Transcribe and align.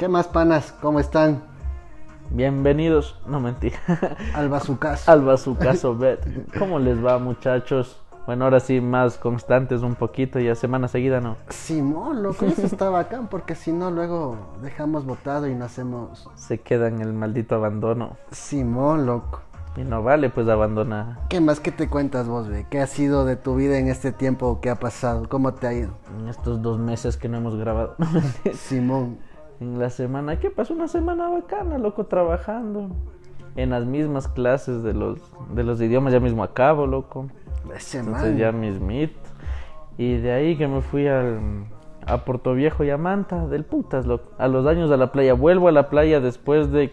¿Qué 0.00 0.08
más, 0.08 0.28
panas? 0.28 0.72
¿Cómo 0.80 0.98
están? 0.98 1.42
Bienvenidos, 2.30 3.20
no 3.26 3.38
mentira, 3.38 3.76
Al 4.34 4.48
bazucazo. 4.48 5.12
al 5.12 5.20
Bazucazo 5.20 5.94
Bet. 5.94 6.26
¿Cómo 6.58 6.78
les 6.78 7.04
va, 7.04 7.18
muchachos? 7.18 8.00
Bueno, 8.24 8.44
ahora 8.46 8.60
sí, 8.60 8.80
más 8.80 9.18
constantes 9.18 9.82
un 9.82 9.96
poquito, 9.96 10.40
ya 10.40 10.54
semana 10.54 10.88
seguida, 10.88 11.20
¿no? 11.20 11.36
Simón, 11.50 12.22
loco, 12.22 12.46
eso 12.46 12.64
está 12.64 12.88
bacán, 12.88 13.28
porque 13.28 13.54
si 13.54 13.72
no, 13.72 13.90
luego 13.90 14.38
dejamos 14.62 15.04
votado 15.04 15.46
y 15.48 15.54
no 15.54 15.66
hacemos. 15.66 16.26
Se 16.34 16.62
queda 16.62 16.88
en 16.88 17.02
el 17.02 17.12
maldito 17.12 17.56
abandono. 17.56 18.16
Simón, 18.30 19.04
loco. 19.04 19.42
Y 19.76 19.82
no 19.82 20.02
vale, 20.02 20.30
pues 20.30 20.48
abandona. 20.48 21.18
¿Qué 21.28 21.42
más 21.42 21.60
que 21.60 21.72
te 21.72 21.90
cuentas 21.90 22.26
vos, 22.26 22.48
ve? 22.48 22.66
¿Qué 22.70 22.80
ha 22.80 22.86
sido 22.86 23.26
de 23.26 23.36
tu 23.36 23.54
vida 23.54 23.76
en 23.76 23.88
este 23.88 24.12
tiempo 24.12 24.62
que 24.62 24.70
ha 24.70 24.76
pasado? 24.76 25.28
¿Cómo 25.28 25.52
te 25.52 25.66
ha 25.66 25.74
ido? 25.74 25.90
En 26.18 26.28
estos 26.28 26.62
dos 26.62 26.78
meses 26.78 27.18
que 27.18 27.28
no 27.28 27.36
hemos 27.36 27.56
grabado. 27.56 27.96
Simón. 28.54 29.18
En 29.60 29.78
la 29.78 29.90
semana, 29.90 30.40
¿qué 30.40 30.50
pasó? 30.50 30.72
Una 30.72 30.88
semana 30.88 31.28
bacana, 31.28 31.78
loco, 31.78 32.06
trabajando. 32.06 32.88
En 33.56 33.70
las 33.70 33.84
mismas 33.84 34.26
clases 34.26 34.82
de 34.82 34.94
los, 34.94 35.18
de 35.54 35.64
los 35.64 35.80
idiomas, 35.80 36.12
ya 36.12 36.20
mismo 36.20 36.42
acabo, 36.42 36.86
loco. 36.86 37.28
Ese 37.74 37.98
Entonces 37.98 38.38
ya 38.38 38.52
mismito. 38.52 39.18
Y 39.98 40.16
de 40.16 40.32
ahí 40.32 40.56
que 40.56 40.66
me 40.66 40.80
fui 40.80 41.06
al, 41.06 41.66
a 42.06 42.24
Puerto 42.24 42.54
Viejo 42.54 42.84
y 42.84 42.90
a 42.90 42.96
Manta, 42.96 43.46
del 43.48 43.64
putas, 43.64 44.06
loco. 44.06 44.30
A 44.38 44.48
los 44.48 44.66
años 44.66 44.90
a 44.90 44.96
la 44.96 45.12
playa. 45.12 45.34
Vuelvo 45.34 45.68
a 45.68 45.72
la 45.72 45.90
playa 45.90 46.20
después 46.20 46.72
de... 46.72 46.92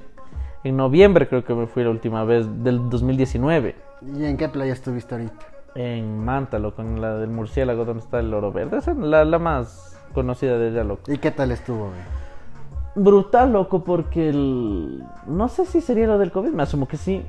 En 0.64 0.76
noviembre 0.76 1.30
creo 1.30 1.46
que 1.46 1.54
me 1.54 1.68
fui 1.68 1.84
la 1.84 1.92
última 1.92 2.26
vez, 2.26 2.64
del 2.64 2.90
2019. 2.90 3.76
¿Y 4.02 4.26
en 4.26 4.36
qué 4.36 4.50
playa 4.50 4.74
estuviste 4.74 5.16
ahorita? 5.16 5.46
En 5.76 6.26
Manta, 6.26 6.60
loco, 6.60 6.82
en 6.82 7.00
la 7.00 7.18
del 7.18 7.30
murciélago 7.30 7.86
donde 7.86 8.04
está 8.04 8.20
el 8.20 8.34
oro 8.34 8.52
verde. 8.52 8.80
Esa 8.80 8.92
es 8.92 8.98
la, 8.98 9.24
la 9.24 9.40
más 9.40 9.98
conocida 10.14 10.58
de 10.58 10.70
ella, 10.70 10.84
loco. 10.84 11.10
¿Y 11.10 11.20
qué 11.20 11.32
tal 11.32 11.52
estuvo, 11.52 11.86
ve? 11.92 12.27
Brutal, 12.98 13.54
loco, 13.54 13.84
porque 13.84 14.30
el... 14.30 15.04
No 15.28 15.48
sé 15.50 15.66
si 15.66 15.82
sería 15.82 16.08
lo 16.08 16.18
del 16.18 16.32
COVID, 16.32 16.50
me 16.50 16.64
asumo 16.64 16.88
que 16.88 16.98
sí. 16.98 17.24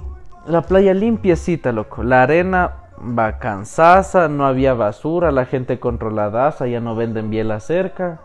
La 0.46 0.62
playa 0.62 0.94
limpiecita, 0.94 1.72
loco. 1.72 2.02
La 2.02 2.22
arena 2.22 2.72
vacanzaza, 3.00 4.28
no 4.28 4.46
había 4.46 4.72
basura, 4.72 5.30
la 5.30 5.44
gente 5.44 5.78
controladaza, 5.78 6.66
ya 6.66 6.80
no 6.80 6.96
venden 6.96 7.28
biela 7.28 7.60
cerca. 7.60 8.20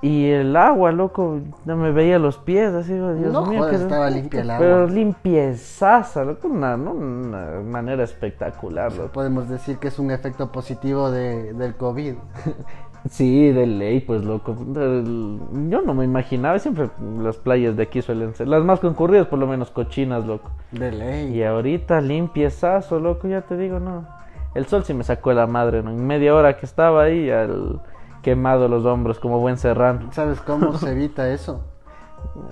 Y 0.00 0.30
el 0.30 0.54
agua, 0.54 0.92
loco, 0.92 1.40
no 1.64 1.76
me 1.76 1.90
veía 1.90 2.20
los 2.20 2.38
pies, 2.38 2.72
así, 2.72 2.92
Dios 2.92 3.32
No 3.32 3.46
mío. 3.46 3.68
estaba 3.68 4.08
limpia 4.08 4.42
el 4.42 4.50
agua. 4.50 4.64
Pero 4.64 4.86
limpiezaza, 4.86 6.22
loco, 6.22 6.46
una, 6.46 6.76
una 6.76 7.60
manera 7.64 8.04
espectacular, 8.04 8.92
loco. 8.92 9.08
Podemos 9.10 9.48
decir 9.48 9.78
que 9.78 9.88
es 9.88 9.98
un 9.98 10.12
efecto 10.12 10.52
positivo 10.52 11.10
de, 11.10 11.52
del 11.54 11.74
COVID. 11.74 12.14
Sí, 13.08 13.50
de 13.52 13.66
ley, 13.66 14.00
pues 14.00 14.24
loco. 14.24 14.56
Yo 14.74 15.82
no 15.82 15.94
me 15.94 16.04
imaginaba, 16.04 16.58
siempre 16.58 16.90
las 17.20 17.36
playas 17.36 17.76
de 17.76 17.84
aquí 17.84 18.02
suelen 18.02 18.34
ser 18.34 18.48
las 18.48 18.64
más 18.64 18.80
concurridas, 18.80 19.26
por 19.26 19.38
lo 19.38 19.46
menos 19.46 19.70
cochinas, 19.70 20.26
loco. 20.26 20.50
De 20.72 20.92
ley. 20.92 21.36
Y 21.36 21.42
ahorita 21.42 22.00
limpiezazo, 22.00 22.98
loco, 23.00 23.28
ya 23.28 23.42
te 23.42 23.56
digo, 23.56 23.80
no. 23.80 24.06
El 24.54 24.66
sol 24.66 24.84
sí 24.84 24.94
me 24.94 25.04
sacó 25.04 25.32
la 25.32 25.46
madre, 25.46 25.82
¿no? 25.82 25.90
En 25.90 26.06
media 26.06 26.34
hora 26.34 26.56
que 26.56 26.66
estaba 26.66 27.04
ahí, 27.04 27.30
al 27.30 27.80
quemado 28.22 28.68
los 28.68 28.84
hombros 28.84 29.18
como 29.18 29.38
buen 29.38 29.56
serrano. 29.56 30.12
¿Sabes 30.12 30.40
cómo 30.40 30.72
se 30.78 30.92
evita 30.92 31.30
eso? 31.32 31.64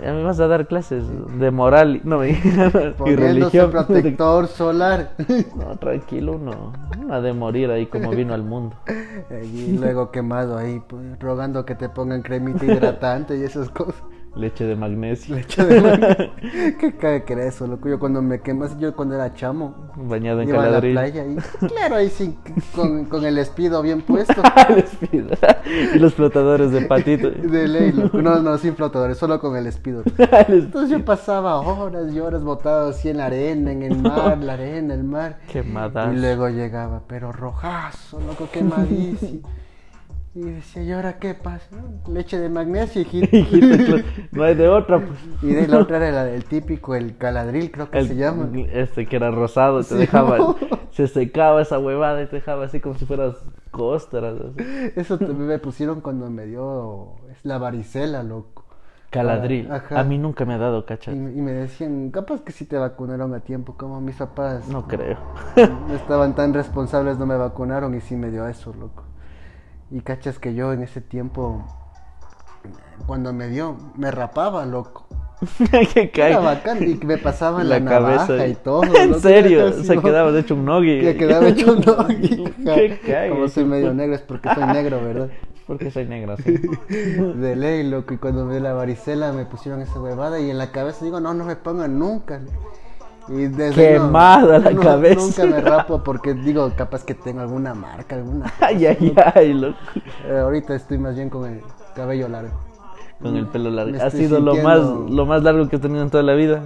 Ya 0.01 0.13
me 0.13 0.23
vas 0.23 0.41
a 0.41 0.47
dar 0.49 0.67
clases 0.67 1.05
de 1.39 1.51
moral 1.51 2.01
no, 2.05 2.25
y, 2.27 2.31
y 2.31 3.17
religión. 3.17 3.71
protector 3.71 4.49
solar. 4.49 5.13
No, 5.57 5.77
tranquilo, 5.77 6.33
uno, 6.33 6.73
uno 6.99 7.15
ha 7.15 7.21
de 7.21 7.33
morir 7.33 7.71
ahí 7.71 7.87
como 7.87 8.11
vino 8.11 8.35
al 8.35 8.43
mundo. 8.43 8.77
Y 9.43 9.77
luego 9.77 10.11
quemado 10.11 10.59
ahí, 10.59 10.83
pues, 10.87 11.19
rogando 11.19 11.65
que 11.65 11.75
te 11.75 11.89
pongan 11.89 12.23
cremita 12.23 12.65
hidratante 12.65 13.37
y 13.37 13.43
esas 13.43 13.71
cosas. 13.71 14.03
Leche 14.37 14.65
de 14.65 14.77
magnesio, 14.77 15.35
Leche 15.35 15.65
de 15.65 15.81
maní. 15.81 16.77
¿Qué 16.79 16.95
cae 16.97 17.25
que 17.25 17.33
era 17.33 17.47
eso, 17.47 17.67
loco? 17.67 17.89
Yo 17.89 17.99
cuando 17.99 18.21
me 18.21 18.41
quemas, 18.41 18.79
yo 18.79 18.95
cuando 18.95 19.15
era 19.15 19.33
chamo, 19.33 19.91
bañado 19.97 20.43
en 20.43 20.55
a 20.55 20.69
la 20.69 20.81
playa 20.81 21.25
y, 21.25 21.37
claro, 21.69 21.97
ahí 21.97 22.11
sí, 22.11 22.37
con, 22.75 23.07
con 23.07 23.25
el 23.25 23.39
espido 23.39 23.81
bien 23.83 24.03
puesto. 24.03 24.35
El 24.69 24.79
espido. 24.79 25.31
y 25.95 25.99
los 25.99 26.15
flotadores 26.15 26.71
de 26.71 26.83
patito. 26.83 27.31
De 27.31 27.69
ley, 27.69 27.93
loco. 27.93 28.21
No, 28.21 28.41
no, 28.41 28.59
sin 28.59 28.75
flotadores, 28.75 29.17
solo 29.17 29.41
con 29.41 29.57
el 29.57 29.67
espido. 29.67 30.03
Entonces 30.49 30.91
yo 30.91 31.05
pasaba 31.05 31.61
horas 31.61 32.13
y 32.13 32.21
horas 32.21 32.43
botado 32.43 32.91
así 32.91 33.09
en 33.09 33.19
la 33.19 33.27
arena, 33.27 33.73
en 33.73 33.83
el 33.83 33.99
mar, 33.99 34.39
la 34.39 34.55
arena, 34.55 34.95
el 34.95 35.05
mar. 35.05 35.39
Quemadas. 35.51 36.13
Y 36.13 36.17
luego 36.19 36.49
llegaba, 36.49 37.03
pero 37.07 37.33
rojazo, 37.33 38.21
loco, 38.21 38.49
quemadísimo. 38.53 39.49
Y 40.37 40.43
decía, 40.43 40.83
¿y 40.83 40.93
ahora 40.93 41.19
qué 41.19 41.33
pasa? 41.33 41.67
Leche 42.09 42.39
de 42.39 42.51
magnesio, 42.51 43.01
hijito. 43.01 43.27
Hijito, 43.37 43.97
no 44.33 44.43
hay 44.45 44.55
de 44.55 44.69
otra, 44.69 44.99
pues. 44.99 45.19
Y 45.43 45.47
de 45.55 45.67
la 45.67 45.79
otra 45.79 45.97
era 45.97 46.11
la- 46.25 46.29
el 46.31 46.45
típico, 46.45 46.95
el 46.95 47.17
caladril, 47.17 47.71
creo 47.71 47.91
que 47.91 47.99
El- 48.01 48.09
se 48.09 48.17
llama. 48.17 48.51
Este 48.71 49.07
que 49.07 49.17
era 49.17 49.31
rosado, 49.31 49.79
te 49.79 49.85
Sí, 49.85 49.95
dejaba, 49.97 50.37
no. 50.37 50.57
se 50.91 51.09
secaba 51.09 51.63
esa 51.63 51.79
huevada 51.79 52.23
y 52.23 52.27
te 52.27 52.37
dejaba 52.37 52.67
así 52.67 52.81
como 52.81 52.97
si 52.97 53.07
fueras 53.07 53.35
costras. 53.71 54.37
así. 54.39 54.93
Eso 54.95 55.19
me 55.19 55.59
pusieron 55.59 56.03
cuando 56.03 56.29
me 56.31 56.45
dio 56.45 57.15
es 57.33 57.43
la 57.43 57.57
varicela, 57.57 58.23
loco. 58.23 58.67
Caladril. 59.09 59.73
Ajá. 59.73 60.01
A 60.01 60.05
mí 60.05 60.19
nunca 60.19 60.45
me 60.45 60.53
ha 60.53 60.59
dado 60.59 60.81
Y, 60.81 60.83
cacha. 60.83 61.13
y 61.13 61.15
me 61.17 61.53
decían, 61.53 62.11
capaz 62.11 62.43
que 62.43 62.53
sí 62.53 62.67
te 62.67 62.77
vacunaron 62.77 63.33
a 63.33 63.41
tiempo, 63.41 63.75
como 63.79 64.03
mis 64.03 64.17
papás 64.17 64.69
No 64.69 64.87
creo. 64.87 65.17
no 65.57 65.95
estaban 65.95 66.35
tan 66.35 66.53
responsables, 66.53 67.17
no 67.19 67.25
me 67.25 67.37
vacunaron 67.39 67.95
y 67.95 68.03
sí 68.03 68.17
me 68.17 68.31
dio 68.31 68.47
eso, 68.47 68.75
loco. 68.75 69.05
Y 69.91 70.01
cachas 70.01 70.39
que 70.39 70.55
yo 70.55 70.73
en 70.73 70.83
ese 70.83 71.01
tiempo, 71.01 71.65
cuando 73.07 73.33
me 73.33 73.49
dio, 73.49 73.77
me 73.97 74.11
rapaba, 74.11 74.67
loco. 74.67 75.07
que. 75.71 76.11
Era 76.15 76.41
bacán 76.41 76.83
y 76.83 76.95
me 77.05 77.19
pasaba 77.19 77.63
la, 77.63 77.79
La 77.79 77.91
cabeza. 77.91 78.27
navaja 78.29 78.47
y 78.49 78.55
todo. 78.55 78.83
en 78.97 79.11
loco, 79.11 79.21
serio, 79.21 79.69
así, 79.69 79.85
se 79.85 79.99
quedaba 79.99 80.33
de 80.33 80.41
hecho 80.41 80.55
un 80.55 80.65
nogui. 80.65 81.01
Que 81.01 81.17
quedaba 81.17 81.49
hecho 81.49 81.75
un 81.75 81.81
doggy. 81.83 82.45
¿Qué 82.65 83.01
cae? 83.07 83.31
Como 83.31 83.49
soy 83.49 83.65
medio 83.65 83.93
negro 83.95 84.17
es 84.17 84.23
porque 84.23 84.49
soy 84.55 84.67
negro, 84.67 85.01
¿verdad? 85.03 85.29
Porque 85.67 85.91
soy 85.91 86.07
negro, 86.07 86.37
sí. 86.37 86.55
De 86.89 87.57
ley, 87.57 87.89
loco. 87.89 88.15
Y 88.15 88.19
cuando 88.19 88.45
me 88.45 88.55
dio 88.55 88.63
la 88.63 88.73
varicela 88.73 89.33
me 89.33 89.45
pusieron 89.47 89.83
esa 89.83 90.01
huevada 90.01 90.41
y 90.41 90.51
en 90.51 90.59
la 90.59 90.71
cabeza 90.71 91.05
digo, 91.05 91.21
no, 91.21 91.35
no 91.35 91.45
me 91.45 91.57
pongan 91.57 91.99
nunca. 91.99 92.41
Y 93.29 93.47
desde 93.49 93.99
no, 93.99 94.05
Quemada 94.07 94.59
la 94.59 94.71
no, 94.71 94.81
cabeza. 94.81 95.21
Nunca 95.21 95.57
me 95.57 95.61
rapo 95.61 96.03
porque 96.03 96.35
digo, 96.35 96.71
capaz 96.77 97.05
que 97.05 97.15
tengo 97.15 97.41
alguna 97.41 97.75
marca, 97.75 98.15
alguna. 98.17 98.53
Ay, 98.61 98.87
ay, 98.87 99.15
ay, 99.35 99.53
loco. 99.55 99.77
Eh, 100.29 100.39
ahorita 100.39 100.75
estoy 100.75 100.99
más 100.99 101.17
bien 101.17 101.29
con 101.29 101.45
el 101.47 101.61
cabello 101.95 102.29
largo. 102.29 102.53
Con 103.21 103.37
el 103.37 103.47
pelo 103.49 103.71
Me 103.71 103.77
largo. 103.77 104.03
Ha 104.05 104.11
sido 104.11 104.39
lo 104.41 104.55
más, 104.57 104.79
sintiendo- 104.81 105.15
lo 105.17 105.27
más 105.27 105.43
largo 105.43 105.69
que 105.69 105.77
he 105.77 105.79
tenido 105.79 106.03
en 106.03 106.11
toda 106.11 106.23
la 106.23 106.35
vida. 106.35 106.63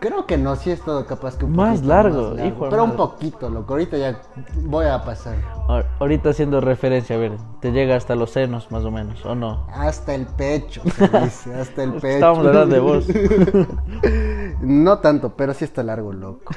Creo 0.00 0.24
que 0.24 0.38
no, 0.38 0.56
sí 0.56 0.70
es 0.70 0.80
todo 0.80 1.04
capaz 1.06 1.36
que 1.36 1.44
un 1.44 1.54
Más 1.54 1.74
poquito 1.80 1.88
largo, 1.88 2.34
hijo 2.42 2.68
Pero 2.70 2.84
un 2.84 2.92
poquito, 2.96 3.50
loco. 3.50 3.74
Ahorita 3.74 3.98
ya 3.98 4.18
voy 4.62 4.86
a 4.86 5.04
pasar. 5.04 5.36
Ahor- 5.68 5.84
Ahorita 5.98 6.30
haciendo 6.30 6.62
referencia, 6.62 7.16
a 7.16 7.18
ver, 7.18 7.32
te 7.60 7.70
llega 7.70 7.96
hasta 7.96 8.14
los 8.14 8.30
senos 8.30 8.70
más 8.72 8.82
o 8.86 8.90
menos, 8.90 9.22
¿o 9.26 9.34
no? 9.34 9.66
Hasta 9.74 10.14
el 10.14 10.24
pecho, 10.26 10.80
se 10.96 11.06
dice, 11.06 11.54
hasta 11.54 11.82
el 11.82 11.92
pecho. 12.00 12.06
estábamos 12.08 12.46
hablando 12.46 12.74
de 12.74 12.80
vos. 12.80 13.06
No 14.60 14.98
tanto, 14.98 15.36
pero 15.36 15.54
sí 15.54 15.64
está 15.64 15.82
largo, 15.82 16.12
loco. 16.12 16.52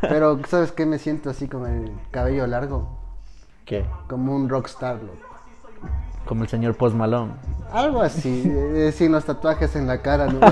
Pero, 0.00 0.40
¿sabes 0.48 0.72
qué? 0.72 0.86
Me 0.86 0.98
siento 0.98 1.30
así 1.30 1.48
con 1.48 1.66
el 1.66 1.92
cabello 2.10 2.46
largo, 2.46 2.98
¿Qué? 3.64 3.84
como 4.08 4.34
un 4.34 4.48
rockstar, 4.48 4.96
loco. 4.96 5.34
Como 6.26 6.44
el 6.44 6.48
señor 6.48 6.74
Post 6.76 6.96
Malone. 6.96 7.32
Algo 7.72 8.00
así, 8.00 8.42
eh, 8.46 8.92
sin 8.92 9.12
los 9.12 9.24
tatuajes 9.24 9.76
en 9.76 9.86
la 9.86 10.00
cara, 10.00 10.26
¿no? 10.26 10.40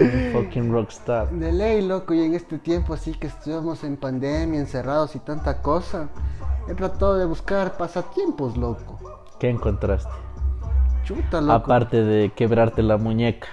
Un 0.00 0.32
fucking 0.32 0.72
rockstar. 0.72 1.28
De 1.30 1.52
ley, 1.52 1.86
loco, 1.86 2.14
y 2.14 2.22
en 2.22 2.34
este 2.34 2.58
tiempo 2.58 2.94
así 2.94 3.12
que 3.12 3.26
estuvimos 3.26 3.84
en 3.84 3.96
pandemia, 3.98 4.58
encerrados 4.58 5.14
y 5.14 5.18
tanta 5.18 5.60
cosa, 5.60 6.08
he 6.68 6.74
tratado 6.74 7.18
de 7.18 7.26
buscar 7.26 7.76
pasatiempos, 7.76 8.56
loco. 8.56 8.98
¿Qué 9.38 9.50
encontraste? 9.50 10.10
Chuta, 11.04 11.40
loco. 11.40 11.52
Aparte 11.52 12.02
de 12.02 12.30
quebrarte 12.30 12.82
la 12.82 12.96
muñeca. 12.96 13.48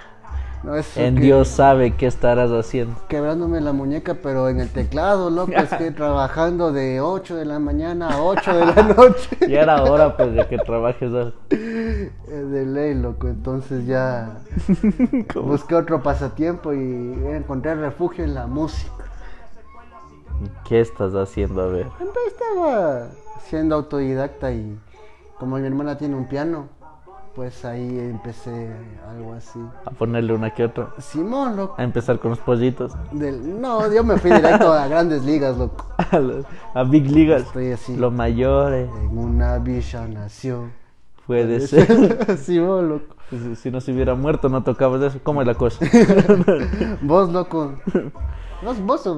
No, 0.64 0.74
En 0.96 1.14
que- 1.14 1.20
Dios 1.22 1.48
sabe 1.48 1.94
qué 1.96 2.06
estarás 2.06 2.50
haciendo. 2.50 2.96
Quebrándome 3.08 3.60
la 3.60 3.72
muñeca, 3.72 4.14
pero 4.20 4.48
en 4.48 4.58
el 4.60 4.68
teclado, 4.70 5.30
loco, 5.30 5.52
es 5.52 5.70
que 5.74 5.90
trabajando 5.92 6.72
de 6.72 7.00
8 7.00 7.36
de 7.36 7.44
la 7.44 7.58
mañana 7.60 8.08
a 8.10 8.22
8 8.24 8.56
de 8.58 8.66
la 8.66 8.82
noche. 8.82 9.36
Ya 9.48 9.60
era 9.62 9.82
hora 9.84 10.16
pues 10.16 10.34
de 10.34 10.46
que 10.48 10.58
trabajes. 10.58 11.12
¿sabes? 11.12 11.34
De 11.50 12.66
ley, 12.66 12.94
loco, 12.94 13.28
entonces 13.28 13.86
ya 13.86 14.38
¿Cómo? 15.32 15.48
busqué 15.48 15.74
otro 15.76 16.02
pasatiempo 16.02 16.72
y 16.74 16.78
encontré 17.28 17.74
refugio 17.76 18.24
en 18.24 18.34
la 18.34 18.46
música. 18.46 18.92
¿Qué 20.68 20.80
estás 20.80 21.14
haciendo? 21.14 21.62
A 21.62 21.66
ver. 21.66 21.86
Entonces 22.00 22.32
estaba 22.32 23.08
siendo 23.48 23.74
autodidacta 23.76 24.52
y 24.52 24.78
como 25.38 25.56
mi 25.58 25.66
hermana 25.66 25.96
tiene 25.98 26.14
un 26.16 26.26
piano, 26.28 26.68
pues 27.38 27.64
ahí 27.64 28.00
empecé 28.00 28.68
algo 29.08 29.32
así. 29.34 29.60
A 29.84 29.92
ponerle 29.92 30.32
una 30.34 30.52
que 30.52 30.64
otra. 30.64 30.88
Simón, 30.98 31.54
loco. 31.56 31.76
A 31.78 31.84
empezar 31.84 32.18
con 32.18 32.30
los 32.30 32.40
pollitos. 32.40 32.94
Del- 33.12 33.60
No, 33.60 33.88
yo 33.92 34.02
me 34.02 34.16
fui 34.18 34.32
directo 34.32 34.72
a 34.72 34.88
grandes 34.88 35.22
ligas, 35.24 35.56
loco. 35.56 35.86
A, 36.74 36.80
a 36.80 36.82
Big 36.82 37.08
Ligas. 37.08 37.42
Estoy 37.42 37.70
así. 37.70 37.96
Lo 37.96 38.10
mayor 38.10 38.72
eh, 38.74 38.90
En 39.02 39.16
una 39.16 39.56
villa 39.58 40.08
nació. 40.08 40.64
puede 41.28 41.60
ser. 41.60 42.36
Simón, 42.38 42.88
loco. 42.88 43.14
Si, 43.30 43.56
si 43.56 43.70
no 43.70 43.80
se 43.80 43.92
hubiera 43.92 44.14
muerto, 44.14 44.48
no 44.48 44.62
tocabas 44.62 45.02
eso. 45.02 45.20
¿Cómo 45.22 45.40
es 45.42 45.46
la 45.46 45.54
cosa? 45.54 45.84
vos, 47.02 47.30
loco. 47.30 47.74
Vos, 48.62 48.80
vos, 48.80 49.08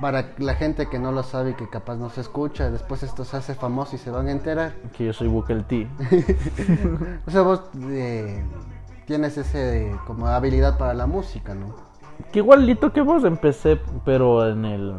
para 0.00 0.34
la 0.38 0.54
gente 0.54 0.88
que 0.88 0.98
no 0.98 1.12
lo 1.12 1.22
sabe 1.22 1.50
y 1.50 1.54
que 1.54 1.68
capaz 1.68 1.96
no 1.96 2.10
se 2.10 2.20
escucha, 2.20 2.70
después 2.70 3.02
esto 3.02 3.24
se 3.24 3.36
hace 3.36 3.54
famoso 3.54 3.96
y 3.96 3.98
se 3.98 4.10
van 4.10 4.28
a 4.28 4.32
enterar. 4.32 4.74
Que 4.96 5.06
yo 5.06 5.12
soy 5.12 5.28
Bukel 5.28 5.64
T. 5.64 5.88
o 7.26 7.30
sea, 7.30 7.42
vos 7.42 7.62
eh, 7.90 8.44
tienes 9.06 9.38
ese 9.38 9.94
como 10.06 10.26
habilidad 10.26 10.76
para 10.76 10.92
la 10.94 11.06
música, 11.06 11.54
¿no? 11.54 11.74
Que 12.32 12.40
igualito 12.40 12.92
que 12.92 13.00
vos 13.00 13.24
empecé, 13.24 13.80
pero 14.04 14.48
en 14.48 14.64
el 14.64 14.94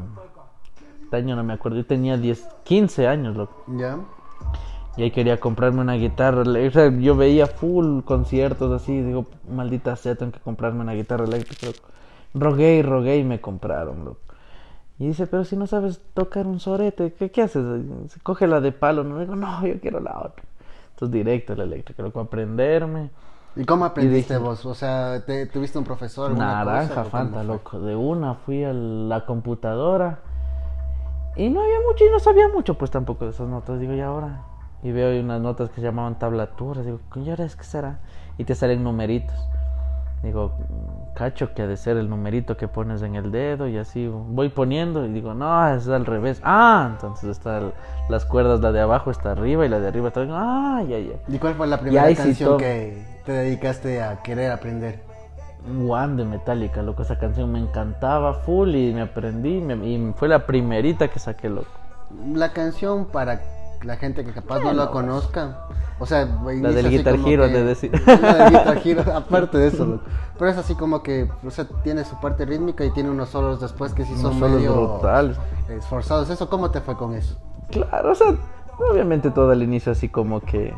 este 1.08 1.16
año 1.16 1.38
no 1.38 1.44
me 1.46 1.54
acuerdo, 1.54 1.78
yo 1.78 1.86
tenía 1.86 2.18
10, 2.18 2.48
15 2.66 3.08
años, 3.08 3.38
loco. 3.38 3.64
Ya. 3.78 3.98
Y 4.98 5.04
ahí 5.04 5.12
quería 5.12 5.40
comprarme 5.40 5.82
una 5.82 5.94
guitarra. 5.94 6.42
O 6.42 6.72
sea, 6.72 6.90
yo 6.90 7.16
veía 7.16 7.46
full 7.46 8.02
conciertos 8.02 8.72
así. 8.82 9.00
Digo, 9.04 9.28
maldita 9.48 9.96
sea, 9.96 10.16
tengo 10.16 10.32
que 10.32 10.40
comprarme 10.40 10.82
una 10.82 10.94
guitarra 10.94 11.26
eléctrica. 11.26 11.68
Rogué 12.34 12.78
y 12.78 12.82
rogué 12.82 13.18
y 13.18 13.24
me 13.24 13.40
compraron, 13.40 14.04
loco. 14.04 14.20
Y 14.98 15.08
dice, 15.08 15.28
pero 15.28 15.44
si 15.44 15.56
no 15.56 15.68
sabes 15.68 16.02
tocar 16.16 16.48
un 16.48 16.60
sorete, 16.60 17.14
¿qué, 17.14 17.30
qué 17.30 17.44
haces? 17.44 17.64
Se 18.08 18.20
coge 18.22 18.48
la 18.48 18.60
de 18.60 18.72
palo. 18.72 19.04
No 19.04 19.20
digo, 19.20 19.36
no, 19.36 19.66
yo 19.68 19.80
quiero 19.80 20.00
la 20.00 20.18
otra. 20.18 20.44
Entonces, 20.96 21.14
directo 21.14 21.54
la 21.54 21.66
eléctrica, 21.66 22.02
loco, 22.02 22.20
aprenderme. 22.20 23.12
¿Y 23.56 23.66
cómo 23.66 23.86
aprendiste 23.86 24.38
vos? 24.38 24.66
O 24.66 24.74
sea, 24.74 25.24
¿te, 25.24 25.46
¿tuviste 25.46 25.78
un 25.78 25.84
profesor? 25.84 26.36
Naranja, 26.36 27.04
fanta, 27.04 27.44
loco. 27.44 27.80
De 27.80 27.96
una 27.96 28.34
fui 28.34 28.64
a 28.64 28.74
la 28.74 29.28
computadora. 29.28 30.22
Y 31.36 31.50
no 31.52 31.62
había 31.62 31.80
mucho 31.88 32.04
y 32.04 32.10
no 32.10 32.18
sabía 32.18 32.48
mucho, 32.48 32.80
pues 32.80 32.90
tampoco 32.90 33.26
de 33.26 33.32
esas 33.32 33.48
notas. 33.48 33.80
Digo, 33.80 33.94
y 33.94 34.02
ahora 34.02 34.44
y 34.84 34.92
veo 34.92 35.20
unas 35.20 35.42
notas 35.42 35.70
que 35.70 35.76
se 35.76 35.82
llamaban 35.82 36.20
tablaturas. 36.20 36.86
Digo, 36.86 37.00
¿qué 37.14 37.34
es 37.44 37.56
que 37.56 37.64
será? 37.64 38.00
Y 38.38 38.44
te 38.44 38.56
salen 38.56 38.84
numeritos. 38.84 39.36
Digo, 40.24 40.52
cacho 41.14 41.54
que 41.54 41.62
ha 41.62 41.68
de 41.68 41.78
ser 41.78 41.96
el 41.96 42.10
numerito 42.10 42.58
que 42.58 42.68
pones 42.68 43.04
en 43.04 43.16
el 43.16 43.32
dedo 43.32 43.68
y 43.68 43.78
así 43.78 44.08
voy 44.08 44.50
poniendo 44.50 45.06
y 45.06 45.10
digo, 45.10 45.36
no, 45.36 45.68
es 45.70 45.88
al 45.88 46.08
revés. 46.08 46.42
Ah, 46.44 46.90
entonces 46.92 47.30
está 47.30 47.62
las 48.10 48.26
cuerdas, 48.26 48.60
la 48.60 48.72
de 48.72 48.82
abajo 48.82 49.12
está 49.12 49.32
arriba 49.32 49.66
y 49.66 49.70
la 49.70 49.80
de 49.80 49.88
arriba 49.88 50.08
está... 50.08 50.26
Ah, 50.32 50.84
ya, 50.88 50.98
ya. 50.98 51.16
¿Y 51.28 51.38
cuál 51.38 51.54
fue 51.54 51.68
la 51.68 51.80
primera 51.80 52.14
canción 52.16 52.58
que 52.58 53.06
te 53.26 53.32
dedicaste 53.32 54.02
a 54.02 54.24
querer 54.24 54.52
aprender? 54.52 55.04
One 55.88 56.16
de 56.16 56.26
Metallica, 56.26 56.82
loco, 56.82 57.04
esa 57.04 57.20
canción 57.20 57.52
me 57.52 57.60
encantaba 57.60 58.34
full 58.34 58.74
y 58.74 58.94
me 58.94 59.02
aprendí 59.02 59.58
y 59.58 60.14
fue 60.16 60.30
la 60.30 60.48
primerita 60.48 61.10
que 61.10 61.20
saqué, 61.20 61.50
loco. 61.50 61.68
La 62.34 62.54
canción 62.54 63.06
para 63.06 63.42
la 63.84 63.98
gente 63.98 64.24
que 64.24 64.32
capaz 64.32 64.60
no 64.60 64.74
lo 64.74 64.92
conozca. 64.92 65.68
O 66.00 66.06
sea, 66.06 66.26
la 66.26 66.72
del 66.72 66.90
Guitar 66.90 67.16
Hero, 67.26 67.48
de 67.48 67.64
decir. 67.64 67.92
La 68.06 68.34
del 68.34 68.50
Guitar 68.52 68.82
Hero, 68.86 69.04
aparte 69.16 69.58
de 69.58 69.68
eso, 69.68 69.86
loco. 69.86 70.04
Pero 70.38 70.52
es 70.52 70.58
así 70.58 70.76
como 70.76 71.02
que, 71.02 71.28
o 71.46 71.50
sea, 71.50 71.66
tiene 71.84 72.04
su 72.06 72.20
parte 72.20 72.46
rítmica 72.46 72.86
y 72.86 72.92
tiene 72.92 73.10
unos 73.10 73.30
solos 73.30 73.60
después 73.60 73.94
que 73.94 74.06
sí 74.06 74.16
son 74.16 74.40
medio 74.40 74.74
brutales. 74.74 75.38
esforzados. 75.70 76.30
¿Eso 76.30 76.50
cómo 76.50 76.70
te 76.70 76.82
fue 76.82 76.96
con 76.96 77.16
eso? 77.16 77.36
Claro, 77.72 78.12
o 78.12 78.16
sea, 78.16 78.36
obviamente 78.92 79.32
todo 79.32 79.52
el 79.52 79.64
inicio 79.64 79.92
así 79.92 80.08
como 80.08 80.42
que 80.42 80.74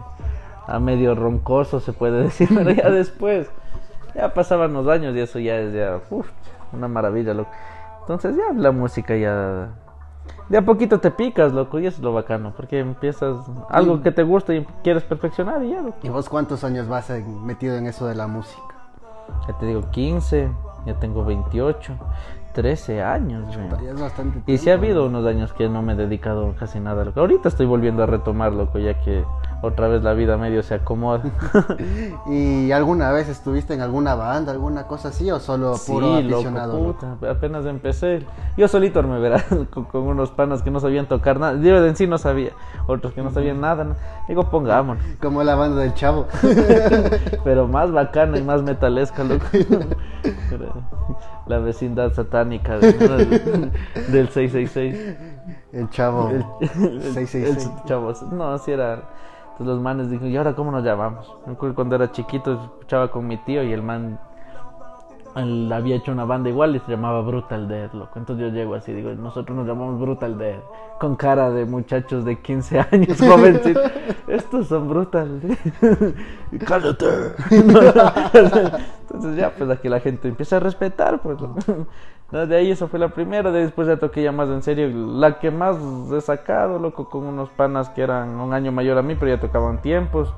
a 0.67 0.79
medio 0.79 1.15
roncoso 1.15 1.81
se 1.81 1.91
puede 1.91 2.23
decir, 2.23 2.47
pero 2.53 2.71
ya 2.71 2.89
después, 2.89 3.47
ya 4.15 4.33
pasaban 4.33 4.71
los 4.71 4.87
años 4.87 5.15
y 5.15 5.19
eso 5.19 5.39
ya 5.39 5.57
es 5.57 5.73
ya, 5.73 5.99
una 6.71 6.87
maravilla, 6.87 7.33
loco. 7.33 7.51
Entonces 8.01 8.37
ya 8.37 8.53
la 8.55 8.71
música 8.71 9.15
ya 9.17 9.69
de 10.49 10.57
a 10.57 10.65
poquito 10.65 10.99
te 10.99 11.11
picas, 11.11 11.53
loco, 11.53 11.79
y 11.79 11.87
eso 11.87 11.97
es 11.97 12.03
lo 12.03 12.13
bacano, 12.13 12.53
porque 12.55 12.79
empiezas 12.79 13.37
algo 13.69 14.01
que 14.01 14.11
te 14.11 14.23
gusta 14.23 14.53
y 14.55 14.65
quieres 14.83 15.03
perfeccionar 15.03 15.63
y 15.63 15.69
ya, 15.71 15.81
loco. 15.81 15.97
¿Y 16.03 16.09
vos 16.09 16.27
cuántos 16.27 16.63
años 16.63 16.87
vas 16.87 17.11
metido 17.43 17.75
en 17.75 17.85
eso 17.85 18.07
de 18.07 18.15
la 18.15 18.27
música? 18.27 18.75
Ya 19.47 19.57
te 19.57 19.67
digo, 19.67 19.81
15, 19.91 20.49
ya 20.85 20.93
tengo 20.95 21.23
28. 21.23 21.93
13 22.53 23.03
años, 23.03 23.55
Y 24.47 24.57
si 24.57 24.71
ha 24.71 24.73
habido 24.73 25.05
unos 25.05 25.25
años 25.25 25.53
que 25.53 25.69
no 25.69 25.81
me 25.81 25.93
he 25.93 25.95
dedicado 25.95 26.55
casi 26.59 26.79
nada. 26.79 27.05
Loco. 27.05 27.19
Ahorita 27.19 27.47
estoy 27.47 27.67
volviendo 27.67 28.03
a 28.03 28.05
retomar, 28.07 28.53
loco, 28.53 28.79
ya 28.79 28.99
que 29.01 29.23
otra 29.61 29.87
vez 29.87 30.03
la 30.03 30.13
vida 30.13 30.37
medio 30.37 30.63
se 30.63 30.75
acomoda. 30.75 31.23
¿Y 32.27 32.71
alguna 32.71 33.11
vez 33.11 33.27
estuviste 33.27 33.73
en 33.73 33.81
alguna 33.81 34.15
banda, 34.15 34.51
alguna 34.51 34.83
cosa 34.83 35.09
así 35.09 35.29
o 35.31 35.39
solo 35.39 35.75
puro 35.85 36.19
sí, 36.19 36.27
aficionado? 36.27 36.79
Loco, 36.79 36.99
puta, 36.99 37.29
apenas 37.29 37.65
empecé. 37.65 38.25
Yo 38.57 38.67
solito 38.67 39.03
me 39.03 39.19
verás 39.19 39.45
con, 39.69 39.87
unos 39.93 40.31
panas 40.31 40.63
que 40.63 40.71
no 40.71 40.79
sabían 40.79 41.07
tocar 41.07 41.39
nada. 41.39 41.59
Yo 41.61 41.85
en 41.85 41.95
sí 41.95 42.07
no 42.07 42.17
sabía, 42.17 42.51
otros 42.87 43.13
que 43.13 43.21
no 43.21 43.31
sabían 43.31 43.59
nada. 43.59 43.95
Digo, 44.27 44.49
pongámonos. 44.49 45.03
Como 45.21 45.43
la 45.43 45.55
banda 45.55 45.81
del 45.81 45.93
chavo. 45.93 46.27
Pero 47.43 47.67
más 47.67 47.91
bacana 47.91 48.37
y 48.37 48.43
más 48.43 48.63
metalesca, 48.63 49.23
loco. 49.23 49.45
la 51.47 51.59
vecindad 51.59 52.13
satánica 52.13 52.77
del, 52.77 54.29
666. 54.29 55.17
El 55.73 55.89
chavo. 55.89 56.29
El, 56.29 57.01
666. 57.13 57.69
chavo. 57.85 58.13
No, 58.31 58.53
así 58.53 58.71
era 58.71 59.03
los 59.59 59.79
manes 59.81 60.09
dijeron, 60.09 60.31
¿y 60.31 60.37
ahora 60.37 60.55
cómo 60.55 60.71
nos 60.71 60.83
llamamos? 60.83 61.31
Cuando 61.75 61.95
era 61.95 62.11
chiquito 62.11 62.53
escuchaba 62.53 63.09
con 63.09 63.27
mi 63.27 63.37
tío 63.37 63.63
y 63.63 63.73
el 63.73 63.83
man 63.83 64.19
había 65.35 65.95
hecho 65.95 66.11
una 66.11 66.25
banda 66.25 66.49
igual 66.49 66.75
y 66.75 66.79
se 66.79 66.91
llamaba 66.91 67.21
Brutal 67.21 67.67
Dead, 67.67 67.91
loco. 67.93 68.17
Entonces 68.17 68.47
yo 68.47 68.53
llego 68.53 68.75
así, 68.75 68.93
digo, 68.93 69.11
nosotros 69.13 69.55
nos 69.55 69.67
llamamos 69.67 69.99
Brutal 69.99 70.37
Dead, 70.37 70.59
con 70.99 71.15
cara 71.15 71.51
de 71.51 71.65
muchachos 71.65 72.25
de 72.25 72.39
15 72.39 72.79
años, 72.91 73.19
jovencitos. 73.19 73.91
Estos 74.27 74.67
son 74.67 74.89
Brutal 74.89 75.39
Dead. 75.41 75.57
¡Cállate! 76.65 77.05
Entonces 79.01 79.35
ya, 79.37 79.51
pues 79.55 79.69
aquí 79.69 79.89
la 79.89 79.99
gente 79.99 80.27
empieza 80.27 80.57
a 80.57 80.59
respetar, 80.59 81.19
pues. 81.21 81.37
De 82.31 82.55
ahí 82.55 82.69
eso 82.69 82.87
fue 82.87 82.99
la 82.99 83.09
primera, 83.09 83.51
de 83.51 83.61
después 83.61 83.87
ya 83.87 83.97
toqué 83.97 84.21
ya 84.21 84.31
más 84.31 84.49
en 84.49 84.61
serio, 84.61 84.87
la 84.87 85.39
que 85.39 85.49
más 85.49 85.77
he 86.11 86.21
sacado, 86.21 86.77
loco, 86.77 87.09
con 87.09 87.25
unos 87.25 87.49
panas 87.49 87.89
que 87.89 88.03
eran 88.03 88.39
un 88.39 88.53
año 88.53 88.71
mayor 88.71 88.99
a 88.99 89.01
mí, 89.01 89.15
pero 89.15 89.33
ya 89.33 89.41
tocaban 89.41 89.81
tiempos. 89.81 90.31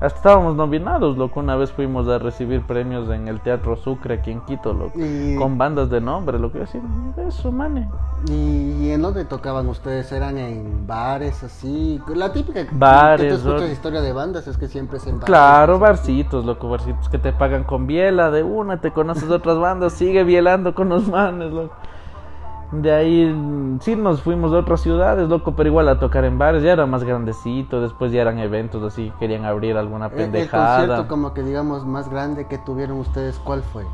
Hasta 0.00 0.16
estábamos 0.16 0.56
nominados, 0.56 1.18
loco. 1.18 1.40
Una 1.40 1.56
vez 1.56 1.70
fuimos 1.72 2.08
a 2.08 2.18
recibir 2.18 2.62
premios 2.62 3.10
en 3.10 3.28
el 3.28 3.40
Teatro 3.40 3.76
Sucre 3.76 4.14
aquí 4.14 4.30
en 4.30 4.40
Quito, 4.40 4.72
loco. 4.72 4.98
Con 5.38 5.58
bandas 5.58 5.90
de 5.90 6.00
nombre, 6.00 6.38
lo 6.38 6.50
que 6.50 6.60
decir. 6.60 6.80
Eso, 7.18 7.52
mane. 7.52 7.86
¿Y 8.30 8.90
en 8.90 9.02
dónde 9.02 9.26
tocaban 9.26 9.68
ustedes? 9.68 10.10
¿Eran 10.12 10.38
en 10.38 10.86
bares 10.86 11.42
así? 11.42 12.00
La 12.14 12.32
típica 12.32 12.66
bares, 12.72 13.34
que 13.34 13.42
tú 13.42 13.48
escuchas 13.50 13.70
historia 13.70 14.00
de 14.00 14.12
bandas 14.12 14.46
es 14.46 14.56
que 14.56 14.68
siempre 14.68 14.96
es 14.96 15.06
en 15.06 15.14
bares. 15.14 15.26
Claro, 15.26 15.78
barcitos, 15.78 16.46
loco, 16.46 16.70
barcitos 16.70 17.08
que 17.10 17.18
te 17.18 17.32
pagan 17.34 17.64
con 17.64 17.86
biela 17.86 18.30
de 18.30 18.42
una, 18.42 18.80
te 18.80 18.92
conoces 18.92 19.28
de 19.28 19.34
otras 19.34 19.58
bandas, 19.58 19.92
sigue 19.92 20.24
bielando 20.24 20.74
con 20.74 20.88
los 20.88 21.08
manes, 21.08 21.52
loco. 21.52 21.74
De 22.72 22.92
ahí 22.92 23.78
sí 23.80 23.96
nos 23.96 24.22
fuimos 24.22 24.52
de 24.52 24.58
otras 24.58 24.80
ciudades, 24.80 25.28
loco, 25.28 25.56
pero 25.56 25.68
igual 25.68 25.88
a 25.88 25.98
tocar 25.98 26.24
en 26.24 26.38
bares, 26.38 26.62
ya 26.62 26.72
era 26.72 26.86
más 26.86 27.02
grandecito, 27.02 27.80
después 27.80 28.12
ya 28.12 28.20
eran 28.22 28.38
eventos 28.38 28.80
así, 28.84 29.12
querían 29.18 29.44
abrir 29.44 29.76
alguna 29.76 30.08
pendejada. 30.08 30.82
El, 30.82 30.86
concierto 30.86 31.08
como 31.08 31.34
que 31.34 31.42
digamos 31.42 31.84
más 31.84 32.08
grande 32.08 32.46
que 32.46 32.58
tuvieron 32.58 32.98
ustedes, 32.98 33.40
¿cuál 33.40 33.64
fue? 33.64 33.84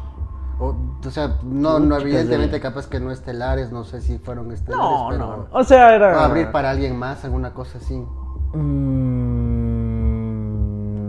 O, 0.58 0.74
o 1.06 1.10
sea, 1.10 1.38
no, 1.42 1.78
no 1.78 1.96
evidentemente 1.96 2.60
capaz 2.60 2.86
que 2.86 3.00
no 3.00 3.10
estelares, 3.10 3.72
no 3.72 3.84
sé 3.84 4.02
si 4.02 4.18
fueron 4.18 4.52
estelares, 4.52 4.90
no, 4.90 5.06
pero 5.08 5.26
no. 5.26 5.46
O 5.52 5.64
sea, 5.64 5.94
era 5.94 6.22
abrir 6.22 6.50
para 6.50 6.68
alguien 6.70 6.98
más, 6.98 7.24
alguna 7.24 7.54
cosa 7.54 7.78
así. 7.78 8.04
Mm, 8.52 9.00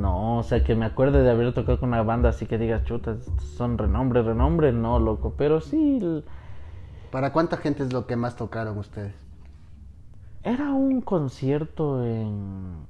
no, 0.02 0.38
o 0.38 0.44
sea, 0.44 0.64
que 0.64 0.74
me 0.74 0.86
acuerde 0.86 1.22
de 1.22 1.32
haber 1.32 1.54
tocado 1.54 1.82
con 1.82 1.90
una 1.90 2.02
banda 2.02 2.30
así 2.30 2.46
que 2.46 2.58
digas, 2.58 2.86
chutas, 2.86 3.30
son 3.58 3.78
renombre, 3.78 4.22
renombre, 4.22 4.72
no, 4.72 5.00
loco, 5.00 5.34
pero 5.38 5.60
sí 5.60 6.24
¿Para 7.12 7.32
cuánta 7.32 7.58
gente 7.58 7.84
es 7.84 7.94
lo 7.94 8.06
que 8.06 8.16
más 8.16 8.36
tocaron 8.36 8.78
ustedes? 8.78 9.16
Era 10.44 10.72
un 10.72 11.02
concierto 11.02 12.06
en... 12.06 12.86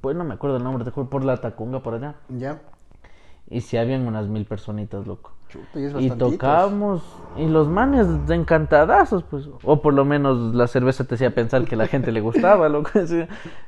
Pues 0.00 0.16
no 0.16 0.24
me 0.24 0.34
acuerdo 0.34 0.56
el 0.56 0.64
nombre, 0.64 0.90
por 0.90 1.24
la 1.24 1.36
Tacunga, 1.40 1.82
por 1.82 1.94
allá. 1.94 2.16
Ya. 2.28 2.60
Y 3.48 3.60
si 3.60 3.76
habían 3.76 4.06
unas 4.06 4.26
mil 4.26 4.44
personitas, 4.44 5.06
loco. 5.06 5.35
Chuta, 5.48 5.78
y, 5.78 6.06
y 6.06 6.10
tocábamos, 6.10 7.02
y 7.36 7.46
los 7.46 7.68
manes 7.68 8.06
encantadazos, 8.28 9.22
pues. 9.22 9.48
O 9.62 9.80
por 9.80 9.94
lo 9.94 10.04
menos 10.04 10.54
la 10.54 10.66
cerveza 10.66 11.04
te 11.04 11.14
hacía 11.14 11.34
pensar 11.34 11.64
que 11.64 11.76
la 11.76 11.86
gente 11.86 12.10
le 12.10 12.20
gustaba, 12.20 12.68
loco. 12.70 12.90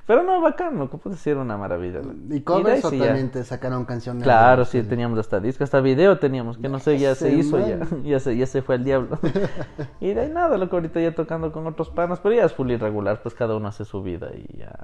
Pero 0.06 0.22
no, 0.24 0.40
bacán, 0.40 0.78
loco, 0.78 1.00
sí 1.14 1.30
era 1.30 1.40
una 1.40 1.56
maravilla. 1.56 2.00
¿Y 2.30 2.40
covers 2.40 2.84
o 2.84 2.90
también 2.90 3.30
te 3.30 3.44
sacaron 3.44 3.84
canciones? 3.84 4.24
Claro, 4.24 4.64
sí, 4.64 4.82
teníamos 4.82 5.18
hasta 5.18 5.38
disco, 5.38 5.62
hasta 5.62 5.80
video 5.80 6.18
teníamos, 6.18 6.58
que 6.58 6.68
no 6.68 6.78
sé, 6.78 6.98
ya 6.98 7.14
se 7.14 7.32
hizo, 7.32 7.58
ya, 7.60 7.78
ya 8.04 8.18
se, 8.18 8.36
ya 8.36 8.46
se 8.46 8.62
fue 8.62 8.76
al 8.76 8.84
diablo. 8.84 9.18
y 10.00 10.14
de 10.14 10.22
ahí 10.22 10.30
nada, 10.30 10.58
loco, 10.58 10.76
ahorita 10.76 11.00
ya 11.00 11.14
tocando 11.14 11.52
con 11.52 11.66
otros 11.66 11.90
panas, 11.90 12.18
pero 12.20 12.34
ya 12.34 12.44
es 12.44 12.52
full 12.52 12.70
irregular, 12.70 13.22
pues 13.22 13.34
cada 13.34 13.54
uno 13.56 13.68
hace 13.68 13.84
su 13.84 14.02
vida 14.02 14.30
y 14.34 14.58
ya. 14.58 14.74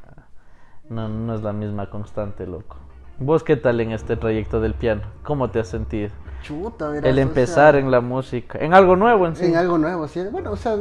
No, 0.89 1.09
no 1.09 1.35
es 1.35 1.43
la 1.43 1.53
misma 1.53 1.91
constante, 1.91 2.47
loco. 2.47 2.77
¿Vos 3.19 3.43
qué 3.43 3.57
tal 3.57 3.81
en 3.81 3.93
este 3.93 4.17
trayecto 4.17 4.61
del 4.61 4.75
piano? 4.75 5.03
¿Cómo 5.23 5.51
te 5.51 5.61
has 5.61 5.69
sentido? 5.69 6.11
Chuta, 6.45 6.89
verás, 6.89 7.11
El 7.11 7.19
empezar 7.19 7.75
en 7.77 7.91
la 7.91 8.01
música, 8.01 8.59
en 8.61 8.75
algo 8.75 8.97
nuevo 8.97 9.27
en 9.27 9.35
sí. 9.35 9.47
En 9.47 9.57
algo 9.57 9.79
nuevo, 9.79 10.07
sí. 10.09 10.21
Bueno, 10.31 10.53
o 10.53 10.57
sea, 10.57 10.77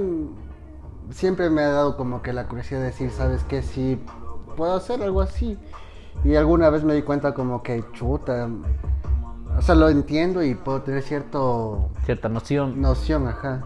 siempre 1.10 1.50
me 1.50 1.62
ha 1.62 1.70
dado 1.70 1.98
como 1.98 2.22
que 2.22 2.34
la 2.34 2.48
curiosidad 2.48 2.80
de 2.80 2.88
decir, 2.88 3.12
¿sabes 3.12 3.44
qué? 3.48 3.62
Si 3.62 4.00
puedo 4.58 4.74
hacer 4.74 5.02
algo 5.02 5.22
así. 5.22 5.58
Y 6.24 6.36
alguna 6.36 6.70
vez 6.70 6.84
me 6.84 6.94
di 6.94 7.02
cuenta 7.02 7.34
como 7.34 7.64
que 7.64 7.84
chuta. 7.94 8.48
O 9.58 9.62
sea, 9.62 9.76
lo 9.76 9.90
entiendo 9.90 10.44
y 10.44 10.56
puedo 10.56 10.82
tener 10.82 11.02
cierto 11.02 11.90
Cierta 12.06 12.28
noción. 12.30 12.82
noción, 12.82 13.28
ajá. 13.28 13.64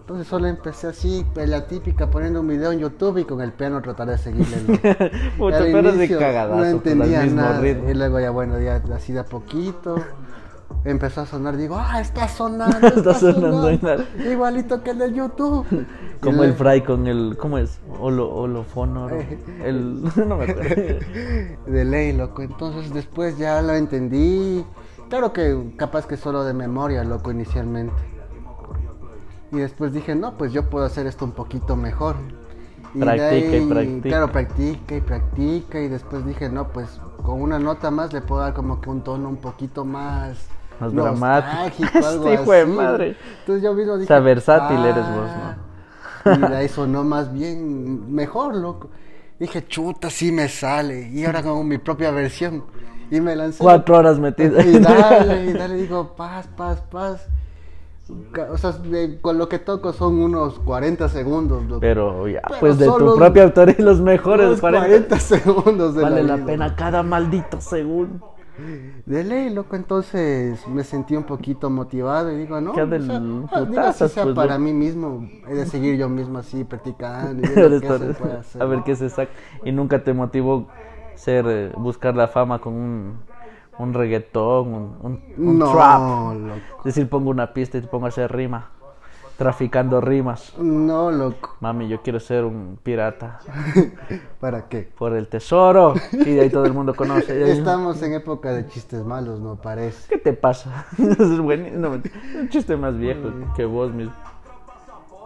Entonces 0.00 0.28
solo 0.28 0.46
empecé 0.46 0.86
así, 0.86 1.26
pues, 1.34 1.48
la 1.48 1.66
típica, 1.66 2.08
poniendo 2.08 2.40
un 2.40 2.46
video 2.46 2.70
en 2.70 2.78
YouTube 2.78 3.18
y 3.18 3.24
con 3.24 3.40
el 3.40 3.52
piano 3.52 3.82
tratar 3.82 4.06
de 4.08 4.18
seguirle. 4.18 4.56
el- 4.56 4.70
Al 5.54 5.64
pero 5.72 5.92
de 5.92 6.08
cagadazo. 6.08 6.56
No 6.60 6.64
entendía 6.64 7.26
nada. 7.26 7.60
ritmo. 7.60 7.90
Y 7.90 7.94
luego 7.94 8.20
ya, 8.20 8.30
bueno, 8.30 8.60
ya 8.60 8.80
así 8.94 9.12
de 9.12 9.18
a 9.20 9.24
poquito. 9.24 9.96
Empezó 10.84 11.22
a 11.22 11.26
sonar, 11.26 11.56
digo, 11.56 11.76
ah, 11.76 12.00
está 12.00 12.28
sonando, 12.28 12.76
está, 12.86 13.10
Está 13.10 13.14
sonando 13.14 13.76
sonando. 13.76 14.04
Igualito 14.30 14.82
que 14.82 14.90
el 14.90 14.98
de 14.98 15.12
YouTube. 15.12 15.66
Como 16.20 16.44
el 16.44 16.54
Fry 16.54 16.82
con 16.82 17.06
el. 17.06 17.36
¿Cómo 17.38 17.58
es? 17.58 17.80
Holo, 18.00 18.32
holofono. 18.32 19.08
¿no? 19.08 19.16
El. 19.64 20.02
No 20.26 20.36
me 20.36 20.44
acuerdo. 20.44 20.74
de 21.66 21.84
ley, 21.84 22.12
loco. 22.12 22.42
Entonces 22.42 22.92
después 22.94 23.36
ya 23.36 23.60
lo 23.62 23.74
entendí. 23.74 24.64
Claro 25.08 25.32
que 25.32 25.74
capaz 25.76 26.06
que 26.06 26.16
solo 26.16 26.42
de 26.44 26.54
memoria, 26.54 27.04
loco, 27.04 27.30
inicialmente. 27.30 27.94
Y 29.52 29.58
después 29.58 29.92
dije, 29.92 30.14
no, 30.14 30.36
pues 30.36 30.52
yo 30.52 30.68
puedo 30.68 30.84
hacer 30.84 31.06
esto 31.06 31.24
un 31.24 31.32
poquito 31.32 31.76
mejor. 31.76 32.16
Practica 32.98 33.56
y 33.56 33.66
practica. 33.66 34.08
Claro, 34.08 34.32
practica 34.32 34.96
y 34.96 35.00
practica. 35.00 35.80
Y 35.80 35.88
después 35.88 36.24
dije, 36.26 36.48
no, 36.48 36.68
pues 36.68 37.00
con 37.22 37.40
una 37.40 37.58
nota 37.58 37.90
más 37.90 38.12
le 38.12 38.20
puedo 38.20 38.40
dar 38.40 38.54
como 38.54 38.80
que 38.80 38.90
un 38.90 39.02
tono 39.02 39.28
un 39.28 39.36
poquito 39.36 39.84
más... 39.84 40.48
Más 40.80 40.92
dramático. 40.92 41.88
algo 42.06 42.28
Este 42.28 42.42
hijo 42.42 42.52
de 42.52 42.66
madre. 42.66 43.16
Entonces 43.40 43.62
yo 43.62 43.74
mismo 43.74 43.94
dije... 43.94 44.04
O 44.04 44.08
sea, 44.08 44.20
versátil 44.20 44.84
eres 44.84 45.04
vos, 45.14 45.30
¿no? 45.36 46.46
Y 46.46 46.50
de 46.50 46.56
ahí 46.58 46.68
sonó 46.68 47.04
más 47.04 47.32
bien, 47.32 48.12
mejor, 48.14 48.54
loco. 48.54 48.88
Dije, 49.38 49.66
chuta, 49.66 50.10
sí 50.10 50.32
me 50.32 50.48
sale. 50.48 51.08
Y 51.10 51.24
ahora 51.24 51.38
hago 51.40 51.62
mi 51.62 51.78
propia 51.78 52.10
versión. 52.10 52.64
Y 53.10 53.20
me 53.20 53.36
lancé. 53.36 53.58
Cuatro 53.62 53.98
horas 53.98 54.18
metida. 54.18 54.62
Y 54.64 54.78
dale, 54.80 55.44
y 55.46 55.52
dale, 55.52 55.74
digo, 55.76 56.14
paz, 56.16 56.48
paz, 56.56 56.80
paz. 56.90 57.26
O 58.50 58.56
sea, 58.56 58.70
de- 58.72 59.20
con 59.20 59.36
lo 59.36 59.48
que 59.48 59.58
toco 59.58 59.92
son 59.92 60.20
unos 60.20 60.58
40 60.60 61.08
segundos. 61.08 61.64
loco. 61.64 61.80
Pero 61.80 62.26
ya, 62.28 62.40
Pero 62.46 62.60
pues 62.60 62.78
de 62.78 62.86
tu 62.86 63.14
propia 63.16 63.44
autoría, 63.44 63.74
los 63.78 64.00
mejores 64.00 64.46
Unos 64.46 64.60
40. 64.60 64.86
40 64.86 65.18
segundos 65.20 65.94
de 65.96 66.02
Vale 66.02 66.22
la 66.22 66.36
vida. 66.36 66.46
pena 66.46 66.76
cada 66.76 67.02
maldito 67.02 67.60
segundo. 67.60 68.35
De 69.04 69.24
ley, 69.24 69.50
loco, 69.50 69.76
entonces 69.76 70.66
me 70.68 70.82
sentí 70.82 71.14
un 71.14 71.24
poquito 71.24 71.68
motivado 71.68 72.32
y 72.32 72.36
digo, 72.36 72.60
no, 72.60 72.72
Qué 72.72 72.82
o 72.82 72.88
sea, 72.88 73.16
ah, 73.52 73.64
digo, 73.64 73.80
así 73.80 74.08
sea 74.08 74.22
pues, 74.24 74.34
para 74.34 74.58
mí 74.58 74.72
mismo, 74.72 75.28
he 75.46 75.54
de 75.54 75.66
seguir 75.66 75.96
yo 75.96 76.08
mismo 76.08 76.38
así 76.38 76.64
practicando 76.64 77.46
y 77.46 77.48
viendo 77.54 77.80
qué 77.80 77.98
se 77.98 78.14
puede 78.14 78.36
hacer. 78.38 78.62
a 78.62 78.64
ver 78.64 78.82
qué 78.84 78.96
se 78.96 79.10
saca. 79.10 79.30
Y 79.64 79.72
nunca 79.72 80.02
te 80.02 80.12
motivó 80.14 80.68
ser, 81.14 81.46
eh, 81.48 81.72
buscar 81.76 82.16
la 82.16 82.28
fama 82.28 82.60
con 82.60 82.72
un, 82.74 83.18
un 83.78 83.94
reggaetón, 83.94 84.68
un, 84.68 84.96
un, 85.02 85.22
un 85.36 85.58
no, 85.58 85.72
trap. 85.72 86.00
loco. 86.34 86.78
Es 86.78 86.84
decir, 86.84 87.08
pongo 87.08 87.30
una 87.30 87.52
pista 87.52 87.78
y 87.78 87.82
te 87.82 87.88
pongo 87.88 88.06
a 88.06 88.08
hacer 88.08 88.32
rima. 88.32 88.70
Traficando 89.36 90.00
rimas. 90.00 90.54
No, 90.58 91.10
loco. 91.10 91.56
Mami, 91.60 91.88
yo 91.88 92.00
quiero 92.00 92.18
ser 92.20 92.44
un 92.44 92.78
pirata 92.82 93.40
¿Para 94.40 94.68
qué? 94.68 94.90
por 94.96 95.12
el 95.14 95.28
tesoro. 95.28 95.92
Y 96.12 96.32
de 96.34 96.40
ahí 96.40 96.50
todo 96.50 96.64
el 96.64 96.72
mundo 96.72 96.94
conoce. 96.96 97.32
Ahí- 97.44 97.50
Estamos 97.50 98.00
en 98.02 98.14
época 98.14 98.52
de 98.52 98.66
chistes 98.66 99.04
malos, 99.04 99.38
no 99.40 99.56
parece. 99.56 100.08
¿Qué 100.08 100.18
te 100.18 100.32
pasa? 100.32 100.86
es. 100.98 101.72
No, 101.74 101.90
un 101.90 102.48
chiste 102.48 102.76
más 102.78 102.96
viejo 102.96 103.30
que 103.54 103.66
vos 103.66 103.92
mismo. 103.92 104.14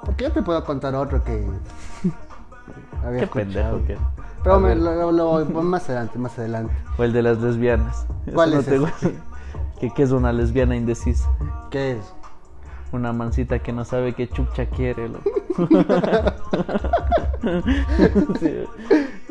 Porque 0.05 0.25
yo 0.25 0.33
te 0.33 0.43
puedo 0.43 0.65
contar 0.65 0.95
otro 0.97 1.23
que 1.23 1.33
había 3.05 3.19
Qué 3.21 3.25
escuchado. 3.27 3.79
pendejo 3.79 3.87
que. 3.87 3.97
Pero 4.43 4.59
me- 4.59 4.75
lo, 4.75 5.13
lo- 5.13 5.45
lo- 5.45 5.63
más 5.63 5.89
adelante, 5.89 6.19
más 6.19 6.39
adelante. 6.39 6.75
O 6.99 7.05
el 7.05 7.13
de 7.13 7.23
las 7.23 7.39
lesbianas. 7.39 8.07
Eso 8.27 8.35
¿Cuál 8.35 8.55
no 8.55 8.61
es 8.61 8.67
te. 8.67 8.81
¿Qué, 9.79 9.91
qué 9.95 10.03
es 10.03 10.11
una 10.11 10.33
lesbiana 10.33 10.75
indecisa? 10.77 11.31
¿Qué 11.71 11.93
es? 11.93 12.15
Una 12.93 13.13
mancita 13.13 13.61
que 13.61 13.73
no 13.73 13.85
sabe 13.85 14.15
qué 14.15 14.29
chucha 14.29 14.67
quiere. 14.67 15.09
loco. 15.09 15.31
Sí. 18.41 18.65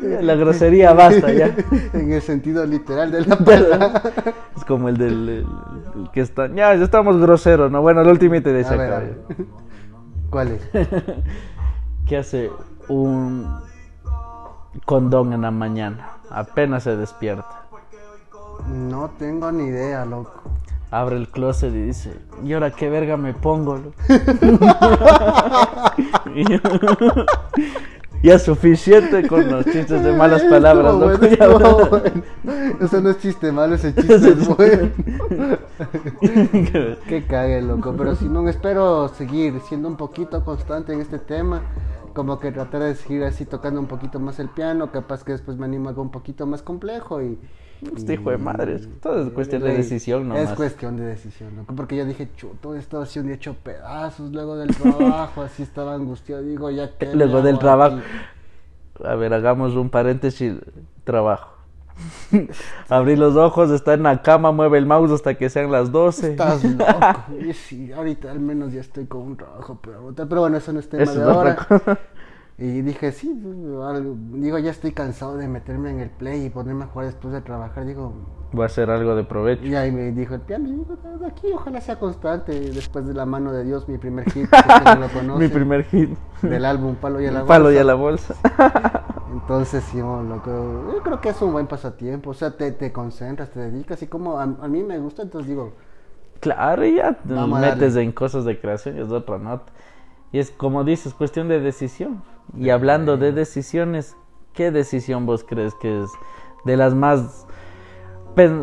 La 0.22 0.34
grosería 0.34 0.92
basta 0.94 1.32
ya. 1.32 1.54
en 1.92 2.12
el 2.12 2.22
sentido 2.22 2.64
literal 2.66 3.12
de 3.12 3.24
la 3.26 3.36
palabra. 3.36 4.02
Es 4.56 4.64
como 4.64 4.88
el 4.88 4.96
del 4.96 5.28
el- 5.28 5.46
el 5.94 6.10
que 6.12 6.20
está. 6.22 6.46
Ya, 6.48 6.74
ya 6.74 6.84
estamos 6.84 7.18
groseros, 7.18 7.70
¿no? 7.70 7.82
Bueno, 7.82 8.00
el 8.00 8.08
último 8.08 8.40
te 8.42 8.52
dice 8.52 8.74
A 8.74 8.76
ver, 8.76 8.92
a 8.92 8.96
acá. 8.98 9.06
¿Cuál 10.30 10.48
es? 10.52 10.68
¿Qué 12.06 12.16
hace 12.16 12.50
un 12.88 13.46
condón 14.86 15.32
en 15.32 15.42
la 15.42 15.50
mañana? 15.50 16.08
Apenas 16.30 16.84
se 16.84 16.96
despierta. 16.96 17.62
No 18.68 19.10
tengo 19.18 19.52
ni 19.52 19.64
idea, 19.66 20.04
loco. 20.04 20.42
Abre 20.90 21.16
el 21.16 21.28
closet 21.28 21.72
y 21.72 21.82
dice, 21.82 22.12
¿y 22.44 22.52
ahora 22.52 22.72
qué 22.72 22.90
verga 22.90 23.16
me 23.16 23.32
pongo? 23.34 23.76
loco?" 23.76 23.92
Y- 26.34 26.44
ya 28.22 28.34
es 28.34 28.42
suficiente 28.42 29.26
con 29.26 29.50
los 29.50 29.64
chistes 29.64 30.04
de 30.04 30.12
malas 30.12 30.42
palabras, 30.42 30.94
loco. 30.94 31.16
bueno, 31.18 31.88
bueno. 31.88 32.22
Eso 32.80 33.00
no 33.00 33.08
es 33.10 33.18
chiste 33.18 33.50
malo, 33.50 33.74
ese 33.76 33.94
chiste 33.94 34.14
es 34.14 34.46
bueno. 34.46 34.90
Qué 37.08 37.24
cague, 37.26 37.62
loco. 37.62 37.94
Pero 37.96 38.14
si 38.16 38.26
no, 38.26 38.46
espero 38.48 39.08
seguir 39.08 39.58
siendo 39.66 39.88
un 39.88 39.96
poquito 39.96 40.44
constante 40.44 40.92
en 40.92 41.00
este 41.00 41.18
tema. 41.18 41.62
Como 42.14 42.38
que 42.38 42.52
tratar 42.52 42.82
de 42.82 42.94
seguir 42.94 43.24
así 43.24 43.44
tocando 43.44 43.80
un 43.80 43.86
poquito 43.86 44.18
más 44.20 44.38
el 44.38 44.48
piano. 44.48 44.90
Capaz 44.92 45.24
que 45.24 45.32
después 45.32 45.56
me 45.56 45.66
animo 45.66 45.86
a 45.86 45.90
algo 45.90 46.02
un 46.02 46.10
poquito 46.10 46.46
más 46.46 46.62
complejo. 46.62 47.22
Y, 47.22 47.38
Este 47.96 48.14
hijo 48.14 48.30
de 48.30 48.36
madre, 48.36 48.74
es- 48.74 48.88
todo 49.00 49.22
es 49.26 49.32
cuestión 49.32 49.62
de 49.62 49.74
decisión 49.74 50.28
nomás. 50.28 50.50
Es 50.50 50.56
cuestión 50.56 50.96
de 50.96 51.04
decisión, 51.06 51.56
loco. 51.56 51.74
Porque 51.74 51.96
yo 51.96 52.04
dije, 52.04 52.28
chuto, 52.36 52.74
esto 52.74 53.00
así 53.00 53.18
un 53.20 53.26
día 53.26 53.36
hecho 53.36 53.54
pedazos 53.54 54.32
luego 54.32 54.56
del 54.56 54.76
trabajo. 54.76 55.42
así 55.42 55.62
estaba 55.62 55.94
angustiado. 55.94 56.42
Digo, 56.42 56.70
ya 56.70 56.90
que. 56.98 57.14
Luego 57.14 57.40
del 57.42 57.58
trabajo. 57.58 57.98
A 59.02 59.14
ver, 59.14 59.32
hagamos 59.32 59.74
un 59.76 59.88
paréntesis. 59.88 60.54
Trabajo. 61.04 61.59
Abrí 62.88 63.16
los 63.16 63.36
ojos, 63.36 63.70
está 63.70 63.94
en 63.94 64.02
la 64.02 64.22
cama, 64.22 64.52
mueve 64.52 64.78
el 64.78 64.86
mouse 64.86 65.12
hasta 65.12 65.34
que 65.34 65.48
sean 65.48 65.70
las 65.70 65.90
12. 65.92 66.30
Estás 66.30 66.64
loco. 66.78 67.24
Sí, 67.54 67.92
ahorita 67.92 68.30
al 68.30 68.40
menos 68.40 68.72
ya 68.72 68.80
estoy 68.80 69.06
con 69.06 69.22
un 69.22 69.36
trabajo, 69.36 69.78
pero, 69.82 70.12
pero 70.14 70.40
bueno, 70.40 70.56
eso 70.56 70.72
no 70.72 70.80
es 70.80 70.88
tema 70.88 71.02
Eso 71.02 71.18
de 71.18 71.24
ahora. 71.24 71.66
Y 72.62 72.82
dije, 72.82 73.10
sí, 73.10 73.28
algo- 73.82 74.16
digo, 74.34 74.58
ya 74.58 74.70
estoy 74.70 74.92
cansado 74.92 75.36
de 75.38 75.48
meterme 75.48 75.90
en 75.90 76.00
el 76.00 76.10
play 76.10 76.44
y 76.44 76.50
ponerme 76.50 76.84
a 76.84 76.88
jugar 76.88 77.06
después 77.06 77.32
de 77.32 77.40
trabajar. 77.40 77.86
Digo, 77.86 78.12
Voy 78.52 78.64
a 78.64 78.66
hacer 78.66 78.90
algo 78.90 79.14
de 79.16 79.24
provecho. 79.24 79.64
y 79.64 79.74
ahí 79.76 79.90
me 79.90 80.12
dijo 80.12 80.34
el 80.34 80.40
piano, 80.42 80.68
digo, 80.68 80.84
de 81.20 81.26
aquí 81.26 81.46
ojalá 81.54 81.80
sea 81.80 81.98
constante. 81.98 82.52
Después 82.70 83.06
de 83.06 83.14
la 83.14 83.24
mano 83.24 83.52
de 83.52 83.64
Dios, 83.64 83.88
mi 83.88 83.96
primer 83.96 84.30
hit, 84.30 84.46
no 84.84 84.94
lo 84.96 85.08
conoce, 85.08 85.38
Mi 85.42 85.48
primer 85.48 85.84
hit. 85.84 86.10
del 86.42 86.64
álbum 86.66 86.96
Palo 86.96 87.20
y 87.22 87.26
a 87.26 87.32
la 87.32 87.46
palo 87.46 87.72
y 87.72 87.78
a 87.78 87.84
la 87.84 87.94
bolsa. 87.94 88.34
Entonces, 89.32 89.82
sí, 89.84 90.00
oh, 90.00 90.22
loco, 90.22 90.50
yo 90.92 91.02
creo 91.02 91.20
que 91.20 91.28
es 91.30 91.40
un 91.40 91.52
buen 91.52 91.66
pasatiempo. 91.66 92.30
O 92.30 92.34
sea, 92.34 92.50
te, 92.56 92.72
te 92.72 92.92
concentras, 92.92 93.50
te 93.50 93.60
dedicas. 93.60 94.02
Y 94.02 94.06
como 94.08 94.38
a, 94.38 94.42
a 94.42 94.68
mí 94.68 94.82
me 94.82 94.98
gusta, 94.98 95.22
entonces 95.22 95.48
digo, 95.48 95.72
Claro, 96.40 96.84
y 96.84 96.96
ya 96.96 97.14
te 97.14 97.34
metes 97.34 97.96
en 97.96 98.12
cosas 98.12 98.44
de 98.44 98.60
creación 98.60 98.96
y 98.98 99.00
es 99.00 99.10
otra 99.10 99.38
nota. 99.38 99.72
Y 100.32 100.38
es 100.38 100.50
como 100.50 100.84
dices, 100.84 101.14
cuestión 101.14 101.48
de 101.48 101.60
decisión. 101.60 102.22
Y 102.56 102.70
hablando 102.70 103.16
de 103.16 103.32
decisiones, 103.32 104.16
¿qué 104.52 104.70
decisión 104.70 105.26
vos 105.26 105.44
crees 105.46 105.74
que 105.74 106.02
es 106.02 106.10
de 106.64 106.76
las 106.76 106.94
más, 106.94 107.46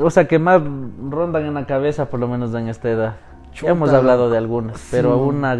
o 0.01 0.09
sea, 0.09 0.27
que 0.27 0.39
más 0.39 0.61
rondan 1.09 1.45
en 1.45 1.53
la 1.53 1.65
cabeza, 1.65 2.09
por 2.09 2.19
lo 2.19 2.27
menos 2.27 2.53
en 2.53 2.67
esta 2.67 2.89
edad? 2.89 3.15
Ya 3.53 3.69
hemos 3.71 3.89
Chuta, 3.89 3.97
hablado 3.97 4.29
de 4.29 4.37
algunas, 4.37 4.87
pero 4.91 5.15
Sí. 5.15 5.21
una 5.29 5.57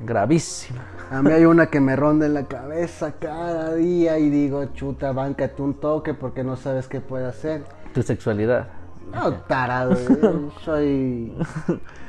gravísima. 0.00 0.80
A 1.10 1.22
mí 1.22 1.30
hay 1.30 1.46
una 1.46 1.66
que 1.66 1.80
me 1.80 1.96
ronda 1.96 2.26
en 2.26 2.34
la 2.34 2.44
cabeza 2.44 3.12
cada 3.18 3.74
día 3.74 4.18
y 4.18 4.28
digo, 4.28 4.66
chuta, 4.74 5.12
báncate 5.12 5.62
un 5.62 5.74
toque 5.74 6.12
porque 6.12 6.44
no 6.44 6.56
sabes 6.56 6.88
qué 6.88 7.00
puede 7.00 7.24
hacer. 7.26 7.64
Tu 7.94 8.02
sexualidad, 8.02 8.68
No, 9.14 9.32
tarado, 9.32 9.92
eh, 9.94 10.48
soy... 10.62 11.32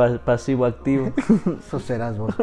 pa- 0.00 0.18
pasivo 0.24 0.64
activo. 0.64 1.12
Eso 1.58 1.78
serás 1.80 2.16
vos. 2.18 2.34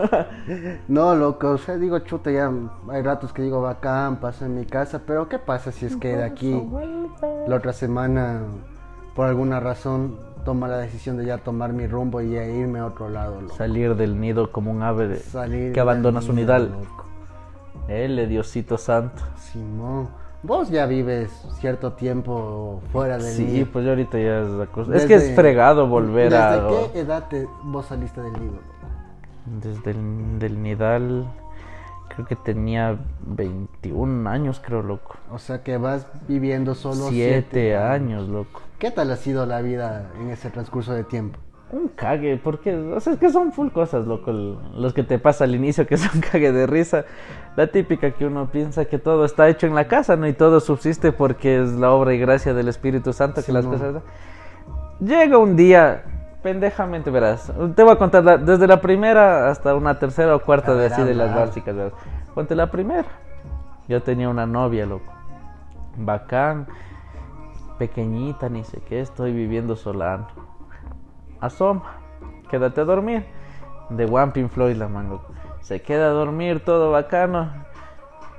No, 0.87 1.15
loco, 1.15 1.49
o 1.51 1.57
sea, 1.57 1.75
digo, 1.77 1.99
chuta, 1.99 2.29
ya 2.31 2.51
hay 2.89 3.01
ratos 3.01 3.33
que 3.33 3.41
digo, 3.41 3.61
bacán, 3.61 4.17
paso 4.17 4.45
en 4.45 4.55
mi 4.55 4.65
casa, 4.65 5.01
pero 5.05 5.27
¿qué 5.27 5.39
pasa 5.39 5.71
si 5.71 5.85
es 5.85 5.95
que 5.95 6.15
de 6.17 6.23
aquí 6.23 6.61
la 7.47 7.55
otra 7.55 7.73
semana, 7.73 8.41
por 9.15 9.27
alguna 9.27 9.59
razón, 9.59 10.17
toma 10.45 10.67
la 10.67 10.77
decisión 10.77 11.17
de 11.17 11.25
ya 11.25 11.39
tomar 11.39 11.73
mi 11.73 11.87
rumbo 11.87 12.21
y 12.21 12.31
ya 12.31 12.45
irme 12.45 12.79
a 12.79 12.85
otro 12.85 13.09
lado, 13.09 13.41
loco? 13.41 13.55
Salir 13.55 13.95
del 13.95 14.19
nido 14.19 14.51
como 14.51 14.69
un 14.71 14.83
ave 14.83 15.07
de- 15.07 15.71
que 15.73 15.79
abandona 15.79 16.21
su 16.21 16.33
nidal. 16.33 16.71
Él, 17.87 18.27
Diosito 18.29 18.77
Santo. 18.77 19.23
Simón, 19.37 20.09
vos 20.43 20.69
ya 20.69 20.85
vives 20.85 21.31
cierto 21.59 21.93
tiempo 21.93 22.81
fuera 22.91 23.17
del 23.17 23.33
Sí, 23.33 23.67
pues 23.71 23.83
yo 23.85 23.91
ahorita 23.91 24.17
ya 24.19 24.41
es 24.41 24.49
la 24.49 24.65
cosa. 24.67 24.95
Es 24.95 25.05
que 25.05 25.15
es 25.15 25.21
Desde- 25.23 25.35
fregado 25.35 25.87
volver 25.87 26.31
¿Desde 26.31 26.37
a. 26.37 26.67
qué 26.93 26.99
edad 26.99 27.27
te- 27.29 27.47
vos 27.63 27.85
saliste 27.87 28.21
del 28.21 28.33
nido? 28.33 28.59
Desde 29.61 29.91
el 29.91 30.39
del 30.39 30.61
Nidal. 30.61 31.25
creo 32.09 32.25
que 32.25 32.35
tenía 32.35 32.97
21 33.27 34.27
años, 34.27 34.59
creo, 34.63 34.81
loco. 34.81 35.15
O 35.31 35.37
sea 35.37 35.61
que 35.63 35.77
vas 35.77 36.07
viviendo 36.27 36.73
solo 36.73 37.09
siete, 37.09 37.77
años, 37.77 38.27
loco. 38.27 38.61
¿Qué 38.79 38.89
tal 38.91 39.11
ha 39.11 39.15
sido 39.17 39.45
la 39.45 39.61
vida 39.61 40.09
en 40.19 40.31
ese 40.31 40.49
transcurso 40.49 40.93
de 40.93 41.03
tiempo? 41.03 41.37
Un 41.69 41.89
cague, 41.89 42.39
porque, 42.41 42.73
o 42.73 42.99
sea, 43.01 43.13
es 43.13 43.19
que 43.19 43.29
son 43.29 43.51
full 43.51 43.69
cosas, 43.69 44.07
loco, 44.07 44.31
los 44.31 44.93
que 44.93 45.03
te 45.03 45.19
pasa 45.19 45.43
al 45.43 45.53
inicio, 45.53 45.85
que 45.85 45.97
son 45.97 46.21
cague 46.21 46.51
de 46.53 46.65
risa. 46.65 47.05
La 47.57 47.67
típica 47.67 48.11
que 48.11 48.25
uno 48.25 48.49
piensa 48.49 48.85
que 48.85 48.99
todo 48.99 49.25
está 49.25 49.49
hecho 49.49 49.67
en 49.67 49.75
la 49.75 49.87
casa, 49.87 50.15
¿no? 50.15 50.27
Y 50.27 50.33
todo 50.33 50.59
subsiste 50.59 51.11
porque 51.11 51.61
es 51.61 51.73
la 51.73 51.91
obra 51.91 52.13
y 52.13 52.19
gracia 52.19 52.53
del 52.53 52.69
Espíritu 52.69 53.11
Santo 53.11 53.43
que 53.43 53.51
las 53.51 53.65
cosas... 53.65 54.01
Llega 54.99 55.37
un 55.37 55.55
día, 55.55 56.03
pendejamente, 56.41 57.11
verás. 57.11 57.51
Te 57.75 57.83
voy 57.83 57.93
a 57.93 57.97
contar 57.97 58.43
desde 58.43 58.65
la 58.67 58.79
primera 58.79 59.49
hasta 59.49 59.75
una 59.75 59.99
tercera 59.99 60.35
o 60.35 60.39
cuarta 60.39 60.73
de 60.73 60.87
así 60.87 61.03
de 61.03 61.15
las 61.15 61.35
básicas, 61.35 61.75
verás. 61.75 61.93
Ponte 62.33 62.55
la 62.55 62.71
primera. 62.71 63.07
Yo 63.87 64.01
tenía 64.01 64.29
una 64.29 64.45
novia, 64.45 64.85
loco. 64.85 65.11
Bacán, 65.97 66.67
pequeñita, 67.77 68.49
ni 68.49 68.63
sé 68.63 68.81
qué, 68.87 69.01
estoy 69.01 69.33
viviendo 69.33 69.75
solano. 69.75 70.27
Asoma, 71.39 71.99
quédate 72.49 72.81
a 72.81 72.85
dormir. 72.85 73.25
De 73.89 74.05
One 74.05 74.31
Pin 74.33 74.49
Floyd, 74.49 74.75
la 74.75 74.87
mano. 74.87 75.21
Se 75.61 75.81
queda 75.81 76.07
a 76.07 76.11
dormir, 76.11 76.63
todo 76.63 76.91
bacano. 76.91 77.51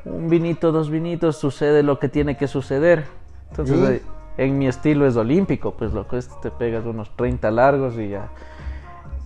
Un 0.04 0.28
vinito, 0.28 0.72
dos 0.72 0.90
vinitos, 0.90 1.36
sucede 1.36 1.82
lo 1.82 1.98
que 1.98 2.08
tiene 2.08 2.36
que 2.36 2.48
suceder. 2.48 3.06
Entonces, 3.50 4.02
en 4.36 4.58
mi 4.58 4.68
estilo 4.68 5.06
es 5.06 5.16
olímpico, 5.16 5.72
pues 5.72 5.92
loco, 5.92 6.16
este 6.16 6.34
te 6.42 6.50
pegas 6.50 6.84
unos 6.84 7.10
30 7.16 7.50
largos 7.50 7.98
y 7.98 8.10
ya 8.10 8.28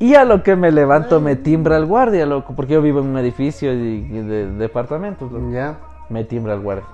y 0.03 0.17
a 0.17 0.25
lo 0.25 0.43
que 0.43 0.57
me 0.57 0.73
levanto 0.73 1.21
me 1.21 1.37
timbra 1.37 1.77
el 1.77 1.87
guardia, 1.87 2.27
loco, 2.27 2.55
porque 2.57 2.73
yo 2.73 2.83
vivo 2.83 2.99
en 2.99 3.07
un 3.07 3.19
edificio 3.19 3.71
de, 3.71 4.51
departamentos, 4.59 5.31
loco. 5.31 5.49
Ya. 5.53 5.79
Me 6.09 6.25
timbra 6.25 6.55
el 6.55 6.61
guardia. 6.61 6.87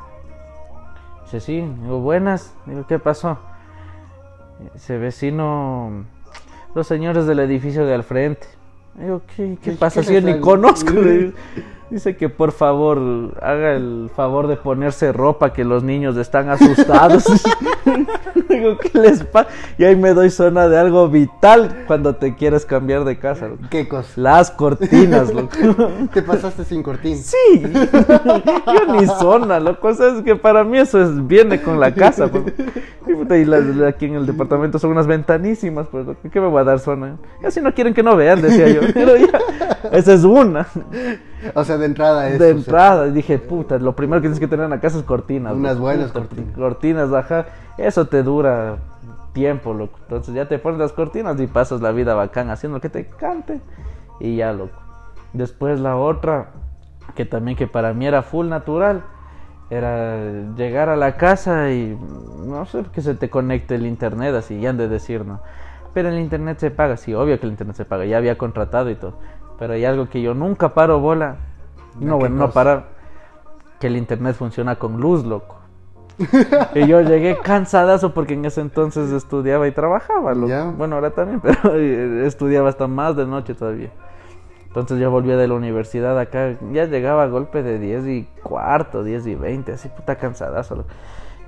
Dice, 1.23 1.41
sí, 1.41 1.75
digo, 1.83 2.01
buenas. 2.01 2.55
Digo, 2.67 2.85
¿qué 2.87 2.99
pasó? 2.99 3.39
Dice, 4.75 4.99
vecino, 4.99 6.05
los 6.75 6.87
señores 6.87 7.27
del 7.27 7.41
edificio 7.41 7.85
de 7.87 7.95
al 7.95 8.05
frente. 8.05 8.47
Digo, 8.95 9.23
¿qué, 9.37 9.57
qué 9.63 9.73
pasa? 9.73 10.03
Si 10.03 10.13
yo 10.13 10.21
ni 10.21 10.41
conozco. 10.41 10.93
Dice 11.91 12.17
que 12.17 12.29
por 12.29 12.53
favor 12.53 13.33
haga 13.41 13.73
el 13.73 14.11
favor 14.15 14.47
de 14.47 14.57
ponerse 14.57 15.11
ropa 15.11 15.55
que 15.55 15.65
los 15.65 15.83
niños 15.83 16.19
están 16.19 16.51
asustados. 16.51 17.25
Digo, 18.49 18.77
¿qué 18.77 18.99
les 18.99 19.25
pasa? 19.25 19.49
Y 19.79 19.85
ahí 19.85 19.97
me 19.97 20.13
doy 20.13 20.31
zona 20.31 20.69
de 20.69 20.79
algo 20.79 21.09
vital 21.09 21.85
cuando 21.87 22.17
te 22.17 22.35
quieres 22.35 22.67
cambiar 22.67 23.05
de 23.05 23.19
casa. 23.19 23.49
¿Qué 23.71 23.89
cosa? 23.89 24.11
Las 24.17 24.51
cortinas, 24.51 25.33
loco. 25.33 25.57
¿Te 26.13 26.21
pasaste 26.21 26.65
sin 26.65 26.83
cortina? 26.83 27.17
Sí. 27.17 27.63
Yo 27.63 28.93
ni 28.93 29.07
zona, 29.07 29.59
loco. 29.59 29.89
O 29.89 29.95
sea, 29.95 30.09
es 30.09 30.23
que 30.23 30.37
para 30.37 30.65
mí 30.65 30.77
eso 30.77 31.01
es, 31.01 31.27
viene 31.27 31.63
con 31.63 31.81
la 31.81 31.95
casa. 31.95 32.29
Pues. 32.29 32.45
Y 33.31 33.45
las, 33.47 33.63
aquí 33.87 34.07
en 34.07 34.17
el 34.17 34.27
departamento 34.27 34.79
son 34.79 34.91
unas 34.91 35.07
ventanísimas, 35.07 35.87
pues. 35.91 36.07
¿Qué 36.31 36.39
me 36.41 36.49
voy 36.49 36.61
a 36.61 36.65
dar 36.65 36.81
zona? 36.81 37.17
Así 37.43 37.63
no 37.63 37.73
quieren 37.73 37.95
que 37.95 38.03
no 38.03 38.15
vean, 38.15 38.43
decía 38.43 38.69
yo. 38.69 38.81
Pero 38.93 39.17
ya, 39.17 39.41
esa 39.93 40.13
es 40.13 40.25
una. 40.25 40.67
O 41.55 41.65
sea, 41.65 41.77
de 41.79 41.87
entrada 41.87 42.29
es. 42.29 42.39
De 42.39 42.51
entrada, 42.51 43.07
dije, 43.07 43.39
puta, 43.39 43.79
lo 43.79 43.95
primero 43.95 44.21
que 44.21 44.27
tienes 44.27 44.41
que 44.41 44.49
tener 44.49 44.65
en 44.65 44.71
la 44.71 44.81
casa 44.81 44.99
es 44.99 45.05
cortinas. 45.05 45.55
Unas 45.55 45.79
buenas 45.79 46.13
cortinas. 46.13 46.57
Cortinas, 46.57 47.13
ajá. 47.13 47.47
Eso 47.77 48.07
te 48.07 48.23
dura 48.23 48.79
tiempo, 49.33 49.75
loco. 49.75 49.99
Entonces 50.03 50.35
ya 50.35 50.49
te 50.49 50.59
pones 50.59 50.79
las 50.79 50.93
cortinas 50.93 51.41
y 51.41 51.47
pasas 51.47 51.81
la 51.81 51.93
vida 51.93 52.15
bacán 52.15 52.51
haciendo 52.51 52.81
que 52.81 52.89
te 52.89 53.07
cante. 53.07 53.61
Y 54.21 54.37
ya, 54.37 54.53
loco. 54.53 54.79
Después 55.33 55.81
la 55.81 55.97
otra, 55.97 56.51
que 57.15 57.25
también 57.25 57.57
que 57.57 57.67
para 57.67 57.93
mí 57.93 58.07
era 58.07 58.23
full 58.23 58.49
natural, 58.49 59.05
era 59.71 60.17
llegar 60.57 60.89
a 60.89 60.97
la 60.97 61.17
casa 61.17 61.71
y 61.71 61.97
no 62.47 62.65
sé, 62.67 62.85
que 62.93 63.03
se 63.03 63.15
te 63.15 63.29
conecte 63.29 63.75
el 63.75 63.87
internet, 63.87 64.35
así, 64.35 64.59
ya 64.61 64.71
han 64.71 64.79
de 64.79 64.89
decir, 64.89 65.27
¿no? 65.27 65.41
Pero 65.93 66.09
el 66.09 66.19
internet 66.19 66.59
se 66.59 66.71
paga, 66.71 66.97
sí, 66.97 67.15
obvio 67.15 67.39
que 67.39 67.47
el 67.47 67.53
internet 67.53 67.77
se 67.77 67.85
paga, 67.85 68.05
ya 68.07 68.17
había 68.17 68.39
contratado 68.39 68.91
y 68.91 68.95
todo. 68.95 69.19
Pero 69.59 69.75
hay 69.75 69.85
algo 69.85 70.09
que 70.09 70.23
yo 70.23 70.35
nunca 70.35 70.75
paro 70.75 71.01
bola. 71.01 71.37
No, 71.99 72.17
bueno, 72.19 72.37
no 72.37 72.51
parar. 72.51 72.87
Que 73.81 73.89
el 73.89 73.97
internet 73.97 74.37
funciona 74.37 74.77
con 74.77 75.01
luz, 75.01 75.25
loco. 75.25 75.57
y 76.75 76.87
yo 76.87 77.01
llegué 77.01 77.39
cansadazo 77.39 78.13
porque 78.13 78.35
en 78.35 78.45
ese 78.45 78.61
entonces 78.61 79.13
estudiaba 79.13 79.69
y 79.69 79.73
trabajaba. 79.73 80.35
Loco. 80.35 80.73
Bueno, 80.77 80.97
ahora 80.97 81.11
también, 81.11 81.41
pero 81.43 81.77
estudiaba 82.25 82.69
hasta 82.69 82.87
más 82.87 83.17
de 83.17 83.27
noche 83.27 83.55
todavía. 83.55 83.91
Entonces 84.67 84.99
yo 84.99 85.11
volvía 85.11 85.37
de 85.37 85.49
la 85.49 85.55
universidad 85.55 86.19
acá, 86.19 86.57
ya 86.73 86.85
llegaba 86.85 87.23
a 87.25 87.27
golpe 87.27 87.63
de 87.63 87.79
10 87.79 88.07
y 88.07 88.29
cuarto, 88.43 89.03
10 89.03 89.27
y 89.27 89.35
20, 89.35 89.73
así 89.73 89.89
puta 89.89 90.17
cansadazo. 90.17 90.85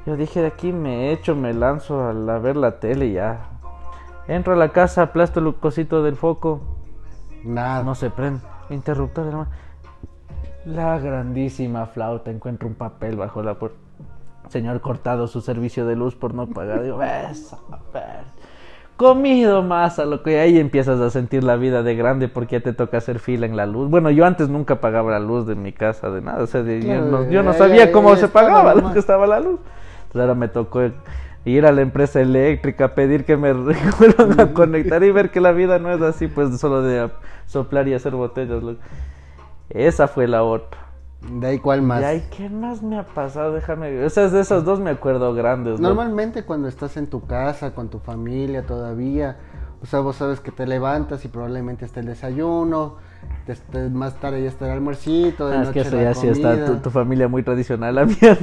Yo 0.06 0.16
dije, 0.16 0.40
de 0.40 0.46
aquí 0.46 0.72
me 0.72 1.12
echo, 1.12 1.36
me 1.36 1.52
lanzo 1.52 2.00
a, 2.00 2.10
a 2.10 2.38
ver 2.38 2.56
la 2.56 2.80
tele 2.80 3.06
y 3.06 3.12
ya. 3.14 3.50
Entro 4.26 4.54
a 4.54 4.56
la 4.56 4.70
casa, 4.70 5.02
aplasto 5.02 5.40
el 5.40 5.54
cosito 5.54 6.02
del 6.02 6.16
foco, 6.16 6.60
Nada. 7.44 7.82
No 7.82 7.94
se 7.94 8.10
prende. 8.10 8.40
Interruptor, 8.70 9.26
hermano. 9.26 9.50
La 10.64 10.98
grandísima 10.98 11.86
flauta 11.86 12.30
encuentra 12.30 12.68
un 12.68 12.74
papel 12.74 13.16
bajo 13.16 13.42
la 13.42 13.54
puerta. 13.54 13.78
Señor 14.48 14.80
cortado 14.80 15.26
su 15.26 15.40
servicio 15.40 15.86
de 15.86 15.96
luz 15.96 16.14
por 16.14 16.34
no 16.34 16.46
pagar. 16.48 16.82
Digo, 16.82 16.98
ves, 16.98 17.54
comido 18.96 19.62
más 19.62 19.98
a 19.98 20.04
lo 20.04 20.22
que 20.22 20.40
ahí 20.40 20.58
empiezas 20.58 21.00
a 21.00 21.08
sentir 21.08 21.42
la 21.42 21.56
vida 21.56 21.82
de 21.82 21.94
grande 21.94 22.28
porque 22.28 22.58
ya 22.58 22.62
te 22.62 22.74
toca 22.74 22.98
hacer 22.98 23.18
fila 23.18 23.46
en 23.46 23.56
la 23.56 23.64
luz. 23.64 23.88
Bueno, 23.88 24.10
yo 24.10 24.26
antes 24.26 24.50
nunca 24.50 24.80
pagaba 24.82 25.12
la 25.12 25.20
luz 25.20 25.46
de 25.46 25.54
mi 25.54 25.72
casa, 25.72 26.10
de 26.10 26.20
nada. 26.20 26.42
O 26.42 26.46
sea, 26.46 26.62
yo, 26.62 27.42
no, 27.42 27.52
sabía 27.54 27.92
cómo 27.92 28.14
se 28.16 28.28
pagaba 28.28 28.74
lo 28.74 28.92
que 28.92 28.98
estaba 28.98 29.26
la 29.26 29.40
luz. 29.40 29.58
Entonces 30.02 30.20
ahora 30.20 30.34
me 30.34 30.48
tocó 30.48 30.82
ir 31.44 31.66
a 31.66 31.72
la 31.72 31.80
empresa 31.82 32.20
eléctrica, 32.20 32.94
pedir 32.94 33.24
que 33.24 33.36
me 33.36 33.52
vuelvan 33.98 34.40
a 34.40 34.52
conectar 34.52 35.02
y 35.02 35.10
ver 35.10 35.30
que 35.30 35.40
la 35.40 35.52
vida 35.52 35.78
no 35.78 35.92
es 35.92 36.02
así, 36.02 36.26
pues 36.28 36.58
solo 36.60 36.82
de 36.82 37.10
soplar 37.46 37.88
y 37.88 37.94
hacer 37.94 38.14
botellas. 38.14 38.62
Esa 39.70 40.08
fue 40.08 40.26
la 40.26 40.42
otra. 40.42 40.80
¿De 41.22 41.46
ahí 41.46 41.58
cuál 41.58 41.82
más? 41.82 42.00
¿De 42.00 42.06
ahí 42.06 42.24
qué 42.34 42.48
más 42.48 42.82
me 42.82 42.98
ha 42.98 43.04
pasado? 43.04 43.52
Déjame. 43.52 44.04
O 44.04 44.10
sea, 44.10 44.28
de 44.28 44.40
esos 44.40 44.64
dos 44.64 44.80
me 44.80 44.90
acuerdo 44.90 45.34
grandes. 45.34 45.78
Normalmente 45.78 46.44
cuando 46.44 46.66
estás 46.66 46.96
en 46.96 47.08
tu 47.08 47.26
casa, 47.26 47.74
con 47.74 47.88
tu 47.90 47.98
familia 47.98 48.64
todavía, 48.64 49.36
o 49.82 49.86
sea, 49.86 50.00
vos 50.00 50.16
sabes 50.16 50.40
que 50.40 50.50
te 50.50 50.66
levantas 50.66 51.24
y 51.24 51.28
probablemente 51.28 51.84
esté 51.84 52.00
el 52.00 52.06
desayuno, 52.06 52.96
más 53.92 54.14
tarde 54.20 54.42
ya 54.42 54.48
está 54.48 54.66
el 54.66 54.72
almuercito. 54.72 55.48
De 55.48 55.56
ah, 55.56 55.62
es 55.62 55.70
que 55.70 55.80
eso 55.80 56.00
ya 56.00 56.14
sí 56.14 56.28
está 56.28 56.80
tu, 56.80 56.90
familia 56.90 57.28
muy 57.28 57.42
tradicional, 57.42 57.94
la 57.94 58.04
mía. 58.04 58.38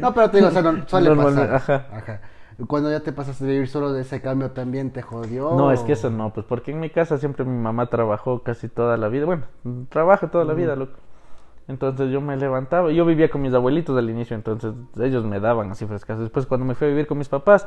No, 0.00 0.14
pero 0.14 0.30
te 0.30 0.38
digo, 0.38 0.48
o 0.48 0.52
sea, 0.52 0.62
no, 0.62 0.88
suele 0.88 1.14
pasar. 1.14 1.54
Ajá. 1.54 1.86
Ajá. 1.92 2.20
Cuando 2.66 2.90
ya 2.90 3.00
te 3.00 3.12
pasaste 3.12 3.44
de 3.44 3.52
vivir 3.52 3.68
solo 3.68 3.92
de 3.92 4.00
ese 4.00 4.22
cambio 4.22 4.50
también 4.52 4.90
te 4.90 5.02
jodió. 5.02 5.54
No, 5.54 5.72
es 5.72 5.80
que 5.80 5.92
eso 5.92 6.10
no, 6.10 6.32
pues 6.32 6.46
porque 6.46 6.70
en 6.70 6.80
mi 6.80 6.88
casa 6.88 7.18
siempre 7.18 7.44
mi 7.44 7.58
mamá 7.58 7.86
trabajó 7.86 8.42
casi 8.42 8.68
toda 8.68 8.96
la 8.96 9.08
vida. 9.08 9.26
Bueno, 9.26 9.42
trabaja 9.90 10.30
toda 10.30 10.44
la 10.46 10.54
vida, 10.54 10.74
loco. 10.74 10.94
Entonces 11.68 12.10
yo 12.10 12.20
me 12.20 12.36
levantaba, 12.36 12.92
yo 12.92 13.04
vivía 13.04 13.28
con 13.28 13.42
mis 13.42 13.52
abuelitos 13.52 13.98
al 13.98 14.08
inicio, 14.08 14.36
entonces 14.36 14.72
ellos 15.00 15.24
me 15.24 15.40
daban 15.40 15.70
así 15.70 15.84
frescas. 15.84 16.18
Después 16.18 16.46
cuando 16.46 16.64
me 16.64 16.74
fui 16.74 16.86
a 16.86 16.90
vivir 16.90 17.06
con 17.06 17.18
mis 17.18 17.28
papás, 17.28 17.66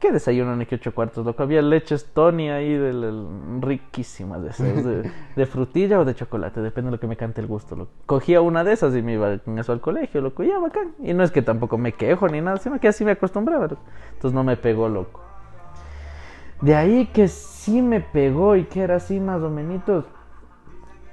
¿Qué 0.00 0.10
desayuno 0.12 0.56
ni 0.56 0.64
que 0.64 0.76
ocho 0.76 0.94
cuartos, 0.94 1.26
loco? 1.26 1.42
Había 1.42 1.60
leches 1.60 2.06
Tony 2.14 2.48
ahí 2.48 2.72
del, 2.72 3.28
riquísimas 3.60 4.58
de, 4.58 5.12
de, 5.36 5.46
frutilla 5.46 6.00
o 6.00 6.06
de 6.06 6.14
chocolate, 6.14 6.62
depende 6.62 6.88
de 6.88 6.92
lo 6.92 7.00
que 7.00 7.06
me 7.06 7.18
cante 7.18 7.42
el 7.42 7.46
gusto, 7.46 7.76
loco. 7.76 7.90
Cogía 8.06 8.40
una 8.40 8.64
de 8.64 8.72
esas 8.72 8.96
y 8.96 9.02
me 9.02 9.12
iba 9.12 9.36
con 9.40 9.58
eso 9.58 9.72
al 9.72 9.82
colegio, 9.82 10.22
loco, 10.22 10.42
ya 10.42 10.58
bacán. 10.58 10.94
Y 11.00 11.12
no 11.12 11.22
es 11.22 11.30
que 11.30 11.42
tampoco 11.42 11.76
me 11.76 11.92
quejo 11.92 12.28
ni 12.28 12.40
nada, 12.40 12.56
sino 12.56 12.80
que 12.80 12.88
así 12.88 13.04
me 13.04 13.10
acostumbraba, 13.10 13.66
loco. 13.66 13.82
Entonces 14.14 14.34
no 14.34 14.42
me 14.42 14.56
pegó, 14.56 14.88
loco. 14.88 15.20
De 16.62 16.74
ahí 16.74 17.06
que 17.12 17.28
sí 17.28 17.82
me 17.82 18.00
pegó 18.00 18.56
y 18.56 18.64
que 18.64 18.80
era 18.80 18.96
así 18.96 19.20
más 19.20 19.42
o 19.42 19.50
menos, 19.50 20.06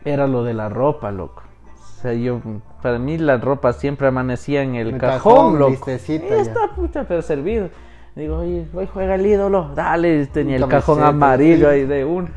era 0.06 0.28
lo 0.28 0.46
de 0.46 0.54
la 0.54 0.70
ropa, 0.70 1.12
loco. 1.12 1.44
O 1.76 2.02
sea, 2.02 2.14
yo, 2.14 2.40
para 2.82 3.00
mí 3.00 3.18
la 3.18 3.36
ropa 3.36 3.74
siempre 3.74 4.08
amanecía 4.08 4.62
en 4.62 4.76
el, 4.76 4.98
cajón, 4.98 5.60
loco. 5.60 5.90
Esta 5.90 6.74
puta, 6.74 7.04
pero 7.04 7.22
servido. 7.22 7.70
Digo, 8.18 8.38
oye, 8.38 8.66
hoy 8.74 8.90
juega 8.92 9.14
el 9.14 9.28
ídolo. 9.28 9.70
Dale, 9.76 10.26
tenía 10.26 10.56
el 10.56 10.68
cajón 10.68 11.04
amarillo 11.04 11.70
ahí 11.70 11.86
de 11.86 12.04
un. 12.04 12.30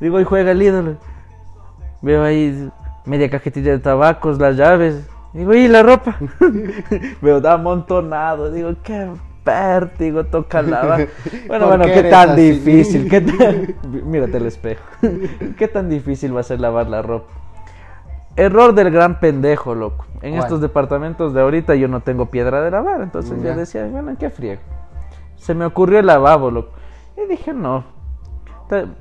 Digo, 0.00 0.16
hoy 0.16 0.24
juega 0.24 0.52
el 0.52 0.62
ídolo. 0.62 0.96
Veo 2.00 2.24
ahí 2.24 2.70
media 3.04 3.28
cajetilla 3.28 3.72
de 3.72 3.78
tabacos, 3.78 4.38
las 4.40 4.56
llaves. 4.56 5.06
Digo, 5.34 5.52
¿y 5.52 5.68
la 5.68 5.82
ropa? 5.82 6.16
Veo, 7.20 7.42
da 7.42 7.52
amontonado. 7.52 8.50
Digo, 8.50 8.76
qué 8.82 9.10
pértigo, 9.44 10.24
toca 10.24 10.62
lavar. 10.62 11.08
Bueno, 11.46 11.66
bueno, 11.66 11.84
qué, 11.84 12.04
tan 12.04 12.34
difícil. 12.34 13.06
¿Qué 13.10 13.20
Mírate 14.06 14.38
el 14.38 14.46
espejo. 14.46 14.82
¿Qué 15.58 15.68
tan 15.68 15.90
difícil 15.90 16.34
va 16.34 16.40
a 16.40 16.44
ser 16.44 16.60
lavar 16.60 16.88
la 16.88 17.02
ropa? 17.02 17.30
Error 18.36 18.74
del 18.74 18.90
gran 18.90 19.20
pendejo, 19.20 19.74
loco. 19.74 20.06
En 20.22 20.32
estos 20.32 20.62
departamentos 20.62 21.34
de 21.34 21.42
ahorita 21.42 21.74
yo 21.74 21.88
no 21.88 22.00
tengo 22.00 22.30
piedra 22.30 22.62
de 22.62 22.70
lavar. 22.70 23.02
Entonces 23.02 23.42
ya 23.42 23.54
decía, 23.54 23.86
bueno, 23.86 24.16
qué 24.18 24.30
friego 24.30 24.62
se 25.36 25.54
me 25.54 25.64
ocurrió 25.64 25.98
el 26.00 26.06
lavabo, 26.06 26.50
loco. 26.50 26.72
Y 27.16 27.28
dije, 27.28 27.52
no. 27.52 27.96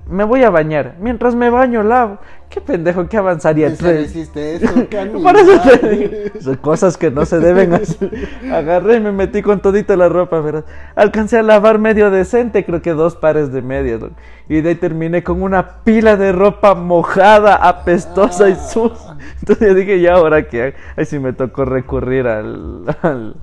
Me 0.07 0.23
voy 0.23 0.43
a 0.43 0.51
bañar. 0.51 0.95
Mientras 0.99 1.33
me 1.33 1.49
baño, 1.49 1.81
lavo. 1.81 2.19
Qué 2.49 2.61
pendejo, 2.61 3.09
que 3.09 3.17
avanzaría. 3.17 3.65
¿En 3.65 3.75
serio 3.75 4.01
tres- 4.01 4.11
hiciste 4.15 4.55
eso? 4.63 4.87
Qué 4.87 5.05
Por 5.07 5.35
eso 5.35 5.59
te 5.79 5.89
digo, 5.89 6.11
son 6.39 6.55
cosas 6.57 6.97
que 6.97 7.09
no 7.09 7.25
se 7.25 7.39
deben 7.39 7.73
hacer. 7.73 8.11
Agarré 8.53 8.97
y 8.97 8.99
me 8.99 9.11
metí 9.11 9.41
con 9.41 9.59
todita 9.61 9.95
la 9.97 10.07
ropa, 10.07 10.39
¿verdad? 10.39 10.65
Alcancé 10.95 11.39
a 11.39 11.41
lavar 11.41 11.79
medio 11.79 12.11
decente, 12.11 12.63
creo 12.63 12.83
que 12.83 12.91
dos 12.91 13.15
pares 13.15 13.51
de 13.51 13.63
medias. 13.63 14.01
Y 14.47 14.61
de 14.61 14.69
ahí 14.69 14.75
terminé 14.75 15.23
con 15.23 15.41
una 15.41 15.83
pila 15.83 16.15
de 16.15 16.31
ropa 16.31 16.75
mojada, 16.75 17.55
apestosa 17.55 18.47
y 18.49 18.53
Ah. 18.53 18.55
sucia. 18.57 19.17
Entonces 19.39 19.67
yo 19.69 19.73
dije, 19.73 19.97
¿y 19.97 20.05
ahora 20.05 20.47
qué? 20.47 20.75
Ahí 20.95 21.05
sí 21.05 21.17
me 21.17 21.33
tocó 21.33 21.65
recurrir 21.65 22.27
al, 22.27 22.83
al- 23.01 23.35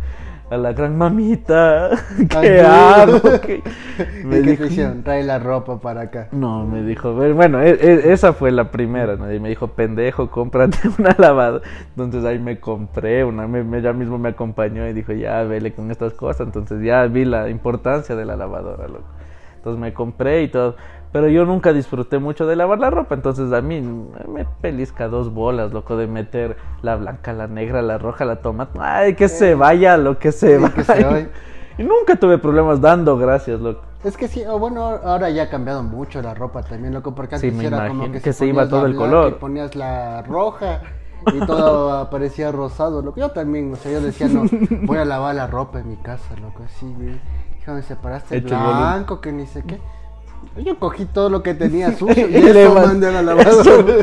a 0.53 0.57
la 0.59 0.73
gran 0.73 0.97
mamita. 0.97 1.91
¿Qué 2.41 2.61
hago? 2.61 3.21
¿Qué? 3.41 3.63
Me 4.25 4.39
¿Y 4.39 4.43
qué 4.43 4.51
dijo, 4.51 4.65
te 4.67 4.69
hicieron? 4.69 5.03
Trae 5.03 5.23
la 5.23 5.39
ropa 5.39 5.81
para 5.81 6.03
acá. 6.03 6.29
no, 6.33 6.67
me 6.67 6.83
dijo, 6.83 7.15
"Ver, 7.15 7.35
bueno, 7.35 7.61
e- 7.63 7.71
e- 7.81 8.13
esa 8.13 8.33
fue 8.33 8.51
la 8.53 8.71
primera, 8.71 9.17
¿no? 9.17 9.33
Y 9.33 9.41
me 9.41 9.49
dijo, 9.49 9.69
pendejo, 9.69 10.31
cómprate 10.31 10.79
una 10.99 11.15
lavadora. 11.19 11.65
Entonces 11.91 12.25
ahí 12.25 12.39
me 12.39 12.61
compré 12.61 13.25
una, 13.25 13.47
me, 13.47 13.65
me- 13.65 13.79
ella 13.79 13.93
mismo 13.93 14.19
me 14.19 14.31
acompañó 14.31 14.87
y 14.89 14.93
dijo, 14.93 15.13
ya, 15.13 15.43
vele 15.45 15.73
con 15.73 15.91
estas 15.91 16.13
cosas. 16.15 16.47
Entonces 16.47 16.83
ya 16.83 17.07
vi 17.07 17.25
la 17.25 17.49
importancia 17.49 18.15
de 18.17 18.25
la 18.25 18.37
lavadora, 18.37 18.89
loco. 18.89 19.05
Entonces 19.57 19.81
me 19.81 19.93
compré 19.95 20.43
y 20.43 20.49
todo. 20.49 20.77
Pero 21.13 21.29
yo 21.29 21.45
nunca 21.45 21.75
disfruté 21.75 22.19
mucho 22.19 22.47
de 22.47 22.57
lavar 22.57 22.79
la 22.79 22.89
ropa, 22.89 23.15
entonces 23.15 23.53
a 23.53 23.61
mí 23.61 23.83
me 23.83 24.47
pellizca 24.63 25.09
dos 25.09 25.33
bolas, 25.33 25.71
loco, 25.73 25.97
de 25.99 26.07
meter 26.07 26.57
la 26.81 26.97
blanca, 26.97 27.35
la 27.35 27.47
negra, 27.47 27.83
la 27.83 27.99
roja, 27.99 28.25
la 28.25 28.37
tomate. 28.37 28.79
Ay, 28.81 29.15
que 29.15 29.29
se 29.29 29.55
vaya 29.55 29.99
lo 29.99 30.19
que 30.19 30.33
se 30.33 30.57
vaya. 30.57 30.75
que 30.75 30.85
se 30.85 31.05
vaya. 31.05 31.29
Y 31.79 31.85
nunca 31.85 32.17
tuve 32.17 32.37
problemas 32.37 32.83
dando 32.83 33.17
gracias, 33.17 33.59
loco. 33.59 33.81
Es 34.05 34.17
que 34.17 34.29
sí, 34.29 34.45
o 34.45 34.59
bueno, 34.59 34.83
ahora 34.83 35.31
ya 35.31 35.45
ha 35.45 35.49
cambiado 35.49 35.83
mucho 35.83 36.21
la 36.21 36.35
ropa 36.35 36.63
también, 36.63 36.93
loco, 36.93 37.15
porque 37.15 37.37
antes 37.37 37.55
me 37.55 37.65
era 37.65 37.89
como 37.89 38.13
que, 38.13 38.21
que 38.21 38.33
si 38.33 38.41
se 38.41 38.47
iba 38.47 38.69
todo 38.69 38.85
el 38.85 38.95
color. 38.95 39.31
Y 39.31 39.41
ponías 39.41 39.75
la 39.75 40.23
roja 40.23 40.83
y 41.33 41.39
todo 41.47 41.93
aparecía 41.99 42.53
rosado, 42.53 43.01
loco. 43.01 43.19
Yo 43.19 43.31
también, 43.31 43.73
o 43.73 43.77
sea, 43.77 43.91
yo 43.91 44.01
decía, 44.03 44.29
no, 44.29 44.45
voy 44.83 44.99
a 44.99 45.05
lavar 45.05 45.35
la 45.35 45.47
ropa 45.47 45.81
en 45.81 45.89
mi 45.89 45.97
casa, 45.97 46.35
loco, 46.41 46.63
así, 46.65 46.93
güey. 46.95 47.19
Déjame 47.59 47.83
separaste 47.83 48.37
el 48.37 48.43
blanco, 48.43 49.21
que 49.21 49.33
ni 49.33 49.47
sé 49.47 49.63
qué. 49.63 49.81
Yo 50.65 50.79
cogí 50.79 51.05
todo 51.07 51.31
lo 51.31 51.43
que 51.43 51.55
tenía 51.55 51.93
sucio 51.97 52.29
y 52.29 52.37
Y 52.37 52.53
le 52.53 52.69
mandé 52.69 53.09
a 53.09 53.13
la 53.13 53.23
lavadora. 53.35 53.95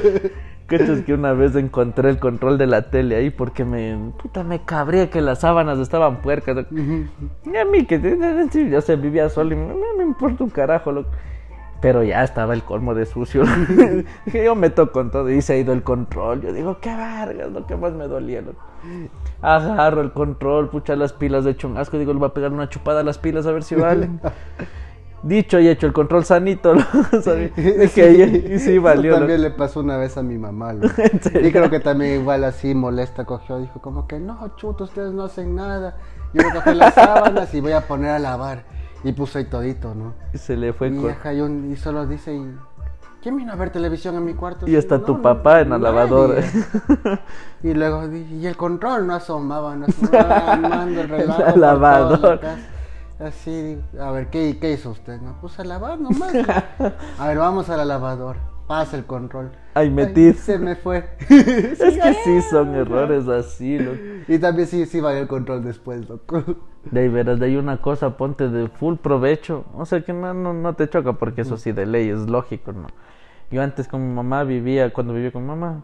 Cachas 0.67 1.02
que 1.02 1.15
una 1.15 1.34
vez 1.34 1.56
encontré 1.56 2.12
el 2.12 2.19
control 2.19 2.60
de 2.60 2.67
la 2.67 2.91
tele 2.91 3.15
ahí 3.15 3.32
porque 3.32 3.65
me 3.65 4.12
puta 4.21 4.43
me 4.43 4.62
cabría 4.62 5.10
que 5.10 5.19
las 5.19 5.39
sábanas 5.39 5.80
estaban 5.80 6.21
puercas. 6.21 6.58
loco. 6.58 6.75
Y 6.75 7.58
a 7.58 7.65
mí 7.65 7.86
que 7.86 7.99
yo 8.69 8.82
se 8.82 8.95
vivía 8.95 9.30
solo 9.30 9.54
y 9.54 9.56
me, 9.58 9.65
no 9.67 9.97
me 9.97 10.04
importa 10.04 10.43
un 10.43 10.52
carajo, 10.52 10.91
loco. 10.91 11.10
Pero 11.82 12.04
ya 12.04 12.23
estaba 12.23 12.54
el 12.54 12.62
colmo 12.62 12.93
de 12.93 13.06
sucio. 13.06 13.43
Dije, 14.25 14.43
yo 14.43 14.54
meto 14.54 14.91
con 14.91 15.10
todo 15.10 15.32
y 15.32 15.41
se 15.41 15.54
ha 15.54 15.58
ido 15.58 15.73
el 15.73 15.82
control. 15.82 16.41
Yo 16.41 16.54
digo, 16.54 16.78
qué 16.82 16.93
vergas, 16.95 17.52
lo 17.52 17.65
que 17.65 17.75
más 17.75 17.93
me 17.93 18.08
dolía, 18.08 18.41
loco. 18.41 18.62
Agarro 19.41 20.02
el 20.02 20.12
control, 20.12 20.69
pucha 20.69 20.95
las 20.95 21.13
pilas 21.13 21.45
de 21.45 21.52
hecho 21.52 21.67
un 21.67 21.78
asco. 21.78 21.97
Digo, 21.97 22.13
le 22.13 22.19
voy 22.19 22.28
a 22.30 22.34
pegar 22.34 22.52
una 22.52 22.69
chupada 22.69 22.99
a 22.99 23.04
las 23.04 23.17
pilas 23.17 23.47
a 23.47 23.52
ver 23.54 23.63
si 23.63 23.75
valen. 23.75 24.19
Dicho 25.21 25.60
y 25.60 25.67
hecho, 25.67 25.86
el 25.86 25.93
control 25.93 26.23
sanito, 26.23 26.75
y, 26.75 28.60
sí 28.60 28.77
valió. 28.77 29.15
también 29.15 29.41
le 29.41 29.51
pasó 29.51 29.82
una 29.82 29.97
vez 29.97 30.17
a 30.17 30.23
mi 30.23 30.38
mamá. 30.38 30.73
Y 31.41 31.51
creo 31.51 31.69
que 31.69 31.79
también 31.79 32.21
igual 32.21 32.43
así 32.43 32.73
molesta 32.73 33.25
cogió, 33.25 33.60
dijo 33.60 33.82
como 33.82 34.08
que 34.08 34.19
no, 34.19 34.55
chuto, 34.55 34.86
ustedes 34.86 35.12
no 35.13 35.23
hacen 35.23 35.55
nada. 35.55 35.97
Yo 36.34 36.43
voy 36.43 36.51
a 36.51 36.53
coger 36.55 36.75
las 36.77 36.93
sábanas 36.93 37.53
y 37.53 37.60
voy 37.62 37.71
a 37.73 37.82
poner 37.88 38.12
a 38.12 38.19
lavar. 38.19 38.63
Y 39.03 39.13
puso 39.13 39.39
ahí 39.39 39.45
todito, 39.45 39.95
¿no? 39.95 40.13
Y 40.34 40.38
se 40.38 40.55
le 40.58 40.73
fue 40.73 40.89
Y, 40.89 41.08
ajá, 41.08 41.34
y, 41.34 41.41
un- 41.41 41.71
y 41.71 41.75
solo 41.77 42.05
dice, 42.05 42.36
y, 42.36 42.53
¿quién 43.21 43.38
vino 43.38 43.51
a 43.51 43.55
ver 43.55 43.69
televisión 43.71 44.15
en 44.15 44.25
mi 44.25 44.34
cuarto? 44.34 44.67
Y 44.69 44.75
está 44.75 44.97
No, 44.97 45.03
tu 45.05 45.21
papá 45.21 45.62
en 45.62 45.69
la 45.69 45.77
lavadora. 45.77 46.41
y 47.63 47.73
luego, 47.73 48.08
y 48.13 48.45
el 48.45 48.55
control 48.58 49.08
no 49.08 49.15
asomaba, 49.15 49.75
no 49.75 49.86
asomaba, 49.86 50.51
armando 50.53 51.01
el 51.01 51.10
relajo. 51.10 51.41
La 51.41 51.55
lavadora. 51.55 52.58
Así, 53.19 53.77
a 53.99 54.12
ver, 54.12 54.27
¿qué, 54.27 54.58
¿qué 54.62 54.71
hizo 54.71 54.91
usted? 54.91 55.19
No, 55.19 55.36
pues 55.41 55.60
a 55.60 55.65
lavar 55.65 55.99
nomás. 55.99 56.34
a 57.19 57.27
ver, 57.27 57.38
vamos 57.38 57.69
a 57.69 57.75
la 57.75 57.84
lavadora. 57.84 58.39
Pasa 58.65 58.95
el 58.97 59.05
control. 59.05 59.51
Ay, 59.73 59.89
metí. 59.89 60.32
se 60.34 60.58
me 60.58 60.75
fue. 60.75 61.03
Es 61.29 61.79
que 61.79 62.13
sí 62.23 62.41
son 62.49 62.75
errores 62.75 63.27
así, 63.27 63.77
loco. 63.77 63.97
Y 64.27 64.38
también 64.39 64.67
sí, 64.67 64.86
sí 64.86 65.01
valió 65.01 65.21
el 65.21 65.27
control 65.27 65.63
después, 65.63 66.08
loco. 66.08 66.43
De 66.91 67.01
ahí 67.01 67.10
verás, 67.10 67.39
de 67.39 67.47
ahí 67.47 67.58
una 67.58 67.82
cosa, 67.82 68.15
ponte 68.15 68.47
de 68.47 68.69
full 68.69 68.95
provecho. 68.95 69.65
O 69.73 69.86
sea 69.86 70.01
que 70.01 70.13
no, 70.13 70.34
no, 70.34 70.53
no 70.53 70.75
te 70.75 70.88
choca 70.88 71.13
porque 71.13 71.41
eso 71.41 71.58
sí 71.58 71.73
de 71.73 71.86
ley 71.86 72.10
es 72.10 72.29
lógico, 72.29 72.71
¿no? 72.71 72.88
Yo 73.51 73.62
antes 73.62 73.88
con 73.88 74.08
mi 74.08 74.13
mamá 74.13 74.43
vivía, 74.45 74.93
cuando 74.93 75.13
vivía 75.13 75.32
con 75.32 75.41
mi 75.41 75.49
mamá, 75.49 75.84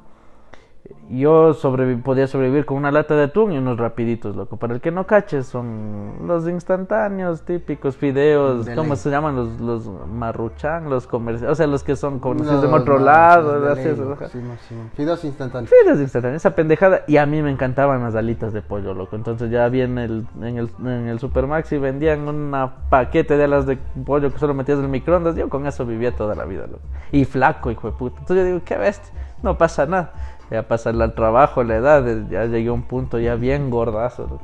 yo 1.10 1.54
sobrevi- 1.54 2.02
podía 2.02 2.28
sobrevivir 2.28 2.66
con 2.66 2.78
una 2.78 2.92
lata 2.92 3.16
de 3.16 3.24
atún 3.24 3.52
y 3.52 3.58
unos 3.58 3.78
rapiditos, 3.78 4.36
loco. 4.36 4.58
Para 4.58 4.74
el 4.74 4.82
que 4.82 4.92
no 4.92 5.06
cache, 5.06 5.44
son 5.44 6.28
los 6.28 6.48
instantáneos 6.48 7.44
típicos, 7.44 7.96
fideos, 7.96 8.66
De 8.66 8.76
¿cómo 8.76 8.90
ley. 8.94 8.98
se 8.98 9.10
llaman? 9.12 9.36
Los, 9.36 9.60
los 9.60 9.88
marruchan, 10.08 10.90
los 10.90 11.06
comerciales, 11.08 11.52
o 11.52 11.56
sea, 11.56 11.68
los 11.68 11.84
que 11.84 11.96
son 11.96 12.20
Los 12.24 12.64
en 12.64 12.74
otro 12.74 12.98
lado. 13.00 13.60
de 13.62 13.76
ley, 13.76 13.96
sí, 14.32 14.40
sí. 14.68 14.76
Fideos 14.96 15.24
instantáneos. 15.24 15.70
Fideos 15.70 16.00
instantáneos, 16.00 16.42
esa 16.42 16.56
pendejada. 16.56 17.02
Y 17.08 17.18
a 17.18 17.26
mí 17.26 17.42
me 17.42 17.52
encantaban 17.52 18.02
las 18.04 18.16
alitas 18.16 18.52
de 18.54 18.62
pollo, 18.62 18.94
loco. 18.94 19.16
Entonces 19.16 19.52
ya 19.52 19.68
vi 19.70 19.82
en 19.82 19.98
el, 19.98 20.28
en 20.42 20.58
el, 20.58 20.70
en 20.80 21.08
el 21.08 21.20
Supermaxi 21.20 21.78
vendían 21.78 22.28
un 22.28 22.52
paquete 22.90 23.38
de 23.38 23.44
alas 23.44 23.66
de 23.66 23.78
pollo 24.06 24.32
que 24.32 24.40
solo 24.40 24.54
metías 24.54 24.80
en 24.80 24.86
el 24.86 24.90
microondas. 24.92 25.36
Yo 25.36 25.50
con 25.50 25.68
eso 25.68 25.86
vivía 25.86 26.12
toda 26.16 26.36
la 26.36 26.46
vida, 26.46 26.66
loco. 26.68 26.82
Y 27.12 27.26
flaco, 27.26 27.70
hijo 27.72 27.92
de 27.92 27.98
puta. 27.98 28.20
Entonces 28.20 28.38
yo 28.38 28.46
digo, 28.54 28.62
qué 28.66 28.78
bestia, 28.78 29.14
no 29.44 29.58
pasa 29.58 29.86
nada. 29.86 30.12
Ya 30.52 30.68
pasa 30.68 30.92
el 30.92 31.14
trabajo, 31.14 31.64
la 31.64 31.76
edad, 31.78 32.08
eh, 32.08 32.26
ya 32.30 32.46
llegué 32.46 32.70
a 32.70 32.74
un 32.74 32.84
punto 32.84 33.20
ya 33.20 33.36
bien 33.36 33.70
gordazo. 33.70 34.40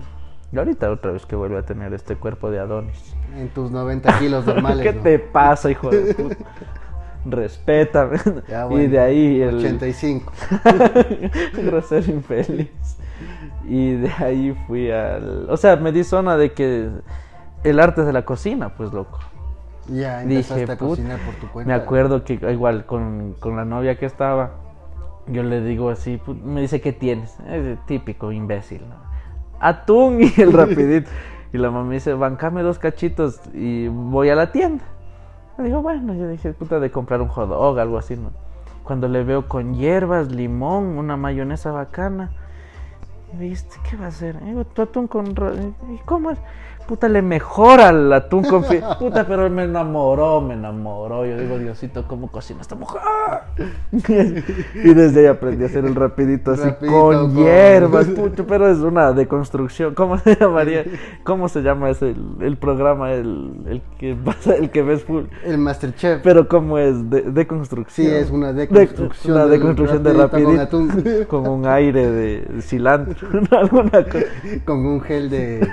Y 0.51 0.57
ahorita 0.57 0.91
otra 0.91 1.11
vez 1.11 1.25
que 1.25 1.35
vuelvo 1.35 1.57
a 1.57 1.63
tener 1.63 1.93
este 1.93 2.15
cuerpo 2.15 2.51
de 2.51 2.59
Adonis. 2.59 3.15
En 3.37 3.49
tus 3.49 3.71
90 3.71 4.19
kilos 4.19 4.45
normales. 4.45 4.81
¿Qué 4.83 4.93
¿no? 4.93 5.01
te 5.01 5.19
pasa, 5.19 5.71
hijo 5.71 5.89
de 5.89 6.13
puta? 6.13 6.35
Respétame. 7.25 8.17
Ya, 8.49 8.65
Y 8.65 8.69
bueno, 8.69 8.91
de 8.91 8.99
ahí 8.99 9.41
el... 9.41 9.57
85. 9.57 10.31
grosero 11.53 12.11
infeliz. 12.11 12.69
Y 13.67 13.93
de 13.93 14.11
ahí 14.17 14.57
fui 14.67 14.91
al... 14.91 15.47
O 15.49 15.55
sea, 15.55 15.75
me 15.75 15.91
di 15.91 16.03
zona 16.03 16.35
de 16.35 16.51
que 16.51 16.89
el 17.63 17.79
arte 17.79 18.03
de 18.03 18.11
la 18.11 18.25
cocina, 18.25 18.69
pues 18.75 18.91
loco. 18.91 19.19
Ya 19.87 20.23
empezaste 20.23 20.61
Dije, 20.61 20.71
a 20.71 20.77
cocinar 20.77 21.19
por 21.19 21.35
tu 21.35 21.47
cuenta. 21.47 21.67
Me 21.67 21.79
acuerdo 21.79 22.23
que 22.23 22.33
igual 22.33 22.85
con, 22.85 23.35
con 23.39 23.55
la 23.55 23.65
novia 23.65 23.97
que 23.97 24.05
estaba, 24.05 24.51
yo 25.27 25.43
le 25.43 25.61
digo 25.61 25.89
así, 25.89 26.17
"Put", 26.17 26.41
me 26.41 26.61
dice, 26.61 26.81
¿qué 26.81 26.93
tienes? 26.93 27.39
Es 27.49 27.77
típico 27.85 28.31
imbécil. 28.31 28.81
¿no? 28.87 28.95
Atún 29.59 30.21
y 30.21 30.41
el 30.41 30.53
rapidito. 30.53 31.09
Y 31.53 31.57
la 31.57 31.69
mamá 31.69 31.85
me 31.85 31.95
dice, 31.95 32.13
bancame 32.13 32.63
dos 32.63 32.79
cachitos 32.79 33.41
y 33.53 33.87
voy 33.89 34.29
a 34.29 34.35
la 34.35 34.51
tienda. 34.51 34.83
Le 35.57 35.65
digo, 35.65 35.81
bueno, 35.81 36.13
yo 36.13 36.27
dije, 36.27 36.53
puta, 36.53 36.79
de 36.79 36.89
comprar 36.91 37.21
un 37.21 37.27
hot 37.27 37.49
dog, 37.49 37.77
algo 37.77 37.97
así, 37.97 38.15
¿no? 38.15 38.31
Cuando 38.83 39.07
le 39.07 39.23
veo 39.23 39.47
con 39.47 39.75
hierbas, 39.75 40.31
limón, 40.31 40.97
una 40.97 41.17
mayonesa 41.17 41.71
bacana. 41.71 42.31
¿Viste? 43.33 43.75
¿Qué 43.89 43.95
va 43.95 44.05
a 44.05 44.07
hacer? 44.07 44.43
Digo, 44.43 44.65
tu 44.65 44.81
atún 44.81 45.07
con... 45.07 45.27
¿Y 45.89 45.97
cómo 46.05 46.31
es? 46.31 46.39
Puta, 46.87 47.07
le 47.07 47.21
mejora 47.21 47.89
el 47.89 48.11
atún 48.11 48.43
con... 48.43 48.63
Puta, 48.99 49.25
pero 49.25 49.49
me 49.49 49.63
enamoró, 49.63 50.41
me 50.41 50.53
enamoró. 50.53 51.25
Yo 51.25 51.37
digo, 51.37 51.57
Diosito, 51.57 52.07
¿cómo 52.07 52.31
cocina 52.31 52.61
esta 52.61 52.75
mujer? 52.75 53.01
y 54.75 54.93
desde 54.93 55.21
ahí 55.21 55.25
aprendí 55.27 55.63
a 55.63 55.67
hacer 55.67 55.85
el 55.85 55.95
rapidito 55.95 56.51
así 56.51 56.63
Rapidito, 56.63 56.93
con 56.93 57.15
con- 57.33 57.35
hierbas, 57.35 58.05
puto, 58.15 58.45
pero 58.45 58.69
es 58.69 58.79
una 58.79 59.11
deconstrucción. 59.13 59.93
¿Cómo 59.93 60.17
se 60.17 60.35
llamaría? 60.35 60.85
¿Cómo 61.23 61.49
se 61.49 61.61
llama 61.61 61.89
ese 61.89 62.11
el, 62.11 62.25
el 62.41 62.57
programa 62.57 63.11
el, 63.11 63.63
el 63.67 63.81
que 63.97 64.15
pasa, 64.15 64.55
el 64.55 64.69
que 64.69 64.81
ves 64.81 65.03
full? 65.03 65.25
El 65.43 65.57
Masterchef. 65.57 66.21
Pero 66.23 66.47
cómo 66.47 66.77
es 66.77 67.09
de, 67.09 67.21
deconstrucción. 67.23 68.07
Sí, 68.07 68.13
es 68.13 68.29
una 68.31 68.53
deconstrucción 68.53 69.33
una 69.33 69.45
del 69.45 69.59
deconstrucción 69.59 70.03
de 70.03 70.13
rapidito 70.13 70.51
rapidito 70.51 70.77
con 70.77 70.91
atún. 70.91 71.25
con 71.27 71.47
un 71.47 71.65
aire 71.67 72.09
de 72.11 72.61
cilantro, 72.61 73.27
alguna 73.51 74.03
cosa. 74.03 74.25
Con 74.65 74.85
un 74.85 75.01
gel 75.01 75.29
de. 75.29 75.67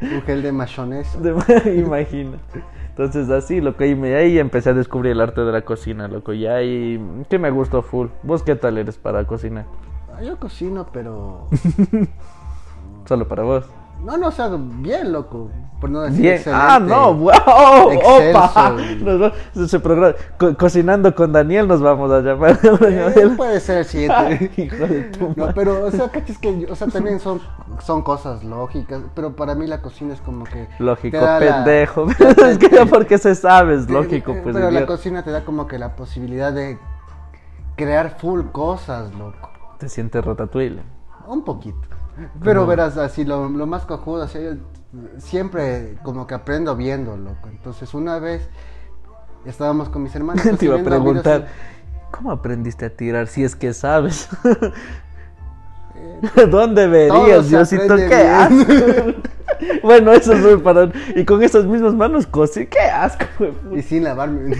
Un 0.00 0.22
gel 0.22 0.42
de 0.42 0.52
mayonesa. 0.52 1.18
Imagina. 1.70 2.38
Entonces 2.88 3.28
así, 3.30 3.60
loco, 3.60 3.84
y 3.84 3.94
me, 3.94 4.14
ahí 4.14 4.38
empecé 4.38 4.70
a 4.70 4.72
descubrir 4.74 5.12
el 5.12 5.20
arte 5.20 5.42
de 5.42 5.52
la 5.52 5.62
cocina, 5.62 6.08
loco, 6.08 6.32
y 6.32 6.46
ahí 6.46 6.98
que 7.28 7.38
me 7.38 7.50
gustó 7.50 7.82
full. 7.82 8.08
¿Vos 8.22 8.42
qué 8.42 8.56
tal 8.56 8.78
eres 8.78 8.96
para 8.96 9.24
cocinar? 9.26 9.66
Ah, 10.14 10.22
Yo 10.22 10.38
cocino, 10.38 10.86
pero. 10.92 11.46
Solo 13.04 13.28
para 13.28 13.42
vos. 13.42 13.66
No, 14.02 14.16
no, 14.16 14.28
o 14.28 14.30
sea, 14.32 14.48
bien, 14.56 15.12
loco. 15.12 15.50
Por 15.80 15.90
no 15.90 16.00
decir 16.00 16.22
Bien. 16.22 16.34
excelente. 16.36 16.64
Ah, 16.66 16.78
no, 16.78 17.12
wow. 17.14 17.32
Opa. 17.34 18.74
Nos 19.00 19.20
va- 19.22 19.32
ese 19.54 19.78
programa, 19.78 20.14
co- 20.38 20.56
cocinando 20.56 21.14
con 21.14 21.32
Daniel 21.32 21.68
nos 21.68 21.82
vamos 21.82 22.10
a 22.10 22.20
llamar. 22.20 22.58
Eh, 22.62 23.28
puede 23.36 23.60
ser 23.60 23.78
el 23.78 23.84
siguiente. 23.84 24.50
Hijo 24.56 24.76
de 24.86 25.02
tu 25.10 25.34
No, 25.36 25.52
pero, 25.54 25.84
o 25.84 25.90
sea, 25.90 26.08
cachis 26.08 26.38
que, 26.38 26.66
o 26.70 26.74
sea, 26.74 26.86
también 26.88 27.20
son, 27.20 27.40
son 27.82 28.00
cosas 28.00 28.42
lógicas, 28.42 29.02
pero 29.14 29.36
para 29.36 29.54
mí 29.54 29.66
la 29.66 29.82
cocina 29.82 30.14
es 30.14 30.20
como 30.22 30.44
que... 30.44 30.66
Lógico, 30.78 31.18
la- 31.18 31.38
pendejo. 31.38 32.06
es 32.48 32.56
que 32.56 32.70
no 32.70 32.86
porque 32.86 33.18
se 33.18 33.34
sabe, 33.34 33.74
es 33.74 33.90
lógico, 33.90 34.32
Eh, 34.32 34.40
pues. 34.42 34.56
Pero 34.56 34.70
la 34.70 34.86
cocina 34.86 35.22
te 35.24 35.30
da 35.30 35.44
como 35.44 35.66
que 35.66 35.78
la 35.78 35.94
posibilidad 35.94 36.54
de 36.54 36.78
crear 37.76 38.16
full 38.18 38.44
cosas, 38.50 39.12
loco. 39.14 39.50
Te 39.78 39.90
sientes 39.90 40.24
ratatouille. 40.24 40.80
Un 41.26 41.44
poquito. 41.44 41.80
Pero 42.42 42.66
verás, 42.66 42.96
así 42.96 43.24
lo, 43.24 43.48
lo 43.48 43.66
más 43.66 43.84
cojudo, 43.84 44.22
así, 44.22 44.38
yo 44.42 44.52
siempre 45.18 45.98
como 46.02 46.26
que 46.26 46.34
aprendo 46.34 46.76
viendo, 46.76 47.16
loco. 47.16 47.48
Entonces 47.48 47.92
una 47.94 48.18
vez 48.18 48.48
estábamos 49.44 49.88
con 49.88 50.02
mis 50.02 50.14
hermanos. 50.14 50.42
Te 50.58 50.64
iba 50.64 50.80
a 50.80 50.82
videos 50.82 50.84
preguntar, 50.84 51.48
¿cómo 52.10 52.30
aprendiste 52.30 52.86
a 52.86 52.90
tirar 52.90 53.26
si 53.26 53.44
es 53.44 53.56
que 53.56 53.72
sabes? 53.72 54.28
¿Dónde 56.50 56.86
todo 56.86 56.90
verías, 56.90 57.48
Diosito? 57.48 57.96
¡Qué 57.96 58.14
asco! 58.14 58.72
bueno, 59.82 60.12
eso 60.12 60.32
es 60.32 60.42
muy 60.42 60.56
para... 60.58 60.90
Y 61.14 61.24
con 61.24 61.42
esas 61.42 61.64
mismas 61.64 61.94
manos 61.94 62.26
cosí, 62.26 62.66
¡qué 62.66 62.80
asco! 62.80 63.24
güey, 63.38 63.78
Y 63.78 63.82
sin 63.82 64.04
lavarme. 64.04 64.56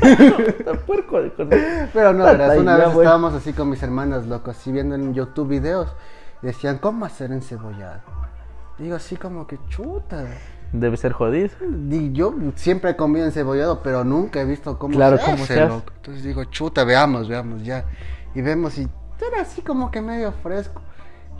Pero 1.92 2.12
no, 2.12 2.24
verás, 2.24 2.58
una 2.58 2.76
vez 2.76 2.88
estábamos 2.88 3.34
así 3.34 3.52
con 3.52 3.70
mis 3.70 3.82
hermanas, 3.82 4.26
loco, 4.26 4.50
así 4.50 4.72
viendo 4.72 4.94
en 4.94 5.14
YouTube 5.14 5.48
videos. 5.48 5.94
Y 6.46 6.50
decían, 6.50 6.78
¿cómo 6.78 7.04
hacer 7.04 7.32
encebollado? 7.32 8.02
Digo 8.78 8.94
así 8.94 9.16
como 9.16 9.48
que 9.48 9.58
chuta. 9.68 10.24
Debe 10.72 10.96
ser 10.96 11.10
jodido. 11.12 11.48
Di- 11.68 12.12
Yo 12.12 12.32
siempre 12.54 12.92
he 12.92 12.96
comido 12.96 13.26
encebollado, 13.26 13.82
pero 13.82 14.04
nunca 14.04 14.40
he 14.40 14.44
visto 14.44 14.78
cómo 14.78 14.94
Claro, 14.94 15.16
se 15.18 15.24
cómo 15.24 15.34
hace, 15.42 15.46
se 15.54 15.60
hace. 15.60 15.68
loco. 15.74 15.92
Entonces 15.96 16.22
digo, 16.22 16.44
chuta, 16.44 16.84
veamos, 16.84 17.28
veamos 17.28 17.64
ya. 17.64 17.84
Y 18.36 18.42
vemos 18.42 18.78
y 18.78 18.88
era 19.26 19.40
así 19.42 19.60
como 19.60 19.90
que 19.90 20.00
medio 20.00 20.30
fresco. 20.30 20.82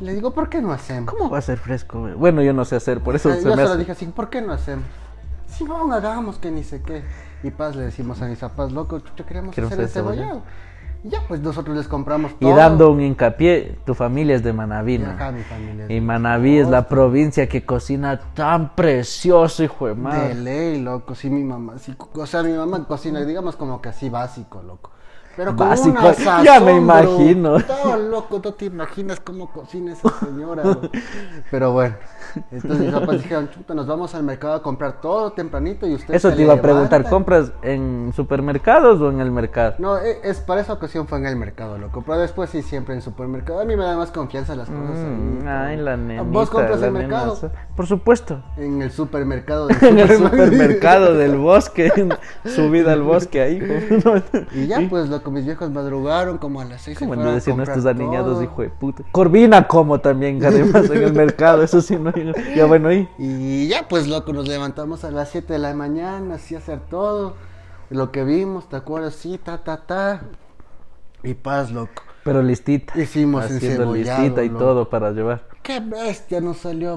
Le 0.01 0.13
digo, 0.13 0.33
¿por 0.35 0.49
qué 0.49 0.61
no 0.61 0.73
hacemos? 0.73 1.15
¿Cómo 1.15 1.31
va 1.31 1.39
a 1.39 1.43
ser 1.43 1.59
fresco? 1.59 2.01
güey? 2.01 2.15
Bueno, 2.15 2.43
yo 2.43 2.53
no 2.53 2.65
sé 2.65 2.75
hacer, 2.75 3.01
por 3.01 3.15
eso 3.15 3.31
Eh, 3.31 3.37
se 3.37 3.43
yo 3.45 3.51
me 3.51 3.57
se 3.57 3.63
lo 3.63 3.69
hace... 3.69 3.79
dije 3.79 3.93
así, 3.93 4.07
¿por 4.07 4.29
qué 4.29 4.43
no 4.43 4.53
hacemos? 4.53 4.85
Si 5.47 5.63
no, 5.63 5.93
hagamos 5.93 6.39
que 6.39 6.51
ni 6.51 6.65
sé 6.65 6.83
qué. 6.83 7.05
Y 7.45 7.51
paz 7.53 7.77
le 7.77 7.85
decimos 7.85 8.21
a 8.23 8.27
mis 8.27 8.41
papás, 8.41 8.73
loco, 8.73 8.99
chucha, 8.99 9.25
queremos 9.25 9.55
Queremos 9.55 9.73
hacer 9.73 9.85
hacer 9.85 10.03
encebollado. 10.03 10.43
Y 11.07 11.11
ya, 11.11 11.21
pues 11.29 11.41
nosotros 11.41 11.77
les 11.77 11.87
compramos 11.87 12.33
Y 12.41 12.51
dando 12.51 12.91
un 12.91 13.01
hincapié, 13.01 13.79
tu 13.87 13.95
familia 13.95 14.35
es 14.35 14.43
de 14.43 14.53
Manaví, 14.53 14.99
¿no? 14.99 15.11
acá 15.11 15.31
mi 15.31 15.43
familia. 15.45 15.87
Y 15.89 16.01
Manaví 16.01 16.59
es 16.59 16.69
la 16.69 16.89
provincia 16.89 17.49
que 17.49 17.65
cocina 17.65 18.19
tan 18.35 18.75
precioso, 18.75 19.63
hijo 19.63 19.87
de 19.87 19.95
De 19.95 20.01
madre. 20.01 20.35
ley, 20.35 20.83
loco, 20.83 21.15
sí, 21.15 21.31
mi 21.31 21.45
mamá, 21.45 21.79
sí, 21.79 21.95
o 22.13 22.27
sea, 22.27 22.43
mi 22.43 22.55
mamá 22.55 22.85
cocina, 22.89 23.21
digamos 23.25 23.55
como 23.55 23.81
que 23.81 23.91
así 23.91 24.11
básico, 24.11 24.61
loco. 24.63 24.91
Pero 25.37 25.55
con 25.55 25.69
Básico, 25.69 25.91
una 25.91 26.15
sazón 26.15 26.45
ya 26.45 26.59
me 26.59 26.77
imagino. 26.77 27.61
Todo 27.61 27.97
loco, 27.99 28.41
no 28.43 28.55
te 28.55 28.65
imaginas 28.65 29.21
cómo 29.21 29.53
cocina 29.53 29.93
esa 29.93 30.09
señora. 30.19 30.65
Pero 31.51 31.73
bueno, 31.73 31.95
entonces 32.51 32.81
mis 32.81 32.93
papás 32.93 33.23
dijeron, 33.23 33.51
chuta, 33.51 33.75
nos 33.75 33.87
vamos 33.87 34.15
al 34.15 34.23
mercado 34.23 34.55
a 34.55 34.63
comprar 34.63 35.01
todo 35.01 35.33
tempranito 35.33 35.87
y 35.87 35.95
usted 35.95 36.15
Eso 36.15 36.33
te 36.33 36.43
iba 36.43 36.55
a 36.55 36.63
preguntar, 36.63 37.01
levanta". 37.01 37.11
¿compras 37.11 37.53
en 37.63 38.13
supermercados 38.15 39.01
o 39.01 39.11
en 39.11 39.21
el 39.21 39.31
mercado? 39.31 39.75
No, 39.79 39.99
e- 39.99 40.21
es 40.25 40.41
para 40.41 40.61
esa 40.61 40.73
ocasión 40.73 41.07
fue 41.07 41.19
en 41.19 41.27
el 41.27 41.37
mercado, 41.37 41.79
loco. 41.79 42.03
Pero 42.07 42.19
después 42.19 42.51
sí, 42.51 42.63
siempre 42.63 42.95
en 42.95 43.03
supermercado. 43.03 43.61
A 43.61 43.65
mí 43.65 43.77
me 43.77 43.85
da 43.85 43.97
más 43.97 44.11
confianza 44.11 44.55
las 44.57 44.69
cosas. 44.69 44.97
Mm, 44.97 45.47
ay, 45.47 45.77
la 45.77 45.97
nenita. 45.97 46.23
¿Vos 46.23 46.51
compras 46.51 46.83
en 46.83 46.93
mercado? 46.93 47.27
nenaza. 47.27 47.51
Por 47.75 47.87
supuesto. 47.87 48.43
En 48.57 48.83
el 48.83 48.91
supermercado. 48.91 49.67
del 49.69 49.77
En 49.89 49.99
el 49.99 50.09
supermercado. 50.17 51.15
del 51.15 51.37
bosque, 51.37 51.91
subida 52.45 52.93
al 52.93 53.03
bosque 53.03 53.41
ahí. 53.41 53.63
Y 54.53 54.67
ya, 54.67 54.81
pues, 54.89 55.09
loco, 55.09 55.31
mis 55.31 55.45
viejos 55.45 55.71
madrugaron 55.71 56.39
como 56.39 56.61
a 56.61 56.65
las 56.65 56.83
seis. 56.83 57.01
le 57.01 57.23
a 57.23 57.33
decían 57.33 57.61
estos 57.61 57.87
aniñados, 57.87 58.43
hijo 58.43 58.63
de 58.63 58.69
puta. 58.71 59.03
Corvina 59.13 59.67
como 59.67 60.01
también, 60.01 60.45
además, 60.45 60.89
en 60.91 61.03
el 61.03 61.13
mercado, 61.13 61.63
eso 61.63 61.81
sí, 61.81 61.97
no. 61.97 62.13
Ya 62.55 62.67
bueno, 62.67 62.89
ahí. 62.89 63.09
Y 63.19 63.69
ya, 63.69 63.89
pues, 63.89 64.07
loco, 64.09 64.33
nos 64.33 64.49
levantamos 64.49 65.05
a 65.05 65.11
las 65.11 65.31
7 65.31 65.53
de 65.55 65.59
la 65.59 65.75
mañana, 65.75 66.35
así 66.37 66.55
hacer 66.55 66.81
todo. 66.81 67.37
Lo 67.91 68.11
que 68.13 68.25
vimos, 68.25 68.69
¿te 68.69 68.77
acuerdas? 68.77 69.15
Sí, 69.15 69.39
ta, 69.39 69.63
ta, 69.63 69.87
ta. 69.87 70.23
Y 71.23 71.35
paz, 71.35 71.71
loco. 71.71 72.03
Pero 72.23 72.43
listita. 72.43 72.99
Hicimos 72.99 73.45
Haciendo 73.45 73.95
encebollado, 73.95 74.23
listita 74.23 74.43
y 74.45 74.49
loco. 74.49 74.59
todo 74.59 74.89
para 74.91 75.11
llevar. 75.13 75.47
Qué 75.63 75.81
bestia, 75.81 76.41
nos 76.41 76.59
salió 76.59 76.97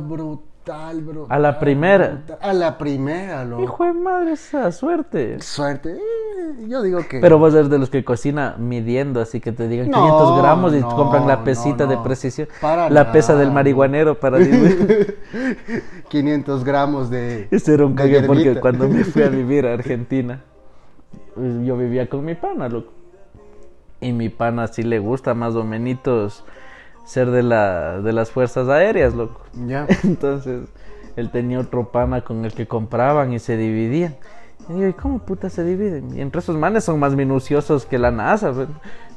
brutal, 0.69 1.01
bro. 1.01 1.25
A 1.29 1.39
la 1.39 1.59
primera. 1.59 2.21
A 2.41 2.53
la 2.53 2.77
primera, 2.77 3.43
loco. 3.45 3.63
Hijo 3.63 3.85
de 3.85 3.93
madre, 3.93 4.31
esa 4.33 4.71
suerte. 4.71 5.41
Suerte. 5.41 5.93
eh, 5.93 6.65
Yo 6.67 6.81
digo 6.81 6.99
que. 7.07 7.19
Pero 7.19 7.37
vos 7.39 7.53
eres 7.53 7.69
de 7.69 7.79
los 7.79 7.89
que 7.89 8.03
cocina 8.03 8.55
midiendo, 8.57 9.21
así 9.21 9.39
que 9.39 9.51
te 9.51 9.67
digan 9.67 9.89
No, 9.89 9.97
500 9.97 10.41
gramos 10.41 10.73
y 10.73 10.79
no, 10.81 10.95
compran 10.95 11.27
la 11.27 11.37
no, 11.37 11.43
pesita 11.43 11.85
de 11.85 11.97
precisión. 11.97 12.47
Para 12.61 12.89
la 12.89 13.11
pesa 13.11 13.35
del 13.35 13.51
marihuanero 13.51 14.19
para 14.19 14.37
dividir. 14.37 15.17
500 16.09 16.63
gramos 16.63 17.09
de. 17.09 17.47
Ese 17.51 17.73
era 17.73 17.85
un 17.85 17.95
cague 17.95 18.21
porque 18.23 18.59
cuando 18.59 18.87
me 18.87 19.03
fui 19.03 19.23
a 19.23 19.29
vivir 19.29 19.65
a 19.65 19.73
Argentina, 19.73 20.41
yo 21.35 21.77
vivía 21.77 22.07
con 22.09 22.23
mi 22.25 22.35
pana, 22.35 22.69
loco. 22.69 22.93
Y 24.01 24.13
mi 24.13 24.29
pana 24.29 24.67
sí 24.67 24.83
le 24.83 24.99
gusta 24.99 25.33
más 25.33 25.55
o 25.55 25.63
menos 25.65 26.45
ser 27.09 27.31
de, 27.31 27.41
la, 27.41 28.01
de 28.01 28.13
las 28.13 28.29
fuerzas 28.29 28.69
aéreas, 28.69 29.15
loco. 29.15 29.41
Ya. 29.65 29.87
Entonces, 30.03 30.69
él 31.15 31.31
tenía 31.31 31.59
otro 31.59 31.91
pana 31.91 32.21
con 32.21 32.45
el 32.45 32.53
que 32.53 32.67
compraban 32.67 33.33
y 33.33 33.39
se 33.39 33.57
dividían. 33.57 34.15
Y 34.69 34.73
digo, 34.73 34.87
¿y 34.87 34.93
cómo 34.93 35.17
puta 35.17 35.49
se 35.49 35.63
dividen? 35.63 36.15
Y 36.15 36.21
entre 36.21 36.39
esos 36.39 36.55
manes 36.55 36.83
son 36.83 36.99
más 36.99 37.15
minuciosos 37.15 37.87
que 37.87 37.97
la 37.97 38.11
NASA. 38.11 38.53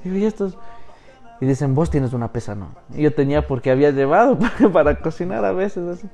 Y 0.02 0.09
digo, 0.09 0.16
¿y 0.16 0.24
estos? 0.24 0.57
Y 1.42 1.44
dicen, 1.44 1.74
vos 1.74 1.90
tienes 1.90 2.14
una 2.14 2.33
pesa, 2.33 2.55
no. 2.55 2.68
Y 2.94 3.02
yo 3.02 3.12
tenía 3.12 3.46
porque 3.46 3.70
había 3.70 3.90
llevado 3.90 4.38
para, 4.59 4.72
para 4.72 4.98
cocinar 4.98 5.44
a 5.44 5.52
veces 5.52 5.87
así. 5.87 6.09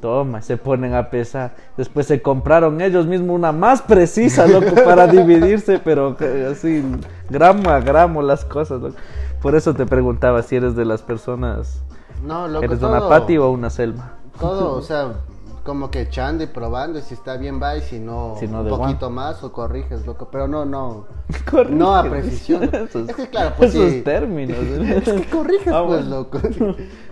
Toma, 0.00 0.40
se 0.40 0.56
ponen 0.56 0.94
a 0.94 1.10
pesar. 1.10 1.56
Después 1.76 2.06
se 2.06 2.22
compraron 2.22 2.80
ellos 2.80 3.06
mismos 3.06 3.36
una 3.36 3.52
más 3.52 3.82
precisa, 3.82 4.46
loco, 4.46 4.74
para 4.82 5.06
dividirse, 5.08 5.78
pero 5.78 6.16
así, 6.50 6.82
gramo 7.28 7.68
a 7.68 7.80
gramo 7.80 8.22
las 8.22 8.46
cosas, 8.46 8.80
loco. 8.80 8.96
Por 9.42 9.54
eso 9.54 9.74
te 9.74 9.86
preguntaba 9.86 10.42
si 10.42 10.56
eres 10.56 10.74
de 10.76 10.84
las 10.84 11.02
personas. 11.02 11.82
No, 12.22 12.48
loco. 12.48 12.64
¿Eres 12.64 12.80
todo, 12.80 12.90
una 12.90 13.08
Pati 13.08 13.36
o 13.38 13.50
una 13.50 13.70
Selma? 13.70 14.14
Todo, 14.40 14.72
o 14.76 14.82
sea, 14.82 15.12
como 15.62 15.90
que 15.90 16.00
echando 16.02 16.42
y 16.44 16.46
probando. 16.46 16.98
Y 16.98 17.02
si 17.02 17.14
está 17.14 17.36
bien, 17.36 17.60
va. 17.62 17.76
Y 17.76 17.82
si 17.82 17.98
no, 17.98 18.36
Si 18.38 18.48
no, 18.48 18.62
un 18.62 18.68
poquito 18.68 19.10
más 19.10 19.42
o 19.44 19.52
corriges, 19.52 20.06
loco. 20.06 20.28
Pero 20.30 20.48
no, 20.48 20.64
no. 20.64 21.04
Corrige. 21.50 21.74
No 21.74 21.94
a 21.94 22.02
precisión. 22.04 22.62
Esos- 22.72 23.08
es 23.08 23.16
que 23.16 23.28
claro, 23.28 23.54
pues 23.56 23.74
esos 23.74 23.90
sí. 23.92 24.02
términos. 24.02 24.58
Es 24.58 25.04
que 25.04 25.28
corriges, 25.28 25.72
Ah, 25.72 25.84
pues, 25.86 26.06
loco. 26.06 26.38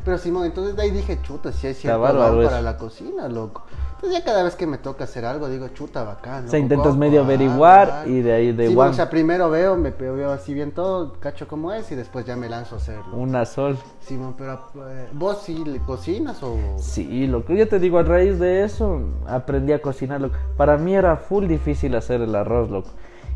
Pero 0.04 0.18
Simón, 0.18 0.46
entonces 0.46 0.76
de 0.76 0.82
ahí 0.82 0.90
dije, 0.90 1.18
chuta, 1.22 1.52
si 1.52 1.66
hay 1.66 1.74
cierto 1.74 2.02
para 2.02 2.60
la 2.62 2.76
cocina, 2.76 3.28
loco. 3.28 3.62
Entonces 4.04 4.20
ya 4.22 4.30
cada 4.30 4.42
vez 4.42 4.54
que 4.54 4.66
me 4.66 4.76
toca 4.76 5.04
hacer 5.04 5.24
algo, 5.24 5.48
digo, 5.48 5.68
chuta, 5.68 6.04
bacán. 6.04 6.44
O 6.44 6.48
sea, 6.48 6.58
intentas 6.58 6.94
medio 6.94 7.22
ah, 7.22 7.24
averiguar 7.24 8.04
y 8.06 8.20
de 8.20 8.34
ahí 8.34 8.52
de 8.52 8.68
Sí, 8.68 8.76
one. 8.76 8.90
o 8.90 8.92
sea, 8.92 9.08
primero 9.08 9.48
veo, 9.48 9.76
me 9.76 9.92
veo 9.92 10.30
así 10.30 10.52
bien 10.52 10.72
todo, 10.72 11.14
cacho 11.20 11.48
cómo 11.48 11.72
es 11.72 11.90
y 11.90 11.94
después 11.94 12.26
ya 12.26 12.36
me 12.36 12.50
lanzo 12.50 12.74
a 12.74 12.78
hacerlo. 12.78 13.16
Una 13.16 13.46
sol. 13.46 13.78
Simón, 14.00 14.34
pero 14.36 14.60
eh, 14.90 15.08
¿vos 15.14 15.40
sí 15.42 15.64
le 15.64 15.78
cocinas 15.78 16.42
o...? 16.42 16.54
Sí, 16.76 17.26
lo 17.26 17.46
que 17.46 17.56
yo 17.56 17.66
te 17.66 17.78
digo, 17.78 17.98
a 17.98 18.02
raíz 18.02 18.38
de 18.38 18.64
eso 18.64 19.00
aprendí 19.26 19.72
a 19.72 19.80
cocinar. 19.80 20.20
loco. 20.20 20.36
Para 20.58 20.76
mí 20.76 20.94
era 20.94 21.16
full 21.16 21.46
difícil 21.46 21.96
hacer 21.96 22.20
el 22.20 22.34
arroz, 22.34 22.68
loco. 22.68 22.90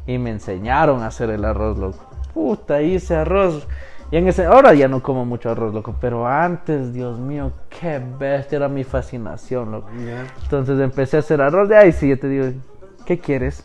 Y 0.07 0.19
me 0.19 0.29
enseñaron 0.29 1.03
a 1.03 1.07
hacer 1.07 1.31
el 1.31 1.47
arroz, 1.47 1.79
loco. 1.79 2.05
Puta, 2.35 2.83
hice 2.83 3.17
arroz. 3.17 3.67
Y 4.11 4.17
en 4.17 4.27
ese, 4.27 4.47
ahora 4.47 4.73
ya 4.75 4.89
no 4.89 5.03
como 5.03 5.25
mucho 5.27 5.51
arroz, 5.51 5.75
loco. 5.75 5.95
Pero 6.01 6.27
antes, 6.27 6.95
Dios 6.95 7.19
mío, 7.19 7.53
qué 7.69 8.03
bestia, 8.19 8.57
era 8.57 8.69
mi 8.69 8.85
fascinación, 8.85 9.71
loco. 9.71 9.89
Entonces 10.43 10.81
empecé 10.81 11.19
a 11.19 11.21
hacer 11.21 11.43
arroz 11.43 11.69
de 11.69 11.77
ahí, 11.77 11.93
sí, 11.93 12.09
yo 12.09 12.19
te 12.19 12.29
digo, 12.29 12.47
¿qué 13.05 13.19
quieres? 13.19 13.65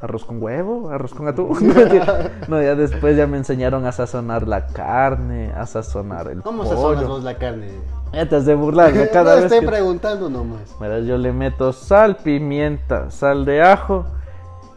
¿Arroz 0.00 0.24
con 0.24 0.40
huevo? 0.40 0.90
¿Arroz 0.90 1.12
con 1.12 1.26
atún? 1.26 1.74
no, 2.48 2.62
ya 2.62 2.74
después 2.76 3.16
ya 3.16 3.26
me 3.26 3.36
enseñaron 3.36 3.84
a 3.84 3.92
sazonar 3.92 4.46
la 4.46 4.66
carne, 4.66 5.52
a 5.52 5.66
sazonar 5.66 6.28
el 6.28 6.42
¿Cómo 6.42 6.62
pollo. 6.62 6.76
sazonas 6.76 7.08
vos 7.08 7.24
la 7.24 7.36
carne? 7.36 7.68
Ya 8.12 8.28
te 8.28 8.36
has 8.36 8.46
de 8.46 8.54
burlar, 8.54 8.94
¿no? 8.94 9.02
cada 9.12 9.34
no, 9.34 9.42
vez 9.42 9.44
estoy 9.46 9.60
que... 9.60 9.66
preguntando 9.66 10.30
nomás. 10.30 10.76
Mira, 10.80 11.00
yo 11.00 11.18
le 11.18 11.32
meto 11.32 11.72
sal, 11.72 12.16
pimienta, 12.16 13.10
sal 13.10 13.44
de 13.44 13.60
ajo, 13.60 14.06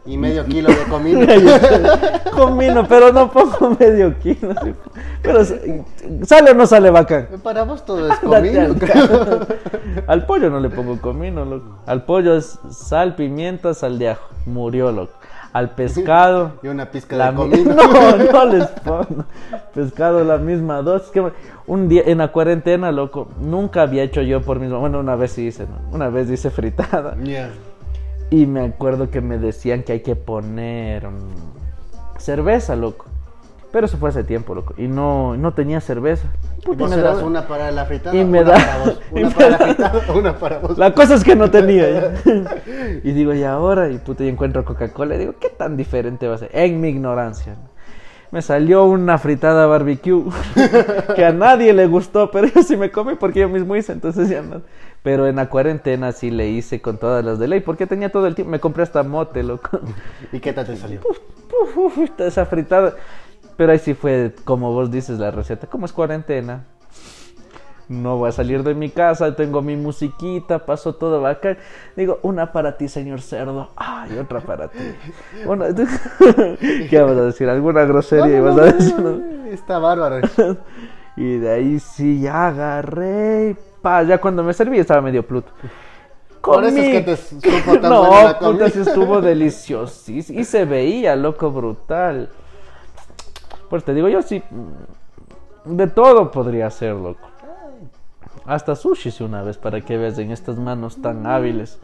Y 0.04 0.16
medio 0.18 0.44
kilo 0.46 0.68
de 0.68 0.82
comino. 0.90 1.20
comino, 2.36 2.86
pero 2.88 3.12
no 3.12 3.30
pongo 3.30 3.76
medio 3.78 4.18
kilo. 4.18 4.54
Pero 5.22 5.44
sale 6.24 6.50
o 6.50 6.54
no 6.54 6.66
sale 6.66 6.90
bacán. 6.90 7.28
Para 7.42 7.62
vos 7.64 7.84
todo 7.84 8.12
es 8.12 8.18
comino. 8.20 8.74
al 10.08 10.26
pollo 10.26 10.50
no 10.50 10.58
le 10.60 10.70
pongo 10.70 11.00
comino, 11.00 11.44
loco. 11.44 11.78
Al 11.86 12.04
pollo 12.04 12.34
es 12.36 12.58
sal, 12.70 13.14
pimienta, 13.14 13.74
sal 13.74 13.98
de 13.98 14.10
ajo. 14.10 14.26
Murió, 14.46 14.90
loco. 14.90 15.12
al 15.52 15.70
pescado. 15.70 16.52
Y 16.64 16.68
una 16.68 16.90
pizca 16.90 17.14
la 17.16 17.26
de 17.26 17.32
mi- 17.32 17.36
comino. 17.38 17.74
No, 17.74 18.16
no 18.32 18.44
les 18.46 18.66
pongo. 18.68 19.24
Pescado 19.72 20.24
la 20.24 20.38
misma 20.38 20.82
dosis. 20.82 21.10
que 21.10 21.30
un 21.68 21.88
día 21.88 22.02
en 22.06 22.18
la 22.18 22.28
cuarentena, 22.32 22.90
loco, 22.90 23.28
nunca 23.40 23.82
había 23.82 24.02
hecho 24.02 24.20
yo 24.22 24.40
por 24.42 24.58
mismo. 24.58 24.80
Bueno, 24.80 24.98
una 24.98 25.14
vez 25.14 25.30
sí 25.30 25.46
hice, 25.46 25.64
¿no? 25.68 25.94
Una 25.94 26.08
vez 26.08 26.28
hice 26.28 26.50
fritada. 26.50 27.14
Ya. 27.22 27.50
Y 28.32 28.46
me 28.46 28.64
acuerdo 28.64 29.10
que 29.10 29.20
me 29.20 29.38
decían 29.38 29.82
que 29.82 29.92
hay 29.92 30.00
que 30.00 30.16
poner 30.16 31.08
mm, 31.08 32.18
cerveza, 32.18 32.76
loco. 32.76 33.06
Pero 33.70 33.86
eso 33.86 33.96
fue 33.96 34.10
hace 34.10 34.22
tiempo, 34.22 34.54
loco. 34.54 34.74
Y 34.76 34.86
no, 34.86 35.34
no 35.36 35.54
tenía 35.54 35.80
cerveza. 35.80 36.28
Y 36.70 36.74
vos 36.76 36.90
me 36.90 36.96
daba- 36.98 37.22
una 37.24 37.46
para 37.48 37.70
la 37.70 37.86
fritada, 37.86 38.14
Y 38.14 38.24
me 38.24 38.42
una 38.42 38.50
da- 38.52 38.56
para 38.58 38.78
vos. 38.84 39.00
Una 39.12 39.30
para 39.30 39.48
la 39.50 39.56
da- 39.58 39.64
fritada, 39.66 40.12
una 40.14 40.38
para 40.38 40.58
vos. 40.58 40.78
La 40.78 40.92
cosa 40.92 41.14
es 41.14 41.24
que 41.24 41.34
no 41.36 41.50
tenía. 41.50 41.90
ya. 41.90 42.14
y 43.02 43.12
digo, 43.12 43.32
y 43.32 43.42
ahora, 43.44 43.88
y 43.90 43.96
puta, 43.98 44.24
y 44.24 44.28
encuentro 44.28 44.64
Coca-Cola. 44.64 45.14
Y 45.14 45.18
digo, 45.18 45.34
¿qué 45.40 45.48
tan 45.48 45.76
diferente 45.76 46.28
va 46.28 46.34
a 46.34 46.38
ser? 46.38 46.50
En 46.52 46.80
mi 46.82 46.88
ignorancia. 46.88 47.54
¿no? 47.54 47.72
Me 48.30 48.40
salió 48.42 48.84
una 48.84 49.18
fritada 49.18 49.66
barbecue 49.66 50.24
que 51.16 51.24
a 51.24 51.32
nadie 51.32 51.72
le 51.74 51.86
gustó, 51.86 52.30
pero 52.30 52.46
yo 52.48 52.62
sí 52.62 52.76
me 52.78 52.90
comí 52.90 53.14
porque 53.14 53.40
yo 53.40 53.48
mismo 53.48 53.74
hice, 53.76 53.92
entonces 53.92 54.28
ya 54.28 54.40
no. 54.42 54.62
Pero 55.02 55.26
en 55.26 55.36
la 55.36 55.48
cuarentena 55.48 56.12
sí 56.12 56.30
le 56.30 56.48
hice 56.48 56.80
con 56.80 56.96
todas 56.98 57.24
las 57.24 57.38
de 57.40 57.48
ley, 57.48 57.60
porque 57.60 57.86
tenía 57.88 58.12
todo 58.12 58.26
el 58.28 58.34
tiempo. 58.36 58.50
Me 58.52 58.60
compré 58.60 58.84
hasta 58.84 59.02
mote, 59.02 59.42
loco. 59.42 59.80
¿Y 60.32 60.38
qué 60.38 60.52
tal 60.52 60.64
te 60.66 60.76
salió? 60.76 61.00
Uf, 61.08 61.18
uf, 61.76 61.98
uf, 61.98 62.20
esa 62.20 62.46
fritada. 62.46 62.94
Pero 63.56 63.72
ahí 63.72 63.78
sí 63.80 63.94
fue, 63.94 64.32
como 64.44 64.72
vos 64.72 64.90
dices, 64.92 65.18
la 65.18 65.30
receta. 65.32 65.66
Como 65.66 65.86
es 65.86 65.92
cuarentena, 65.92 66.64
no 67.88 68.16
voy 68.16 68.28
a 68.28 68.32
salir 68.32 68.62
de 68.62 68.74
mi 68.74 68.90
casa, 68.90 69.34
tengo 69.34 69.60
mi 69.60 69.74
musiquita, 69.76 70.64
paso 70.64 70.94
todo 70.94 71.20
bacán. 71.20 71.58
Digo, 71.96 72.20
una 72.22 72.52
para 72.52 72.76
ti, 72.76 72.86
señor 72.88 73.20
cerdo. 73.22 73.70
Ay, 73.76 74.16
otra 74.18 74.40
para 74.40 74.68
ti. 74.68 74.84
Una- 75.44 75.66
¿Qué 76.88 77.02
vas 77.02 77.16
a 77.16 77.24
decir? 77.26 77.48
¿Alguna 77.48 77.84
grosería 77.84 78.38
No, 78.38 78.44
no, 78.46 78.54
vas 78.54 78.56
no, 78.56 78.62
a 78.62 78.72
decir? 78.72 79.00
no, 79.00 79.46
Está 79.46 79.78
bárbaro. 79.80 80.20
Y 81.16 81.38
de 81.38 81.50
ahí 81.50 81.78
sí 81.80 82.20
ya 82.20 82.46
agarré. 82.48 83.56
Pa, 83.82 84.02
ya 84.04 84.18
cuando 84.20 84.42
me 84.42 84.52
serví 84.54 84.78
estaba 84.78 85.00
medio 85.02 85.26
pluto. 85.26 85.52
Por 86.40 86.64
eso 86.64 86.78
es 86.78 86.88
que 86.88 87.00
te 87.02 87.16
supo 87.16 87.78
tan 87.80 87.90
no, 87.90 88.06
buena 88.06 88.22
la 88.24 88.38
puta, 88.38 88.46
comida. 88.46 88.70
sí 88.70 88.80
estuvo 88.80 89.20
deliciosísimo. 89.20 90.40
Y 90.40 90.44
se 90.44 90.64
veía, 90.64 91.14
loco, 91.16 91.50
brutal. 91.50 92.30
Pues 93.68 93.84
te 93.84 93.94
digo, 93.94 94.08
yo 94.08 94.22
sí. 94.22 94.42
mm, 94.50 95.76
De 95.76 95.86
todo 95.86 96.30
podría 96.30 96.70
ser, 96.70 96.94
loco. 96.94 97.28
Hasta 98.44 98.74
sushi 98.74 99.10
sí 99.12 99.22
una 99.22 99.42
vez, 99.42 99.56
para 99.56 99.80
que 99.80 99.96
veas 99.96 100.18
en 100.18 100.32
estas 100.32 100.56
manos 100.58 101.00
tan 101.00 101.26
hábiles 101.28 101.78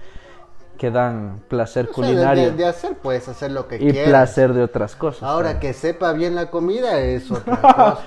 que 0.76 0.90
dan 0.90 1.40
placer 1.48 1.88
O 1.90 1.94
sea, 1.94 2.02
de- 2.04 2.08
culinario 2.10 2.44
de, 2.50 2.56
de 2.56 2.66
hacer, 2.66 2.96
puedes 2.98 3.28
hacer 3.28 3.52
lo 3.52 3.68
que 3.68 3.76
y 3.76 3.90
quieras. 3.90 4.08
placer 4.08 4.52
de 4.54 4.62
otras 4.64 4.96
cosas. 4.96 5.22
Ahora 5.22 5.60
que 5.60 5.72
sepa 5.72 6.12
bien 6.12 6.34
la 6.34 6.50
comida 6.50 6.98
es 7.00 7.30
otra 7.30 7.56
cosa. 7.60 7.98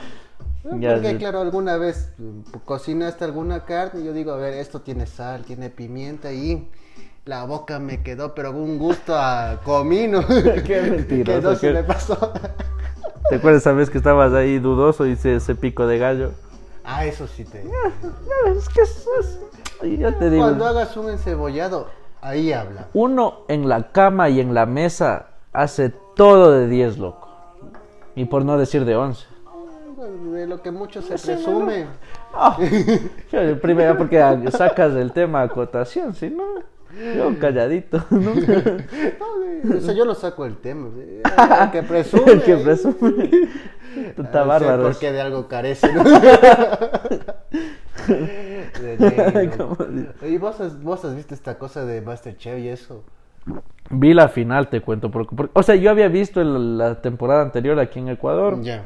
Ya 0.64 0.94
Porque 0.94 1.18
claro, 1.18 1.42
alguna 1.42 1.78
vez 1.78 2.14
mm, 2.18 2.42
cocinaste 2.66 3.24
alguna 3.26 3.66
carne 3.66 4.02
y 4.02 4.04
yo 4.06 4.14
digo, 4.14 4.32
a 4.32 4.38
ver, 4.38 4.54
esto 4.54 4.82
tiene 4.82 5.08
sal, 5.08 5.44
tiene 5.44 5.70
pimienta 5.70 6.32
y 6.32 6.70
la 7.26 7.46
boca 7.46 7.80
me 7.80 8.04
quedó, 8.04 8.36
pero 8.36 8.52
un 8.52 8.78
gusto 8.78 9.16
a 9.16 9.60
comino. 9.64 10.22
Qué 10.66 10.82
mentiroso, 10.82 11.40
Que 11.42 11.42
no 11.42 11.56
se 11.56 11.68
qué- 11.68 11.74
me 11.74 11.84
pasó. 11.84 12.34
¿Te 13.30 13.36
acuerdas 13.36 13.62
esa 13.62 13.72
vez 13.74 13.90
que 13.90 13.98
estabas 13.98 14.34
ahí 14.34 14.60
dudoso 14.60 15.06
y 15.06 15.12
hice 15.12 15.36
ese 15.36 15.56
pico 15.56 15.88
de 15.88 15.98
gallo? 15.98 16.32
Ah, 16.84 17.06
eso 17.06 17.28
sí 17.28 17.46
te... 17.46 17.64
Ya 17.64 18.52
ves 18.54 18.68
que 18.70 18.82
eso 18.82 19.10
es- 19.20 19.40
ya 20.00 20.18
te 20.18 20.30
digo. 20.30 20.44
Cuando 20.44 20.66
hagas 20.66 20.96
un 20.98 21.10
encebollado, 21.10 21.88
ahí 22.22 22.54
habla. 22.54 22.88
Uno 22.94 23.46
en 23.48 23.68
la 23.70 23.92
cama 23.92 24.30
y 24.30 24.40
en 24.42 24.54
la 24.54 24.66
mesa 24.66 25.28
hace 25.54 25.92
todo 26.16 26.52
de 26.52 26.68
10, 26.68 26.98
loco. 26.98 27.30
Y 28.16 28.26
por 28.26 28.44
no 28.46 28.58
decir 28.58 28.86
de 28.86 28.96
11. 28.96 29.26
De 30.12 30.48
lo 30.48 30.62
que 30.62 30.72
mucho 30.72 31.02
se 31.02 31.16
presume. 31.18 31.86
Ah, 32.34 32.58
primero 33.62 33.98
porque 33.98 34.22
sacas 34.52 34.94
del 34.94 35.12
tema 35.12 35.42
acotación, 35.42 36.14
si 36.16 36.30
no, 36.30 36.44
yo 37.16 37.38
calladito. 37.40 38.04
¿no? 38.12 38.20
No, 38.20 38.34
de- 38.36 39.78
o 39.78 39.82
sea, 39.82 39.94
yo 39.94 40.06
lo 40.06 40.16
saco 40.16 40.44
del 40.44 40.58
tema. 40.58 40.90
el 40.98 41.72
que 41.72 41.84
presume. 41.88 42.32
El 42.32 42.44
que 42.44 42.58
presume. 42.58 43.30
Está 44.18 44.44
bárbaro. 44.44 44.84
eso. 44.84 44.92
Porque 44.94 45.12
de 45.12 45.22
algo 45.22 45.48
carece. 45.48 45.88
¿Y 50.28 50.38
vos 50.38 50.60
has, 50.60 50.82
vos 50.82 51.04
has 51.06 51.16
visto 51.16 51.34
esta 51.34 51.58
cosa 51.58 51.86
de 51.86 52.02
Masterchef 52.02 52.60
y 52.60 52.70
eso? 52.70 53.04
Vi 53.90 54.14
la 54.14 54.30
final, 54.30 54.70
te 54.70 54.82
cuento. 54.82 55.12
Porque, 55.12 55.36
porque- 55.36 55.52
o 55.54 55.64
sea, 55.64 55.76
yo 55.76 55.92
había 55.92 56.08
visto 56.08 56.42
el- 56.42 56.78
la 56.78 57.02
temporada 57.02 57.42
anterior 57.42 57.80
aquí 57.80 58.00
en 58.00 58.10
Ecuador. 58.10 58.62
Ya. 58.62 58.86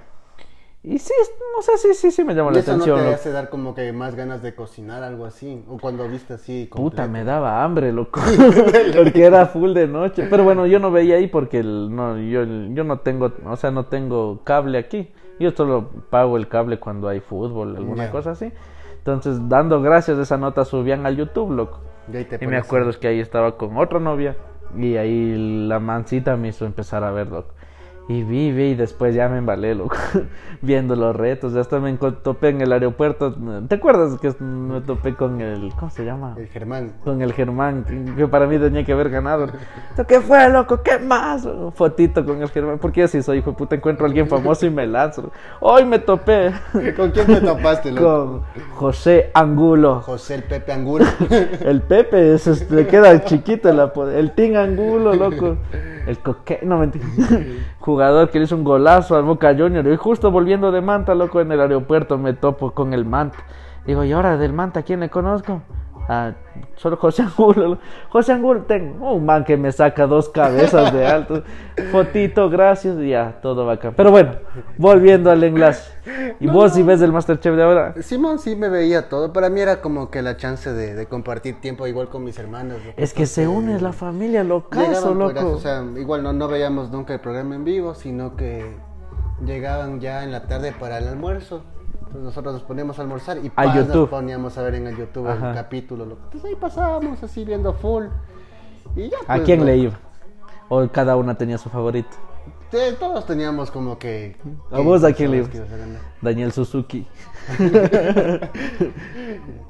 Y 0.88 1.00
sí, 1.00 1.14
no 1.56 1.62
sé, 1.64 1.78
sí, 1.80 1.94
sí, 1.96 2.12
sí 2.12 2.24
me 2.24 2.36
llamó 2.36 2.52
¿Y 2.52 2.54
la 2.54 2.60
eso 2.60 2.78
no 2.78 2.86
atención. 2.86 3.00
te 3.00 3.04
loco. 3.06 3.16
hace 3.16 3.32
dar 3.32 3.50
como 3.50 3.74
que 3.74 3.92
más 3.92 4.14
ganas 4.16 4.44
de 4.44 4.54
cocinar 4.54 5.02
algo 5.04 5.26
así? 5.26 5.64
O 5.68 5.80
cuando 5.80 6.08
viste 6.08 6.34
así 6.36 6.70
Puta, 6.76 7.04
completo? 7.04 7.10
me 7.12 7.24
daba 7.24 7.64
hambre, 7.64 7.92
loco. 7.92 8.22
porque 8.96 9.26
era 9.26 9.48
full 9.48 9.74
de 9.74 9.88
noche. 9.88 10.28
Pero 10.30 10.44
bueno, 10.44 10.68
yo 10.68 10.78
no 10.80 10.92
veía 10.92 11.16
ahí 11.16 11.28
porque 11.28 11.60
el- 11.60 11.96
no, 11.96 12.20
yo, 12.20 12.44
yo 12.46 12.84
no 12.84 13.00
tengo, 13.00 13.34
o 13.46 13.56
sea, 13.56 13.72
no 13.72 13.88
tengo 13.88 14.42
cable 14.44 14.78
aquí. 14.78 15.12
Yo 15.40 15.52
solo 15.52 15.90
pago 16.12 16.38
el 16.38 16.48
cable 16.48 16.80
cuando 16.80 17.08
hay 17.08 17.20
fútbol, 17.20 17.76
alguna 17.76 18.12
cosa 18.12 18.32
así. 18.32 18.52
Entonces, 19.00 19.50
dando 19.50 19.82
gracias, 19.82 20.20
esa 20.20 20.38
nota 20.38 20.66
subían 20.66 21.06
al 21.08 21.18
YouTube, 21.18 21.52
loco. 21.52 21.80
Y, 22.14 22.18
ahí 22.18 22.26
te 22.26 22.44
Y 22.44 22.48
me 22.48 22.58
acuerdo 22.58 22.92
es 22.92 22.98
que 22.98 23.08
ahí 23.08 23.20
estaba 23.20 23.58
con 23.58 23.76
otra 23.78 24.00
novia. 24.00 24.38
Y 24.78 24.98
ahí 24.98 25.66
la 25.68 25.80
mancita 25.80 26.38
me 26.38 26.50
hizo 26.50 26.66
empezar 26.66 27.04
a 27.04 27.12
ver, 27.12 27.28
loco. 27.30 27.55
Y 28.08 28.22
vi, 28.22 28.52
vi, 28.52 28.64
y 28.66 28.76
después 28.76 29.16
ya 29.16 29.28
me 29.30 29.40
embalé, 29.40 29.74
loco. 29.74 29.96
Viendo 30.62 30.96
los 30.96 31.16
retos. 31.16 31.56
Hasta 31.56 31.80
me 31.80 31.92
topé 31.94 32.50
en 32.50 32.62
el 32.62 32.72
aeropuerto. 32.72 33.34
¿Te 33.68 33.76
acuerdas 33.76 34.20
que 34.20 34.32
me 34.44 34.82
topé 34.82 35.16
con 35.16 35.42
el. 35.42 35.72
¿Cómo 35.80 35.90
se 35.90 36.06
llama? 36.06 36.36
El 36.38 36.48
Germán. 36.48 36.94
Con 37.04 37.22
el 37.24 37.34
Germán, 37.34 37.84
que- 38.16 38.28
para 38.28 38.46
mí 38.46 38.60
tenía 38.60 38.84
que 38.86 38.94
haber 38.94 39.10
ganado. 39.10 39.48
¿Qué 40.08 40.22
fue, 40.22 40.50
loco? 40.50 40.82
¿Qué 40.84 41.00
más? 41.00 41.48
Fotito 41.74 42.24
con 42.24 42.42
el 42.42 42.50
Germán. 42.50 42.78
Porque 42.78 43.02
yo 43.02 43.08
sí 43.08 43.24
soy 43.24 43.40
hijo 43.40 43.52
de 43.52 43.58
puta, 43.58 43.76
encuentro 43.76 44.06
a 44.06 44.08
alguien 44.08 44.28
famoso 44.28 44.66
y 44.68 44.70
me 44.70 44.86
lanzo. 44.86 45.32
Hoy 45.60 45.84
me 45.86 45.98
topé 46.00 46.52
¿Con 46.96 47.10
quién 47.12 47.26
te 47.26 47.42
topaste, 47.42 47.92
loco? 47.92 48.44
con 48.54 48.72
José 48.76 49.32
Angulo. 49.34 50.02
José 50.02 50.36
el 50.36 50.44
Pepe 50.44 50.72
Angulo. 50.74 51.06
El 51.62 51.82
Pepe, 51.82 52.36
es, 52.36 52.46
este, 52.48 52.74
le 52.76 52.86
queda 52.88 53.24
chiquito 53.24 53.70
el, 53.70 53.80
apodo. 53.80 54.12
el 54.12 54.32
Ting 54.32 54.56
Angulo, 54.56 55.14
loco. 55.16 55.58
El 56.06 56.20
coque, 56.20 56.60
no 56.64 56.78
mentira. 56.78 57.06
Jugador 57.96 58.30
que 58.30 58.40
le 58.40 58.44
hizo 58.44 58.58
un 58.58 58.66
golazo 58.66 59.16
al 59.16 59.24
Boca 59.24 59.56
Junior. 59.58 59.88
Y 59.88 59.96
justo 59.96 60.30
volviendo 60.30 60.70
de 60.74 60.82
Manta, 60.82 61.16
loco, 61.16 61.40
en 61.40 61.50
el 61.54 61.62
aeropuerto 61.62 62.18
me 62.18 62.34
topo 62.34 62.72
con 62.72 62.92
el 62.92 63.06
Manta. 63.06 63.38
Digo, 63.88 64.04
¿y 64.04 64.12
ahora 64.12 64.36
del 64.36 64.52
Manta 64.52 64.84
quién 64.84 65.00
le 65.00 65.10
conozco? 65.10 65.62
Ah, 66.08 66.34
solo 66.76 66.98
José 66.98 67.24
Angulo. 67.24 67.80
José 68.10 68.34
Angulo, 68.34 68.64
tengo 68.64 69.14
un 69.14 69.26
man 69.26 69.44
que 69.44 69.58
me 69.58 69.72
saca 69.72 70.06
dos 70.06 70.30
cabezas 70.30 70.94
de 70.94 71.06
alto. 71.06 71.44
Fotito, 71.92 72.50
gracias, 72.50 72.98
y 73.00 73.10
ya, 73.10 73.40
todo 73.42 73.66
bacán. 73.66 73.94
Pero 73.96 74.12
bueno, 74.12 74.34
volviendo 74.78 75.32
al 75.32 75.44
enlace. 75.44 75.92
¿Y 76.40 76.48
vos 76.48 76.74
si 76.74 76.84
ves 76.84 77.02
el 77.02 77.12
Masterchef 77.12 77.56
de 77.56 77.64
ahora? 77.64 77.96
Simón 78.02 78.40
sí 78.40 78.56
me 78.56 78.70
veía 78.70 79.10
todo. 79.10 79.34
Para 79.34 79.50
mí 79.50 79.60
era 79.60 79.82
como 79.82 80.12
que 80.12 80.22
la 80.22 80.38
chance 80.38 80.72
de, 80.72 80.94
de 80.94 81.06
compartir 81.08 81.60
tiempo 81.60 81.88
igual 81.88 82.10
con 82.10 82.24
mis 82.24 82.38
hermanos. 82.38 82.78
Es 82.98 83.14
que 83.14 83.26
se 83.26 83.48
une 83.48 83.80
la 83.82 83.92
familia, 83.92 84.44
locazo, 84.44 85.16
pues, 85.16 85.36
loco. 85.36 85.52
o 85.52 85.60
sea, 85.60 85.84
igual 85.98 86.22
no, 86.24 86.34
no 86.34 86.48
veíamos 86.48 86.92
nunca 86.92 87.14
el 87.14 87.20
programa 87.20 87.56
en 87.56 87.64
vivo, 87.64 87.96
sino 87.96 88.36
que 88.36 88.76
llegaban 89.44 90.00
ya 90.00 90.24
en 90.24 90.32
la 90.32 90.48
tarde 90.48 90.74
para 90.80 91.00
el 91.00 91.08
almuerzo. 91.08 91.64
Entonces 92.16 92.24
nosotros 92.24 92.54
nos 92.54 92.64
poníamos 92.64 92.98
a 92.98 93.02
almorzar 93.02 93.38
y 93.40 93.52
A 93.58 93.66
nos 93.84 94.10
poníamos 94.10 94.58
a 94.58 94.62
ver 94.64 94.76
en 94.76 94.88
el 94.88 94.96
YouTube 94.98 95.28
Ajá. 95.28 95.50
el 95.50 95.56
capítulo. 95.56 96.06
loco. 96.06 96.22
Entonces 96.26 96.50
ahí 96.50 96.56
pasábamos 96.56 97.22
así 97.22 97.44
viendo 97.44 97.74
full. 97.74 98.06
Y 98.96 99.10
ya, 99.10 99.18
¿A 99.28 99.36
pues, 99.36 99.42
quién 99.42 99.60
loco, 99.60 99.68
le 99.72 99.78
iba? 99.78 100.00
¿O 100.70 100.88
cada 100.88 101.18
una 101.18 101.38
tenía 101.38 101.58
su 101.58 101.70
favorito? 101.70 102.10
te- 102.72 102.94
todos 102.94 103.26
teníamos 103.26 103.70
como 103.70 103.98
que... 104.00 104.38
¿A 104.72 104.80
vos 104.80 105.04
a 105.04 105.12
quién 105.14 105.32
le 105.32 105.38
ibas? 105.38 105.50
Daniel 106.22 106.52
Suzuki. 106.54 107.06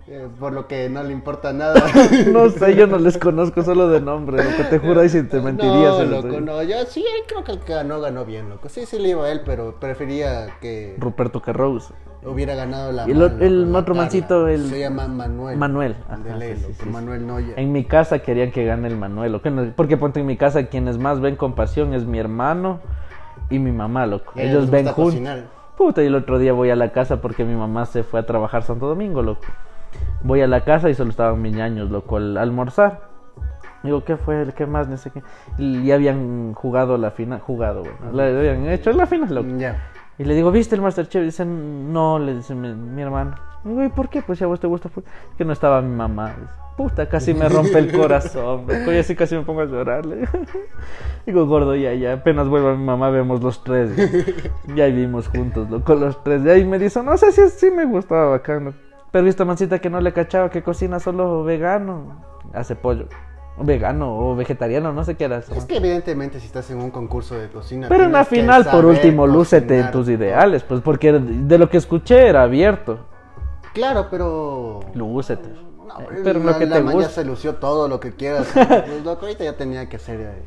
Eh, 0.08 0.28
por 0.40 0.54
lo 0.54 0.68
que 0.68 0.88
no 0.88 1.02
le 1.02 1.12
importa 1.12 1.52
nada. 1.52 1.84
No 2.32 2.50
sé, 2.52 2.76
yo 2.76 2.86
no 2.86 3.00
les 3.00 3.18
conozco 3.18 3.64
solo 3.64 3.90
de 3.90 4.00
nombre, 4.02 4.44
lo 4.44 4.56
que 4.56 4.64
te 4.66 4.78
juro 4.78 5.02
ahí 5.02 5.10
si 5.10 5.24
te 5.24 5.42
mentiría. 5.42 5.90
No, 5.90 6.04
loco, 6.04 6.40
no. 6.42 6.62
Yo 6.62 6.86
sí, 6.86 7.04
creo 7.28 7.44
que 7.44 7.54
el 7.54 7.60
que 7.60 7.74
ganó, 7.74 8.00
ganó 8.00 8.24
bien, 8.24 8.48
loco. 8.50 8.70
Sí, 8.70 8.86
sí 8.86 9.00
le 9.00 9.10
iba 9.10 9.26
a 9.26 9.32
él, 9.32 9.42
pero 9.44 9.80
prefería 9.80 10.58
que 10.62 10.96
Ruperto 11.00 11.42
Carrous. 11.42 11.92
Hubiera 12.26 12.56
ganado 12.56 12.92
la 12.92 13.08
Y 13.08 13.12
el, 13.12 13.18
mano, 13.18 13.36
el 13.40 13.76
otro 13.76 13.96
mancito, 13.96 14.48
el 14.48 14.66
Se 14.66 14.80
llama 14.80 15.08
Manuel. 15.08 15.58
Manuel. 15.58 15.96
Ajá, 16.10 16.36
ley, 16.36 16.56
sí, 16.56 16.74
sí, 16.74 16.90
Manuel 16.90 17.26
Noya. 17.26 17.54
En 17.56 17.72
mi 17.72 17.84
casa 17.86 18.20
querían 18.20 18.52
que 18.52 18.66
gane 18.66 18.88
el 18.88 18.98
Manuel, 18.98 19.40
porque 19.76 19.98
ponte 19.98 20.20
en 20.20 20.26
mi 20.26 20.38
casa 20.38 20.68
quienes 20.68 20.98
más 20.98 21.20
ven 21.20 21.36
con 21.36 21.54
pasión 21.54 21.94
es 21.94 22.06
mi 22.06 22.20
hermano 22.20 22.80
y 23.50 23.60
mi 23.60 23.72
mamá, 23.72 24.06
loco. 24.06 24.34
Y 24.36 24.42
ellos 24.42 24.70
ven 24.70 24.88
juntos. 24.88 25.46
Puta, 25.78 26.02
y 26.02 26.08
el 26.08 26.16
otro 26.16 26.40
día 26.40 26.54
voy 26.54 26.70
a 26.70 26.76
la 26.76 26.92
casa 26.92 27.20
porque 27.20 27.44
mi 27.44 27.56
mamá 27.56 27.86
se 27.86 28.04
fue 28.04 28.22
a 28.22 28.26
trabajar 28.26 28.64
Santo 28.64 28.88
Domingo, 28.88 29.22
loco. 29.22 29.46
Voy 30.24 30.42
a 30.42 30.48
la 30.48 30.62
casa 30.64 30.90
y 30.90 30.94
solo 30.94 31.10
estaban 31.10 31.42
mis 31.42 31.54
ñaños, 31.54 31.92
loco, 31.92 32.18
al 32.18 32.38
almorzar. 32.38 33.10
Digo, 33.84 34.04
¿qué 34.04 34.18
fue? 34.18 34.52
¿Qué 34.56 34.66
más? 34.66 34.88
No 34.88 34.98
sé 34.98 35.12
qué. 35.12 35.22
Y 35.58 35.92
habían 35.92 36.54
jugado 36.54 36.98
la 36.98 37.12
final, 37.12 37.40
jugado, 37.40 37.82
bueno, 37.82 38.12
la 38.14 38.26
habían 38.28 38.68
hecho 38.70 38.90
en 38.90 38.98
la 38.98 39.06
final, 39.06 39.36
loco. 39.36 39.50
Ya. 39.58 39.92
Y 40.18 40.24
le 40.24 40.34
digo, 40.34 40.52
¿viste 40.52 40.76
el 40.76 40.82
Masterchef? 40.82 41.22
Y 41.24 41.26
dicen, 41.26 41.92
no, 41.92 42.20
le 42.20 42.36
dice 42.36 42.56
mi, 42.56 42.74
mi 42.74 43.02
hermano. 43.02 43.36
Y 43.66 43.70
digo, 43.70 43.84
¿y 43.84 43.90
por 43.90 44.10
qué? 44.10 44.22
Pues 44.22 44.38
si 44.38 44.46
a 44.46 44.48
vos 44.48 44.60
te 44.60 44.68
gusta, 44.68 44.90
que 45.38 45.44
no 45.44 45.52
estaba 45.52 45.82
mi 45.82 45.94
mamá. 45.94 46.36
Dice, 46.40 46.54
Puta, 46.78 47.08
casi 47.08 47.34
me 47.34 47.48
rompe 47.48 47.78
el 47.80 47.92
corazón. 47.92 48.66
loco, 48.68 48.92
Y 48.92 48.98
así 48.98 49.16
casi 49.16 49.36
me 49.36 49.44
pongo 49.44 49.62
a 49.62 49.66
llorar. 49.66 50.06
le 50.06 50.18
digo. 50.18 50.32
Digo, 51.26 51.46
gordo, 51.48 51.76
ya, 51.76 51.94
ya, 51.94 52.14
apenas 52.14 52.48
vuelva 52.48 52.76
mi 52.76 52.84
mamá, 52.84 53.10
vemos 53.10 53.42
los 53.42 53.64
tres. 53.64 53.92
Y 54.76 54.82
ahí 54.82 54.92
vimos 54.92 55.28
juntos, 55.30 55.70
loco, 55.70 55.96
los 55.96 56.22
tres. 56.24 56.44
Y 56.46 56.50
ahí 56.50 56.66
me 56.66 56.78
dice, 56.78 57.02
no 57.02 57.18
sé 57.18 57.32
si 57.32 57.50
sí 57.50 57.72
me 57.72 57.86
gustaba 57.86 58.30
bacano. 58.30 58.74
Pero 59.12 59.28
esta 59.28 59.46
mancita 59.46 59.80
que 59.80 59.90
no 59.90 60.02
le 60.02 60.12
cachaba 60.12 60.50
que 60.50 60.62
cocina 60.62 61.00
solo 61.00 61.44
vegano, 61.46 62.22
hace 62.54 62.76
pollo. 62.76 63.08
Vegano 63.58 64.18
o 64.18 64.36
vegetariano, 64.36 64.92
no 64.92 65.04
sé 65.06 65.16
qué 65.16 65.26
era 65.26 65.38
eso. 65.38 65.54
Es 65.56 65.66
que 65.66 65.78
evidentemente 65.78 66.40
si 66.40 66.46
estás 66.48 66.70
en 66.72 66.82
un 66.82 66.92
concurso 66.92 67.36
de 67.36 67.48
cocina... 67.50 67.88
Pero 67.88 68.04
en 68.04 68.12
la 68.12 68.26
final, 68.26 68.66
por 68.66 68.86
último, 68.86 69.26
lúcete 69.28 69.80
en 69.80 69.92
tus 69.92 70.10
ideales, 70.10 70.64
pues 70.64 70.82
porque 70.82 71.14
de 71.14 71.58
lo 71.58 71.70
que 71.70 71.78
escuché 71.78 72.28
era 72.28 72.44
abierto. 72.44 73.00
Claro, 73.74 74.08
pero... 74.12 74.82
Lúcete. 74.94 75.48
No, 75.88 76.00
Eh, 76.02 76.22
pero 76.24 76.40
la, 76.40 76.52
lo 76.52 76.58
que 76.58 76.66
la 76.66 76.76
te 76.78 76.82
gusta. 76.82 77.10
se 77.10 77.24
lució 77.26 77.56
todo 77.56 77.88
lo 77.88 78.00
que 78.00 78.14
quieras. 78.14 78.48
Pues, 78.54 79.04
loco, 79.06 79.22
ahorita 79.26 79.44
ya 79.44 79.56
tenía 79.56 79.88
que 79.88 79.96
hacer 79.98 80.20
eh, 80.20 80.46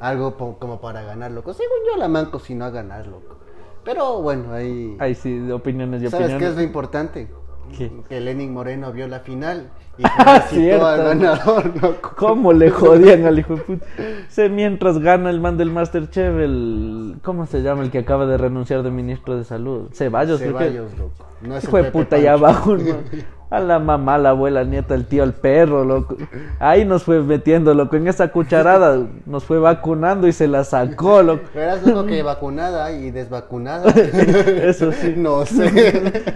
algo 0.00 0.36
po- 0.36 0.56
como 0.58 0.80
para 0.80 1.02
ganar, 1.02 1.30
loco. 1.30 1.52
Según 1.54 1.76
yo, 1.90 1.96
la 1.98 2.08
man 2.08 2.26
cocinó 2.30 2.64
a 2.64 2.70
ganar, 2.70 3.06
loco. 3.06 3.36
Pero 3.84 4.20
bueno, 4.22 4.52
ahí... 4.52 4.96
Ahí 5.00 5.14
sí, 5.14 5.38
de 5.38 5.52
opiniones 5.52 6.02
y 6.02 6.08
¿Sabes 6.08 6.26
qué 6.26 6.30
es 6.30 6.34
opiniones. 6.36 6.56
lo 6.56 6.62
importante? 6.62 7.28
¿Qué? 7.76 7.90
Que 8.08 8.20
Lenin 8.20 8.52
Moreno 8.52 8.92
vio 8.92 9.08
la 9.08 9.20
final 9.20 9.68
y 9.98 10.02
Ah, 10.18 10.40
felicitó 10.40 10.54
cierto. 10.62 10.86
al 10.86 11.02
ganador, 11.04 11.82
loco. 11.82 12.12
¿Cómo 12.16 12.52
le 12.52 12.70
jodían 12.70 13.24
al 13.26 13.38
hijo 13.38 13.56
de 13.56 13.62
puta? 13.62 13.86
Se 14.28 14.48
mientras 14.48 14.98
gana 14.98 15.30
el 15.30 15.40
man 15.40 15.56
del 15.58 15.70
Masterchef, 15.70 16.36
el. 16.38 17.16
¿Cómo 17.22 17.46
se 17.46 17.62
llama? 17.62 17.82
El 17.82 17.90
que 17.90 17.98
acaba 17.98 18.26
de 18.26 18.38
renunciar 18.38 18.82
de 18.82 18.90
ministro 18.90 19.36
de 19.36 19.44
salud. 19.44 19.88
Ceballos, 19.92 20.40
creo 20.40 20.56
que. 20.56 20.64
Ceballos, 20.64 20.98
loco. 20.98 21.24
No 21.42 21.56
es 21.56 21.64
Hijo 21.64 21.76
de 21.76 21.84
puta, 21.90 22.16
allá 22.16 22.34
abajo, 22.34 22.76
¿no? 22.76 22.96
A 23.52 23.60
la 23.60 23.78
mamá, 23.78 24.16
la 24.16 24.30
abuela, 24.30 24.64
nieta, 24.64 24.94
el 24.94 25.04
tío, 25.04 25.22
el 25.24 25.34
perro, 25.34 25.84
loco. 25.84 26.16
Ahí 26.58 26.86
nos 26.86 27.02
fue 27.02 27.20
metiendo, 27.20 27.74
loco. 27.74 27.96
En 27.96 28.08
esa 28.08 28.28
cucharada 28.28 29.06
nos 29.26 29.44
fue 29.44 29.58
vacunando 29.58 30.26
y 30.26 30.32
se 30.32 30.48
la 30.48 30.64
sacó, 30.64 31.22
loco. 31.22 31.42
Verás, 31.54 31.86
loco, 31.86 32.06
que 32.06 32.22
vacunada 32.22 32.90
y 32.92 33.10
desvacunada. 33.10 33.90
Eso 33.92 34.90
sí. 34.92 35.12
No 35.22 35.44
sé. 35.44 36.32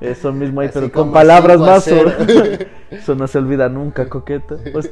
Eso 0.00 0.32
mismo 0.32 0.62
ahí, 0.62 0.68
Así 0.68 0.78
pero 0.78 0.90
con 0.90 1.12
palabras 1.12 1.60
más. 1.60 1.86
Eso 1.86 3.14
no 3.14 3.26
se 3.26 3.36
olvida 3.36 3.68
nunca, 3.68 4.08
coqueta. 4.08 4.56
Pues, 4.72 4.88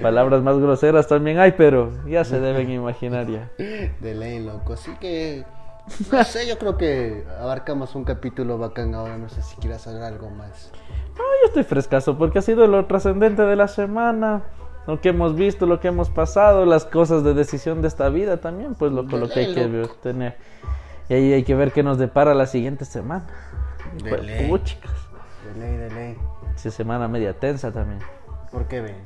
palabras 0.00 0.42
más 0.42 0.56
groseras 0.56 1.08
también 1.08 1.38
hay, 1.38 1.52
pero 1.52 1.92
ya 2.06 2.24
se 2.24 2.40
deben 2.40 2.70
imaginar 2.70 3.26
ya. 3.28 3.50
De 3.58 4.14
ley, 4.14 4.42
loco. 4.42 4.72
Así 4.72 4.92
que, 4.98 5.44
no 6.10 6.24
sé, 6.24 6.48
yo 6.48 6.56
creo 6.56 6.78
que 6.78 7.24
abarcamos 7.38 7.94
un 7.94 8.04
capítulo 8.04 8.56
bacán 8.56 8.94
ahora. 8.94 9.18
No 9.18 9.28
sé 9.28 9.42
si 9.42 9.56
quieras 9.56 9.86
hablar 9.86 10.14
algo 10.14 10.30
más. 10.30 10.72
No, 11.16 11.22
yo 11.42 11.46
estoy 11.46 11.64
frescazo 11.64 12.16
porque 12.16 12.38
ha 12.38 12.42
sido 12.42 12.66
lo 12.66 12.86
trascendente 12.86 13.42
de 13.42 13.56
la 13.56 13.68
semana. 13.68 14.42
Lo 14.86 15.00
que 15.00 15.10
hemos 15.10 15.36
visto, 15.36 15.66
lo 15.66 15.78
que 15.78 15.88
hemos 15.88 16.10
pasado, 16.10 16.64
las 16.66 16.84
cosas 16.84 17.22
de 17.22 17.34
decisión 17.34 17.82
de 17.82 17.88
esta 17.88 18.08
vida 18.08 18.40
también, 18.40 18.74
pues 18.74 18.90
lo, 18.90 19.06
que 19.06 19.40
hay 19.40 19.54
que 19.54 19.88
tener. 20.02 20.36
Y 21.08 21.14
ahí 21.14 21.32
hay 21.32 21.44
que 21.44 21.54
ver 21.54 21.72
qué 21.72 21.82
nos 21.82 21.98
depara 21.98 22.34
la 22.34 22.46
siguiente 22.46 22.84
semana. 22.84 23.26
De 24.02 24.10
Pues, 24.10 24.24
ley. 24.24 24.48
puchicas. 24.48 24.90
De 25.54 25.60
ley, 25.60 25.76
de 25.76 25.90
ley. 25.90 26.18
Sí, 26.56 26.70
semana 26.70 27.06
media 27.06 27.32
tensa 27.38 27.70
también. 27.70 28.00
¿Por 28.50 28.66
qué 28.66 28.80
ven? 28.80 28.96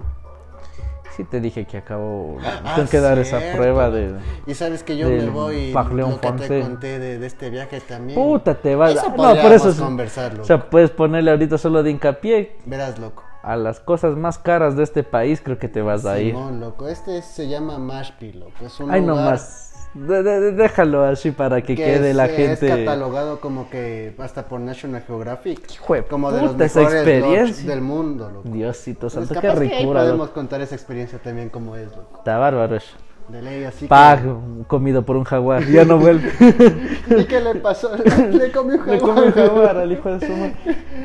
Sí 1.17 1.25
te 1.25 1.41
dije 1.41 1.64
que 1.67 1.79
acabo, 1.79 2.37
Ah, 2.45 2.75
tengo 2.77 2.91
que 2.91 3.01
dar 3.01 3.19
esa 3.19 3.41
prueba 3.55 3.89
de... 3.89 4.17
Y 4.47 4.53
sabes 4.55 4.83
que 4.83 4.99
yo 4.99 5.09
me 5.09 5.27
voy. 5.31 5.73
Lo 5.73 6.21
que 6.21 6.33
te 6.33 6.61
conté 6.61 6.99
de, 6.99 7.19
de 7.19 7.27
este 7.27 7.49
viaje 7.49 7.81
también. 7.81 8.21
Puta, 8.21 8.55
te 8.55 8.75
vas 8.75 8.93
Eso 8.93 9.09
No, 9.17 9.35
por 9.41 9.53
eso... 9.53 9.71
es- 9.71 9.81
conversarlo. 9.81 10.43
O 10.43 10.45
sea, 10.47 10.69
puedes 10.69 10.91
ponerle 10.91 11.31
ahorita 11.31 11.57
solo 11.57 11.83
de 11.83 11.91
hincapié 11.91 12.59
Verás, 12.67 12.99
loco. 12.99 13.23
a 13.43 13.57
las 13.57 13.81
cosas 13.81 14.14
más 14.17 14.39
caras 14.39 14.77
de 14.77 14.83
este 14.83 15.05
país, 15.05 15.41
creo 15.43 15.59
que 15.59 15.69
te 15.69 15.81
vas 15.81 16.05
a 16.05 16.21
ir. 16.21 16.35
Loco. 16.35 16.87
Este 16.89 17.23
se 17.23 17.49
llama 17.49 17.79
Mashpi, 17.79 18.33
loco. 18.33 18.53
Es 18.67 18.79
un 18.79 18.91
Ay, 18.91 19.01
lugar 19.01 19.17
no 19.17 19.31
más. 19.31 19.66
De- 19.97 20.23
de- 20.23 20.53
déjalo 20.53 21.05
así 21.05 21.31
para 21.31 21.63
que, 21.63 21.75
que 21.75 21.85
quede 21.85 22.13
la 22.15 22.27
se- 22.27 22.33
gente. 22.35 22.67
Es 22.69 22.79
catalogado 22.81 23.41
como 23.41 23.71
que 23.71 24.15
hasta 24.19 24.47
por 24.47 24.61
National 24.61 25.03
Geographic. 25.07 25.61
Hijo 25.73 25.95
como 26.11 26.31
de 26.33 26.43
los 26.43 26.53
puta, 26.53 26.65
esa 26.67 26.81
mejores 26.81 27.03
experiencia. 27.07 27.71
del 27.71 27.81
mundo, 27.81 28.31
loco. 28.31 28.49
Diosito 28.49 29.01
Pues 29.01 29.13
santo, 29.15 29.35
qué 29.35 29.41
que 29.41 29.55
ricura. 29.55 30.01
podemos 30.03 30.31
contar 30.31 30.61
esa 30.61 30.75
experiencia 30.75 31.19
también 31.19 31.49
como 31.49 31.77
es, 31.77 31.89
loco. 31.97 32.19
Está 32.19 32.37
bárbaro 32.39 32.77
eso. 32.77 32.95
De 33.29 33.43
ley, 33.43 33.65
así 33.65 33.87
Pag, 33.89 34.21
comido 34.69 35.03
por 35.05 35.17
un 35.17 35.25
jaguar. 35.25 35.65
Ya 35.67 35.85
no 35.85 35.99
vuelve. 35.99 36.31
que... 36.39 37.17
¿Y 37.23 37.25
qué 37.25 37.41
le 37.41 37.57
pasó? 37.57 37.91
le 38.31 38.53
comió 38.53 38.77
un 38.77 38.87
Le 38.87 38.99
jaguar. 39.01 39.01
come 39.01 39.27
un 39.27 39.33
jaguar 39.33 39.77
al 39.79 39.91
hijo 39.91 40.17
de 40.17 40.27
su 40.27 40.33
madre. 40.33 40.55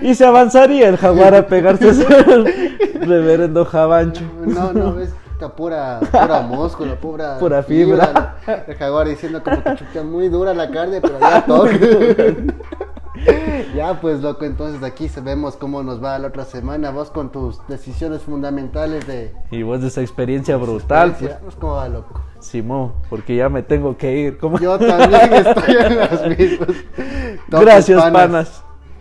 Y 0.04 0.14
se 0.14 0.26
avanzaría 0.26 0.88
el 0.90 0.98
jaguar 0.98 1.34
a 1.34 1.48
pegarse 1.48 1.90
ese 1.90 2.06
reverendo 3.00 3.66
jabancho. 3.66 4.22
No, 4.46 4.72
no, 4.74 5.00
es 5.00 5.10
esta 5.42 5.56
pura, 5.56 6.00
pura 6.00 6.42
músculo, 6.42 6.96
pura, 7.00 7.38
Pura 7.40 7.64
fibra. 7.64 8.36
El 8.68 8.76
jaguar 8.76 9.08
diciendo 9.08 9.42
como 9.44 9.64
que 9.64 9.76
chucha 9.76 10.04
muy 10.04 10.30
dura 10.30 10.54
la 10.54 10.70
carne, 10.70 11.02
pero 11.02 11.20
ya 11.20 11.44
toque. 11.46 12.46
ya 13.76 14.00
pues 14.00 14.22
loco, 14.22 14.46
entonces 14.46 14.84
aquí 14.84 15.10
se 15.10 15.20
vemos 15.22 15.56
cómo 15.56 15.82
nos 15.82 16.04
va 16.04 16.20
la 16.20 16.28
otra 16.28 16.46
semana. 16.46 16.92
Vos 16.92 17.10
con 17.10 17.32
tus 17.32 17.66
decisiones 17.68 18.22
fundamentales 18.22 19.08
de 19.08 19.34
Y 19.50 19.64
vos 19.64 19.82
de 19.82 19.88
esa 19.88 20.02
experiencia 20.02 20.58
brutal, 20.58 21.16
pues. 21.18 21.34
Vamos 21.40 21.56
cómo 21.56 21.74
va 21.74 21.90
loco. 21.90 22.22
Simón, 22.40 22.94
porque 23.10 23.36
ya 23.36 23.50
me 23.50 23.64
tengo 23.64 23.98
que 23.98 24.16
ir. 24.16 24.38
¿Cómo? 24.38 24.60
Yo 24.60 24.78
también 24.78 25.34
estoy 25.34 25.76
en 25.76 25.98
las 25.98 26.28
mismas. 26.38 26.70
Gracias, 27.48 28.12
panas. 28.12 28.64